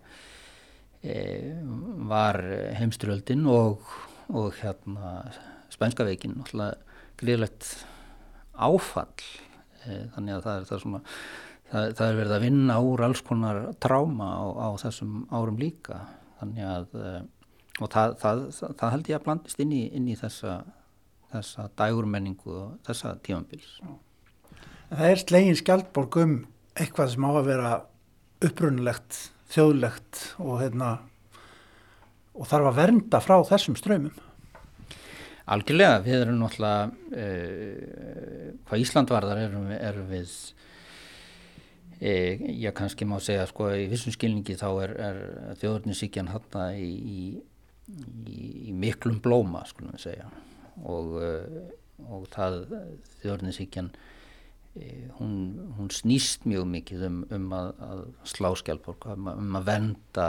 var 2.11 2.41
heimstyrjöldin 2.75 3.45
og 3.47 3.85
hérna 4.59 5.21
spænska 5.71 6.03
veikin 6.05 6.35
náttúrulega 6.41 6.75
gríðlegt 7.19 7.69
áfall. 8.59 9.23
Þannig 9.85 10.35
að 10.35 10.43
það 10.45 10.57
er 10.57 10.67
það 10.69 10.83
svona 10.83 11.01
það, 11.73 11.91
það 11.99 12.07
er 12.07 12.21
verið 12.21 12.37
að 12.37 12.45
vinna 12.47 12.79
úr 12.85 13.05
alls 13.09 13.23
konar 13.27 13.61
tráma 13.83 14.29
á, 14.35 14.45
á 14.55 14.69
þessum 14.83 15.25
árum 15.33 15.59
líka 15.61 16.03
þannig 16.41 16.69
að 16.69 16.99
e, 16.99 17.13
og 17.79 17.91
það, 17.93 18.15
það, 18.23 18.45
það 18.81 18.93
held 18.95 19.11
ég 19.11 19.19
að 19.19 19.25
blandist 19.27 19.63
inn 19.63 19.75
í, 19.75 19.83
inn 19.95 20.11
í 20.11 20.17
þessa, 20.19 20.59
þessa 21.33 21.69
dægurmenningu 21.79 22.55
og 22.55 22.77
þessa 22.87 23.15
tímanbils. 23.27 23.75
Það 24.89 25.11
er 25.13 25.23
slegin 25.23 25.59
skjaldborg 25.59 26.19
um 26.23 26.39
eitthvað 26.79 27.13
sem 27.15 27.27
á 27.27 27.31
að 27.31 27.51
vera 27.51 27.73
upprunulegt, 28.49 29.19
þjóðlegt 29.53 30.23
og, 30.43 30.55
hérna, 30.63 30.93
og 32.39 32.49
þarf 32.49 32.71
að 32.71 32.81
vernda 32.81 33.21
frá 33.23 33.37
þessum 33.47 33.77
ströymum. 33.79 34.25
Algjörlega, 35.49 36.03
við 36.05 36.23
erum 36.23 36.43
náttúrulega, 36.43 36.89
eh, 37.17 38.49
hvað 38.69 38.83
Ísland 38.83 39.13
varðar 39.13 39.41
erum 39.47 39.71
erum 39.73 40.11
við 40.11 40.33
eh, 42.01 42.41
ég 42.65 42.75
kannski 42.77 43.07
má 43.09 43.19
segja 43.23 43.47
sko 43.51 43.71
í 43.75 43.87
vissum 43.91 44.15
skilningi 44.15 44.59
þá 44.59 44.69
er, 44.87 44.97
er 45.11 45.23
þjóðurnisíkjan 45.61 46.33
hann 46.35 46.59
í, 46.79 46.91
í 46.91 47.21
í, 47.89 48.69
í 48.69 48.75
miklum 48.77 49.19
blóma 49.25 49.65
skulum 49.69 49.95
við 49.97 50.05
segja. 50.09 50.29
Og, 50.89 51.17
eh, 51.23 51.73
og 52.09 52.29
það 52.35 52.61
þjórninsíkjan 53.23 53.91
eh, 54.79 55.09
hún, 55.19 55.33
hún 55.79 55.91
snýst 55.95 56.47
mjög 56.49 56.69
mikið 56.75 57.09
um, 57.09 57.19
um 57.35 57.51
að, 57.57 57.73
að 57.89 58.05
slá 58.35 58.53
skjálfborg 58.61 59.09
um, 59.15 59.33
um 59.33 59.59
að 59.59 59.69
venda 59.73 60.29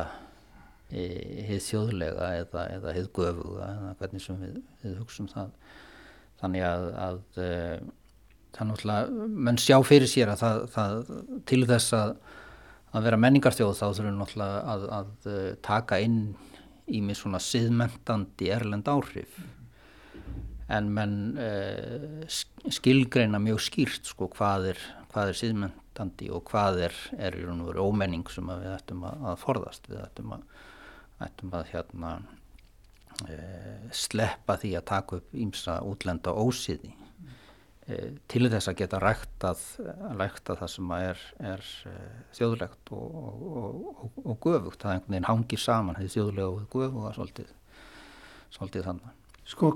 heið 0.89 1.53
e, 1.53 1.61
þjóðlega 1.61 2.31
eða, 2.39 2.65
eða 2.79 2.95
heið 2.95 3.11
göfuga 3.13 3.67
eða 3.75 3.93
hvernig 3.99 4.23
sem 4.25 4.39
við, 4.41 4.55
við 4.81 4.97
hugsaum 4.97 5.29
það. 5.29 5.51
Þannig 6.39 6.63
að, 6.65 6.85
að 7.03 7.19
er 8.57 8.67
náttúrulega 8.69 9.27
menn 9.47 9.59
sjá 9.61 9.77
fyrir 9.85 10.09
sér 10.09 10.33
að 10.33 10.41
það, 10.43 10.61
það 10.73 10.93
til 11.49 11.63
þess 11.69 11.95
að 11.97 12.13
að 12.89 13.05
vera 13.05 13.19
menningarþjóð 13.21 13.75
þá 13.77 13.85
þurfum 13.87 14.19
náttúrulega 14.19 14.61
að, 14.73 14.85
að 14.97 15.35
taka 15.65 15.99
inn 16.01 16.21
í 16.89 17.01
mig 17.05 17.19
svona 17.19 17.41
siðmentandi 17.43 18.49
erlend 18.53 18.89
áhrif. 18.89 19.37
En 20.69 20.89
menn 20.93 21.19
uh, 21.41 22.25
skilgreina 22.69 23.41
mjög 23.41 23.61
skýrt 23.65 24.09
sko 24.09 24.29
hvað 24.33 24.71
er, 24.73 24.81
hvað 25.13 25.31
er 25.31 25.39
siðmentandi 25.43 26.29
og 26.33 26.43
hvað 26.49 26.83
er, 26.89 26.97
er 27.17 27.37
í 27.37 27.45
raun 27.45 27.63
og 27.63 27.71
veru 27.71 27.87
ómenning 27.89 28.25
sem 28.33 28.49
við 28.49 28.73
ættum 28.73 29.05
að, 29.09 29.23
að 29.31 29.39
forðast. 29.43 29.89
Við 29.89 30.01
ættum 30.03 30.35
að, 30.37 30.45
ættum 31.25 31.55
að 31.57 31.73
hérna, 31.73 32.15
uh, 33.25 33.93
sleppa 34.05 34.57
því 34.61 34.75
að 34.79 34.89
taka 34.93 35.21
upp 35.21 35.37
ímsa 35.45 35.79
útlenda 35.85 36.33
ósiði. 36.33 36.93
Eh, 36.93 37.08
til 38.29 38.49
þess 38.51 38.69
að 38.69 38.77
geta 38.81 38.99
ræktað, 39.01 39.61
ræktað 40.19 40.59
það 40.61 40.71
sem 40.73 40.91
er, 40.97 41.21
er 41.51 41.63
eh, 41.89 42.19
þjóðlegt 42.37 42.91
og, 42.95 43.15
og, 43.21 43.79
og, 43.89 44.19
og 44.23 44.37
göfugt. 44.45 44.81
Það 44.81 44.91
er 44.91 44.97
einhvern 44.97 45.15
veginn 45.15 45.29
hangir 45.29 45.63
saman, 45.63 45.97
er 45.97 46.11
þjóðlega 46.13 46.49
og 46.51 46.75
göfuga 46.75 47.13
svolítið, 47.15 47.49
svolítið 48.55 48.85
þannig. 48.89 49.15
Sko, 49.49 49.71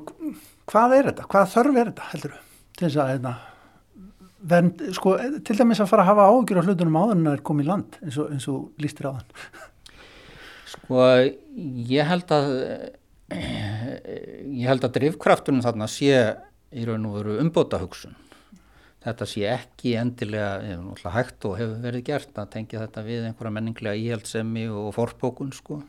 hvað 0.70 0.95
er 0.99 1.09
þetta? 1.09 1.28
Hvað 1.34 1.51
þörf 1.55 1.82
er 1.82 1.89
þetta, 1.89 2.11
heldur 2.11 2.36
þú? 2.36 2.41
Til 2.74 2.86
þess 2.88 3.01
að, 3.01 3.11
hérna, 3.14 3.34
vernd, 4.53 4.88
sko, 4.97 5.18
til 5.47 5.57
dæmis 5.57 5.82
að 5.82 5.91
fara 5.93 6.05
að 6.05 6.11
hafa 6.11 6.30
ágjur 6.30 6.61
á 6.61 6.66
hlutunum 6.68 6.97
áður 6.99 7.16
en 7.16 7.28
það 7.28 7.38
er 7.38 7.45
komið 7.49 7.66
í 7.66 7.70
land, 7.72 7.99
eins 8.03 8.18
og, 8.22 8.34
eins 8.34 8.49
og 8.53 8.84
lístir 8.84 9.09
á 9.09 9.11
þann. 9.18 9.61
Sko, 10.74 11.03
ég 11.89 12.09
held 12.09 12.34
að, 12.34 12.49
ég 13.34 14.66
held 14.70 14.86
að 14.86 14.95
drivkraftunum 14.97 15.66
þarna 15.66 15.89
sé 15.89 16.18
í 16.74 16.86
raun 16.88 17.08
og 17.10 17.18
veru 17.20 17.40
umbóta 17.42 17.80
hugsun. 17.82 18.16
Þetta 19.04 19.26
sé 19.28 19.48
ekki 19.52 19.98
endilega 20.00 21.12
hægt 21.12 21.44
og 21.48 21.58
hefur 21.60 21.82
verið 21.84 22.06
gert 22.08 22.38
að 22.40 22.54
tengja 22.54 22.86
þetta 22.86 23.04
við 23.04 23.26
einhverja 23.28 23.56
menninglega 23.58 24.00
íhaldsemi 24.00 24.70
og 24.72 24.94
forpókun 24.96 25.52
sko. 25.56 25.82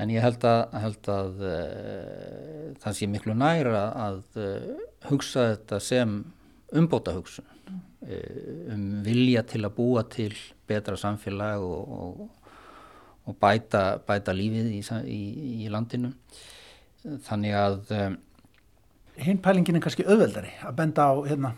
En 0.00 0.10
ég 0.10 0.24
held 0.24 0.44
að, 0.48 0.62
held 0.82 1.10
að 1.12 1.42
uh, 1.44 2.70
það 2.80 2.96
sé 2.96 3.08
miklu 3.12 3.36
næra 3.36 3.84
að 4.06 4.22
uh, 4.40 4.86
hugsa 5.10 5.50
þetta 5.52 5.82
sem 5.84 6.16
umbóta 6.72 7.12
hugsun, 7.12 7.44
uh, 7.68 8.72
um 8.72 8.86
vilja 9.04 9.44
til 9.52 9.60
að 9.68 9.76
búa 9.76 10.06
til 10.08 10.32
betra 10.66 10.96
samfélag 10.96 11.60
og, 11.60 11.92
og, 11.92 12.56
og 13.28 13.36
bæta, 13.36 14.00
bæta 14.00 14.32
lífið 14.32 14.72
í, 14.72 14.82
í, 15.12 15.22
í 15.66 15.70
landinu. 15.70 16.14
Þannig 17.28 17.58
að 17.58 17.96
hinn 19.20 19.42
pælingin 19.42 19.76
er 19.78 19.84
kannski 19.84 20.06
auðveldari 20.06 20.54
að 20.64 20.78
benda 20.78 21.10
á 21.10 21.12
hérna, 21.26 21.52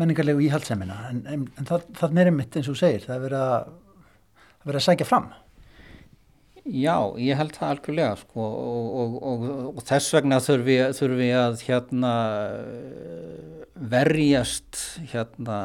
menningarlegu 0.00 0.42
íhaldsemina 0.48 0.98
en, 1.10 1.22
en, 1.30 1.46
en 1.58 1.68
það, 1.68 1.88
það 1.98 2.20
er 2.20 2.30
einmitt 2.30 2.58
eins 2.58 2.70
og 2.72 2.78
segir 2.80 3.06
það 3.06 3.16
er 3.16 3.24
verið 3.28 3.46
að, 3.46 3.72
að, 4.34 4.68
vera 4.68 4.80
að 4.80 4.86
sækja 4.88 5.08
fram. 5.08 5.32
Já, 6.64 6.96
ég 7.20 7.36
held 7.36 7.52
það 7.52 7.74
algjörlega 7.74 8.12
sko, 8.22 8.44
og, 8.48 8.86
og, 8.98 9.16
og, 9.28 9.42
og 9.74 9.82
þess 9.84 10.14
vegna 10.16 10.38
þurfum 10.40 11.18
við, 11.20 11.34
að 11.36 11.64
hérna, 11.66 12.12
verjast 13.92 14.80
hérna, 15.12 15.58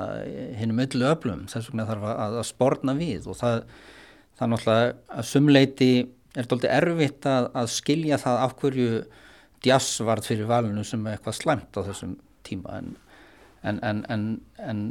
hinnum 0.59 0.83
öllu 0.83 1.07
öflum. 1.07 1.45
Þess 1.47 1.71
vegna 1.71 1.87
þarf 1.87 2.03
að, 2.11 2.35
að 2.41 2.47
spórna 2.49 2.97
við 2.99 3.29
og 3.31 3.39
það, 3.39 3.61
það 4.35 4.45
er 4.45 4.51
náttúrulega 4.53 4.91
að 5.15 5.29
sumleiti 5.31 5.91
er 6.35 6.49
þetta 6.51 6.75
erfitt 6.75 7.29
að 7.31 7.71
skilja 7.73 8.19
það 8.21 8.43
af 8.43 8.59
hverju 8.59 8.91
djass 9.63 9.99
varð 10.07 10.31
fyrir 10.31 10.49
valinu 10.49 10.83
sem 10.87 11.05
eitthvað 11.09 11.37
slæmt 11.39 11.79
á 11.79 11.81
þessum 11.89 12.17
tíma 12.47 12.79
en, 12.79 12.91
en, 13.63 14.03
en, 14.09 14.25
en 14.63 14.83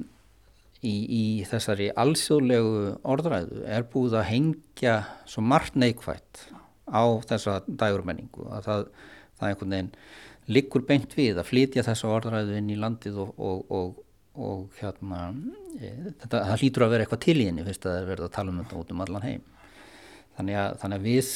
í, 0.85 0.95
í 0.95 1.25
þessari 1.49 1.91
alþjóðlegu 1.99 2.81
orðræðu 3.09 3.65
er 3.67 3.87
búið 3.93 4.19
að 4.21 4.29
hengja 4.33 4.97
svo 5.29 5.45
margt 5.47 5.79
neikvægt 5.79 6.49
á 6.89 7.05
þessa 7.29 7.61
dægurmenningu 7.67 8.49
að 8.53 8.69
það, 8.69 8.85
það 9.41 9.49
einhvern 9.51 9.75
veginn 9.77 9.95
liggur 10.49 10.85
beint 10.89 11.17
við 11.17 11.41
að 11.41 11.51
flytja 11.51 11.85
þessa 11.87 12.13
orðræðu 12.17 12.57
inn 12.61 12.71
í 12.73 12.79
landið 12.81 13.19
og, 13.25 13.33
og, 13.37 13.75
og, 13.75 13.99
og 14.39 14.81
hérna, 14.81 15.29
e, 15.77 15.93
þetta, 16.23 16.45
það 16.51 16.63
hlýtur 16.63 16.87
að 16.87 16.95
vera 16.95 17.05
eitthvað 17.05 17.25
til 17.27 17.37
í 17.37 17.49
henni 17.51 17.67
fyrst 17.67 17.85
að 17.85 17.95
það 17.95 18.01
er 18.01 18.11
verið 18.13 18.29
að 18.29 18.35
tala 18.39 18.55
um 18.55 18.61
þetta 18.63 18.81
út 18.81 18.95
um 18.95 19.03
allan 19.05 19.27
heim. 19.27 19.43
Þannig 20.39 20.55
að, 20.55 20.75
þannig 20.79 21.01
að 21.01 21.07
við, 21.09 21.29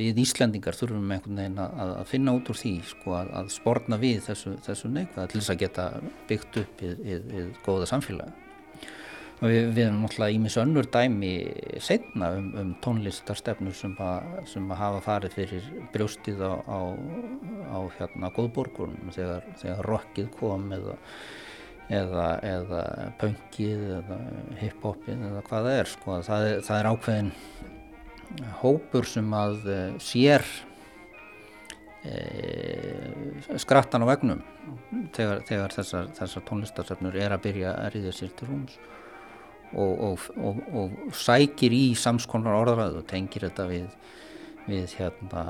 við 0.00 0.16
Íslendingar 0.18 0.74
þurfum 0.74 1.12
einhvern 1.14 1.36
veginn 1.38 1.58
að, 1.62 1.90
að 1.94 2.08
finna 2.10 2.32
út 2.34 2.48
úr 2.50 2.58
því 2.58 2.72
sko, 2.88 3.12
að, 3.14 3.28
að 3.38 3.50
spórna 3.54 3.98
við 4.02 4.22
þessu, 4.24 4.56
þessu 4.66 4.88
neikvæða 4.90 5.26
til 5.30 5.38
þess 5.38 5.52
að 5.52 5.60
geta 5.60 5.84
byggt 6.26 6.56
upp 6.64 6.80
í 6.82 7.44
góða 7.62 7.86
samfélagi. 7.86 8.42
Og 9.42 9.50
við, 9.50 9.68
við 9.74 9.80
erum 9.84 10.02
náttúrulega 10.02 10.34
ímis 10.36 10.56
önnur 10.58 10.88
dæmi 10.94 11.30
setna 11.82 12.32
um, 12.38 12.48
um 12.58 12.72
tónlistarstefnu 12.82 13.74
sem, 13.74 13.94
sem 14.50 14.66
að 14.70 14.80
hafa 14.80 15.04
farið 15.06 15.36
fyrir 15.38 15.68
brjóstið 15.94 16.42
á, 16.42 16.52
á, 16.66 16.80
á 17.74 17.78
hérna 17.96 18.30
góðborgunum 18.34 19.10
þegar, 19.14 19.46
þegar 19.62 19.88
rockið 19.90 20.28
kom 20.38 20.66
eða, 20.74 20.96
eða, 21.90 22.26
eða 22.52 22.82
punkið 23.22 23.86
eða 24.00 24.18
hiphopið 24.62 25.26
eða 25.30 25.44
hvað 25.46 25.70
það 25.70 25.78
er. 25.80 25.92
Sko. 25.94 26.18
Það, 26.30 26.48
það 26.66 26.80
er 26.80 26.90
ákveðin 26.92 27.32
hópur 28.62 29.08
sem 29.08 29.28
að 29.36 29.66
uh, 29.66 29.98
sér 30.02 30.44
uh, 32.06 33.58
skrattan 33.60 34.04
á 34.04 34.10
vegnum 34.12 34.40
þegar, 35.14 35.42
þegar 35.48 35.76
þessar, 35.76 36.10
þessar 36.18 36.46
tónlistarsöfnur 36.48 37.18
er 37.18 37.34
að 37.34 37.44
byrja 37.48 37.76
að 37.78 37.92
ríða 37.96 38.12
sér 38.16 38.32
til 38.38 38.50
rúms 38.50 38.78
og, 39.72 39.92
og, 40.04 40.18
og, 40.36 40.62
og 40.76 41.16
sækir 41.16 41.72
í 41.72 41.84
samskonar 41.98 42.60
orðræðu 42.60 43.00
og 43.02 43.08
tengir 43.08 43.48
þetta 43.48 43.64
við, 43.70 43.86
við 44.68 44.96
hérna, 45.00 45.44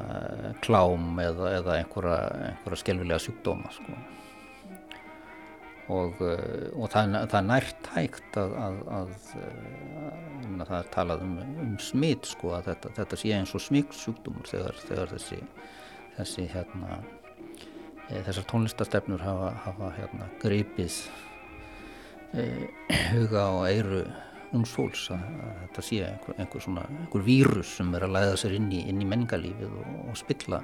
klám 0.62 1.06
eða, 1.22 1.54
eða 1.58 1.78
einhverja, 1.80 2.18
einhverja 2.52 2.82
skelvilega 2.84 3.24
sjúkdóma 3.26 3.72
sko 3.74 4.00
og, 5.90 6.20
eh, 6.22 6.68
og 6.76 6.90
það, 6.92 7.16
það 7.30 7.38
er 7.38 7.48
nært 7.48 7.88
hægt 7.96 8.38
að, 8.38 8.54
að, 8.62 8.78
að, 8.98 9.14
að 10.52 10.68
það 10.68 10.76
er 10.78 10.90
talað 10.94 11.24
um, 11.26 11.34
um 11.64 11.74
smitt 11.82 12.28
sko 12.30 12.54
að 12.56 12.70
þetta, 12.70 12.92
þetta 13.00 13.18
sé 13.18 13.34
eins 13.36 13.54
og 13.56 13.64
smíksjúkdómur 13.66 14.50
þegar, 14.50 14.78
þegar 14.86 15.14
þessi, 15.16 15.40
þessi 16.18 16.46
hérna, 16.52 17.00
e, 18.08 18.22
þessar 18.28 18.48
tónlistastefnur 18.52 19.24
hafa, 19.26 19.52
hafa 19.66 19.92
hérna, 19.98 20.28
greipið 20.42 21.00
e, 22.38 22.46
huga 23.12 23.48
og 23.56 23.64
eiru 23.70 24.04
uns 24.52 24.74
fólks 24.76 25.06
að 25.14 25.22
þetta 25.62 25.86
sé 25.86 26.02
einhver, 26.06 26.36
einhver 26.38 26.62
svona 26.62 26.84
einhver 26.90 27.24
vírus 27.26 27.78
sem 27.78 27.88
er 27.96 28.06
að 28.06 28.18
læða 28.18 28.36
sér 28.44 28.58
inn 28.58 28.68
í, 28.70 28.84
inn 28.92 29.00
í 29.00 29.08
menningarlífið 29.08 29.80
og, 29.80 29.96
og 30.12 30.20
spilla 30.20 30.60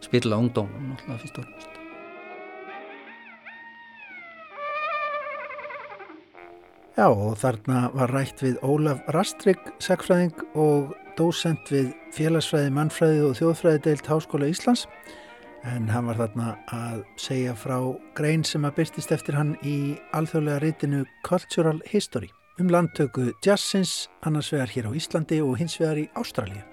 spilla 0.00 0.40
ungdónum 0.40 0.94
náttúrulega 0.94 1.20
fyrst 1.20 1.42
og 1.42 1.50
fremst 1.50 1.79
Já 6.96 7.06
og 7.06 7.38
þarna 7.38 7.86
var 7.94 8.10
rætt 8.10 8.42
við 8.42 8.58
Ólaf 8.66 9.00
Rastrik, 9.14 9.60
segfræðing 9.78 10.34
og 10.58 10.94
dósent 11.16 11.70
við 11.70 11.92
félagsfræði, 12.16 12.72
mannfræði 12.74 13.22
og 13.28 13.36
þjóðfræði 13.38 13.82
deilt 13.86 14.10
Háskóla 14.10 14.50
Íslands 14.50 14.86
en 15.68 15.88
hann 15.92 16.06
var 16.08 16.16
þarna 16.16 16.50
að 16.72 17.00
segja 17.20 17.54
frá 17.58 17.76
grein 18.16 18.44
sem 18.46 18.64
að 18.64 18.78
byrtist 18.80 19.12
eftir 19.12 19.36
hann 19.36 19.54
í 19.66 19.96
alþjóðlega 20.16 20.60
reytinu 20.64 21.04
Cultural 21.26 21.80
History 21.90 22.30
um 22.60 22.68
landtöku 22.72 23.30
jazzins 23.44 24.08
annars 24.26 24.50
vegar 24.52 24.72
hér 24.72 24.90
á 24.90 24.92
Íslandi 24.96 25.40
og 25.44 25.56
hins 25.60 25.78
vegar 25.80 26.00
í 26.00 26.08
Ástralja. 26.18 26.64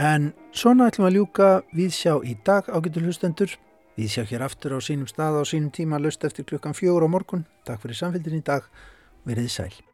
En 0.00 0.32
svona 0.52 0.88
ætlum 0.90 1.08
að 1.08 1.18
ljúka 1.18 1.48
við 1.76 1.92
sjá 1.94 2.14
í 2.24 2.34
dag 2.44 2.68
ágættu 2.72 3.02
hlustendur. 3.04 3.52
Við 3.94 4.10
sjá 4.10 4.24
hér 4.30 4.46
aftur 4.48 4.74
á 4.74 4.80
sínum 4.82 5.06
stað 5.06 5.38
á 5.38 5.42
sínum 5.46 5.70
tíma 5.70 6.00
löst 6.00 6.24
eftir 6.24 6.48
klukkan 6.48 6.74
fjögur 6.74 7.06
á 7.06 7.08
morgun. 7.08 7.44
Takk 7.68 7.84
fyrir 7.84 8.00
samfélgin 8.00 8.40
í 8.40 8.44
dag. 8.44 8.64
Verðið 9.24 9.52
sæl. 9.54 9.93